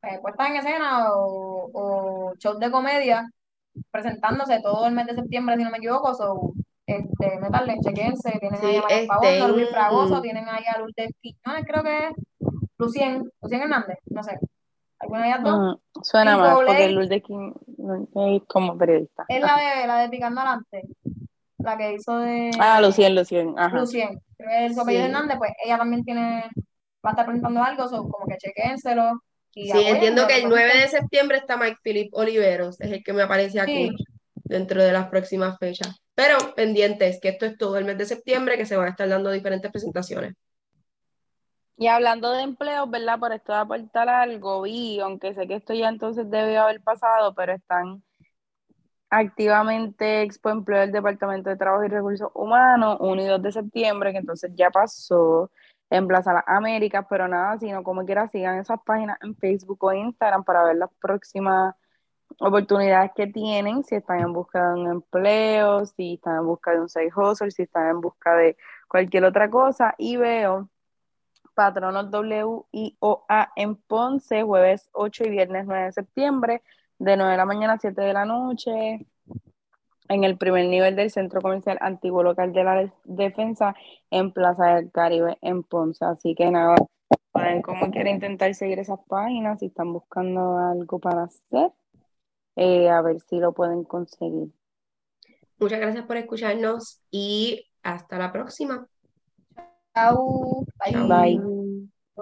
eh, 0.03 0.19
puestas 0.23 0.51
en 0.51 0.57
escena 0.57 1.13
o, 1.13 1.71
o 1.73 2.35
shows 2.37 2.59
de 2.61 2.71
comedia 2.71 3.29
presentándose 3.91 4.61
todo 4.63 4.87
el 4.87 4.95
mes 4.95 5.07
de 5.07 5.15
septiembre, 5.15 5.57
si 5.57 5.65
no 5.65 5.71
me 5.71 5.79
equivoco. 5.79 6.15
So, 6.15 6.53
este, 6.87 7.39
metanle, 7.41 7.79
chequense, 7.81 8.39
tienen 8.39 8.61
Sí, 8.61 8.67
ahí 8.67 8.77
a 8.77 8.83
María 8.83 8.97
este, 8.99 9.09
Pavón, 9.09 9.53
Luis 9.53 9.71
Fragoso, 9.71 10.23
tienen 10.23 10.49
ahí 10.49 10.65
a 10.73 10.79
Lourdes 10.79 11.11
Quiñones, 11.21 11.65
creo 11.67 11.83
que 11.83 11.97
es 12.09 12.13
Lucien, 12.79 13.31
Lucien 13.43 13.63
Hernández, 13.63 13.99
no 14.07 14.23
sé. 14.23 14.39
¿Alguna 14.99 15.23
de 15.23 15.29
ellas 15.29 15.43
dos? 15.43 15.59
Mm, 15.59 16.03
suena 16.03 16.37
más, 16.37 16.55
porque. 16.55 16.89
Lourdes 16.89 17.23
Lourdes 17.29 18.43
como 18.47 18.79
periodista. 18.79 19.25
Es 19.29 19.41
la 19.41 19.57
de, 19.57 19.87
la 19.87 19.99
de 19.99 20.09
Picando 20.09 20.41
Adelante, 20.41 20.83
la 21.59 21.77
que 21.77 21.95
hizo 21.95 22.19
de 22.19 22.51
Ah, 22.61 22.81
Lucien, 22.81 23.15
Lucien, 23.15 23.55
ajá. 23.59 23.77
Lucien. 23.79 24.21
Creo 24.39 24.49
que 24.49 24.67
es 24.67 24.79
apellido 24.79 25.05
Sí. 25.05 25.11
Hernández, 25.11 25.39
pues 25.39 25.51
ella 25.65 25.79
también 25.79 26.05
tiene, 26.05 26.45
va 27.07 27.11
a 27.11 27.13
estar 27.13 27.27
presentando 27.27 27.63
algo, 27.63 27.89
so, 27.89 28.09
como 28.09 28.27
que 28.27 28.37
chequénselo. 28.37 29.23
Y 29.55 29.71
Sí, 29.71 29.79
entiendo 29.87 30.27
que 30.27 30.37
el 30.37 30.49
9 30.49 30.77
de 30.81 30.89
septiembre 30.89 31.39
está 31.39 31.57
Mike 31.57 31.79
Philip 31.83 32.11
Oliveros, 32.13 32.79
es 32.81 32.93
el 32.93 33.03
que 33.03 33.13
me 33.13 33.23
aparece 33.23 33.61
aquí 33.61 33.89
Sí. 33.89 34.05
dentro 34.35 34.83
de 34.83 34.93
las 34.93 35.09
próximas 35.09 35.59
fechas. 35.59 35.97
Pero 36.15 36.37
pendientes, 36.55 37.21
que 37.21 37.31
esto 37.31 37.47
es 37.47 37.57
todo 37.57 37.79
el 37.79 37.85
mes 37.85 37.97
de 37.97 38.05
septiembre, 38.07 38.59
que 38.59 38.67
se 38.67 38.77
van 38.77 38.89
a 38.89 38.91
estar 38.91 39.09
dando 39.09 39.31
diferentes 39.31 39.71
presentaciones. 39.71 40.35
Y 41.79 41.89
hablando 41.89 42.33
de 42.33 42.43
empleos, 42.43 42.91
¿verdad? 42.91 43.19
Por 43.19 43.33
esto 43.33 43.53
de 43.53 43.59
aportar 43.59 44.09
algo, 44.09 44.63
vi, 44.63 44.99
aunque 45.01 45.35
sé 45.35 45.47
que 45.47 45.57
esto 45.57 45.75
ya 45.75 45.89
entonces 45.89 46.31
debió 46.31 46.63
haber 46.63 46.81
pasado, 46.81 47.35
pero 47.35 47.53
están 47.53 48.03
activamente 49.11 50.23
Expo 50.23 50.51
Empleo 50.51 50.81
del 50.81 50.93
Departamento 50.93 51.51
de 51.51 51.57
Trabajo 51.57 51.85
y 51.85 51.89
Recursos 51.89 52.31
Humanos, 52.35 52.97
1 53.01 53.23
y 53.23 53.27
2 53.27 53.43
de 53.43 53.53
septiembre, 53.53 54.13
que 54.13 54.19
entonces 54.19 54.51
ya 54.55 54.71
pasó 54.71 55.51
en 55.91 56.09
Plaza 56.09 56.32
Las 56.32 56.45
Américas, 56.47 57.07
pero 57.09 57.28
nada, 57.28 57.59
sino 57.59 57.82
como 57.82 58.05
quiera, 58.05 58.28
sigan 58.28 58.59
esas 58.59 58.80
páginas 58.84 59.18
en 59.22 59.37
Facebook 59.37 59.82
o 59.84 59.93
Instagram 59.93 60.45
para 60.45 60.64
ver 60.64 60.76
las 60.76 60.91
próximas 61.01 61.74
oportunidades 62.41 63.12
que 63.14 63.26
tienen, 63.28 63.84
si 63.84 63.95
están 63.95 64.20
en 64.20 64.32
busca 64.32 64.68
de 64.68 64.80
un 64.80 64.91
empleo, 64.91 65.87
si 65.87 66.14
están 66.14 66.39
en 66.39 66.47
busca 66.47 66.72
de 66.72 66.80
un 66.80 66.89
side 66.89 67.12
hustle, 67.14 67.51
si 67.51 67.62
están 67.62 67.89
en 67.89 68.01
busca 68.01 68.34
de 68.34 68.57
cualquier 68.89 69.24
otra 69.24 69.49
cosa, 69.49 69.95
y 69.97 70.16
veo 70.16 70.68
Patronos 71.55 72.12
WIOA 72.12 73.53
en 73.57 73.76
Ponce, 73.76 74.43
jueves 74.43 74.91
8 74.93 75.24
y 75.24 75.30
viernes 75.30 75.64
9 75.66 75.84
de 75.87 75.93
septiembre, 75.93 76.62
de 76.99 77.16
9 77.16 77.32
de 77.32 77.37
la 77.37 77.47
mañana 77.47 77.74
a 77.74 77.78
7 77.78 77.99
de 78.01 78.12
la 78.12 78.26
noche, 78.26 79.07
en 80.09 80.25
el 80.25 80.39
primer 80.39 80.67
nivel 80.67 80.97
del 80.97 81.11
Centro 81.11 81.41
Comercial 81.43 81.79
Antiguo 81.81 82.23
Local 82.23 82.53
de 82.53 82.65
la 82.65 82.93
Defensa, 83.05 83.75
en 84.11 84.33
Plaza 84.33 84.77
del 84.77 84.91
Caribe, 84.93 85.39
en 85.43 85.63
Ponce. 85.65 86.05
Así 86.05 86.35
que 86.35 86.51
nada, 86.51 86.77
saben 87.33 87.63
cómo 87.63 87.91
quieren 87.91 88.15
intentar 88.17 88.55
seguir 88.55 88.79
esas 88.79 89.01
páginas, 89.09 89.61
si 89.61 89.67
están 89.67 89.93
buscando 89.93 90.59
algo 90.59 90.99
para 91.01 91.25
hacer. 91.25 91.73
eh, 92.57 92.89
a 92.91 93.03
ver 93.03 93.21
si 93.21 93.39
lo 93.39 93.53
pueden 93.53 93.85
conseguir. 93.85 94.49
Muchas 95.59 95.81
gracias 95.81 96.05
por 96.07 96.17
escucharnos 96.17 97.01
y 97.11 97.67
hasta 97.83 98.19
la 98.19 98.33
próxima. 98.33 98.89
Chau. 99.95 100.67
Chao. 100.91 101.09
Bye. 101.09 101.56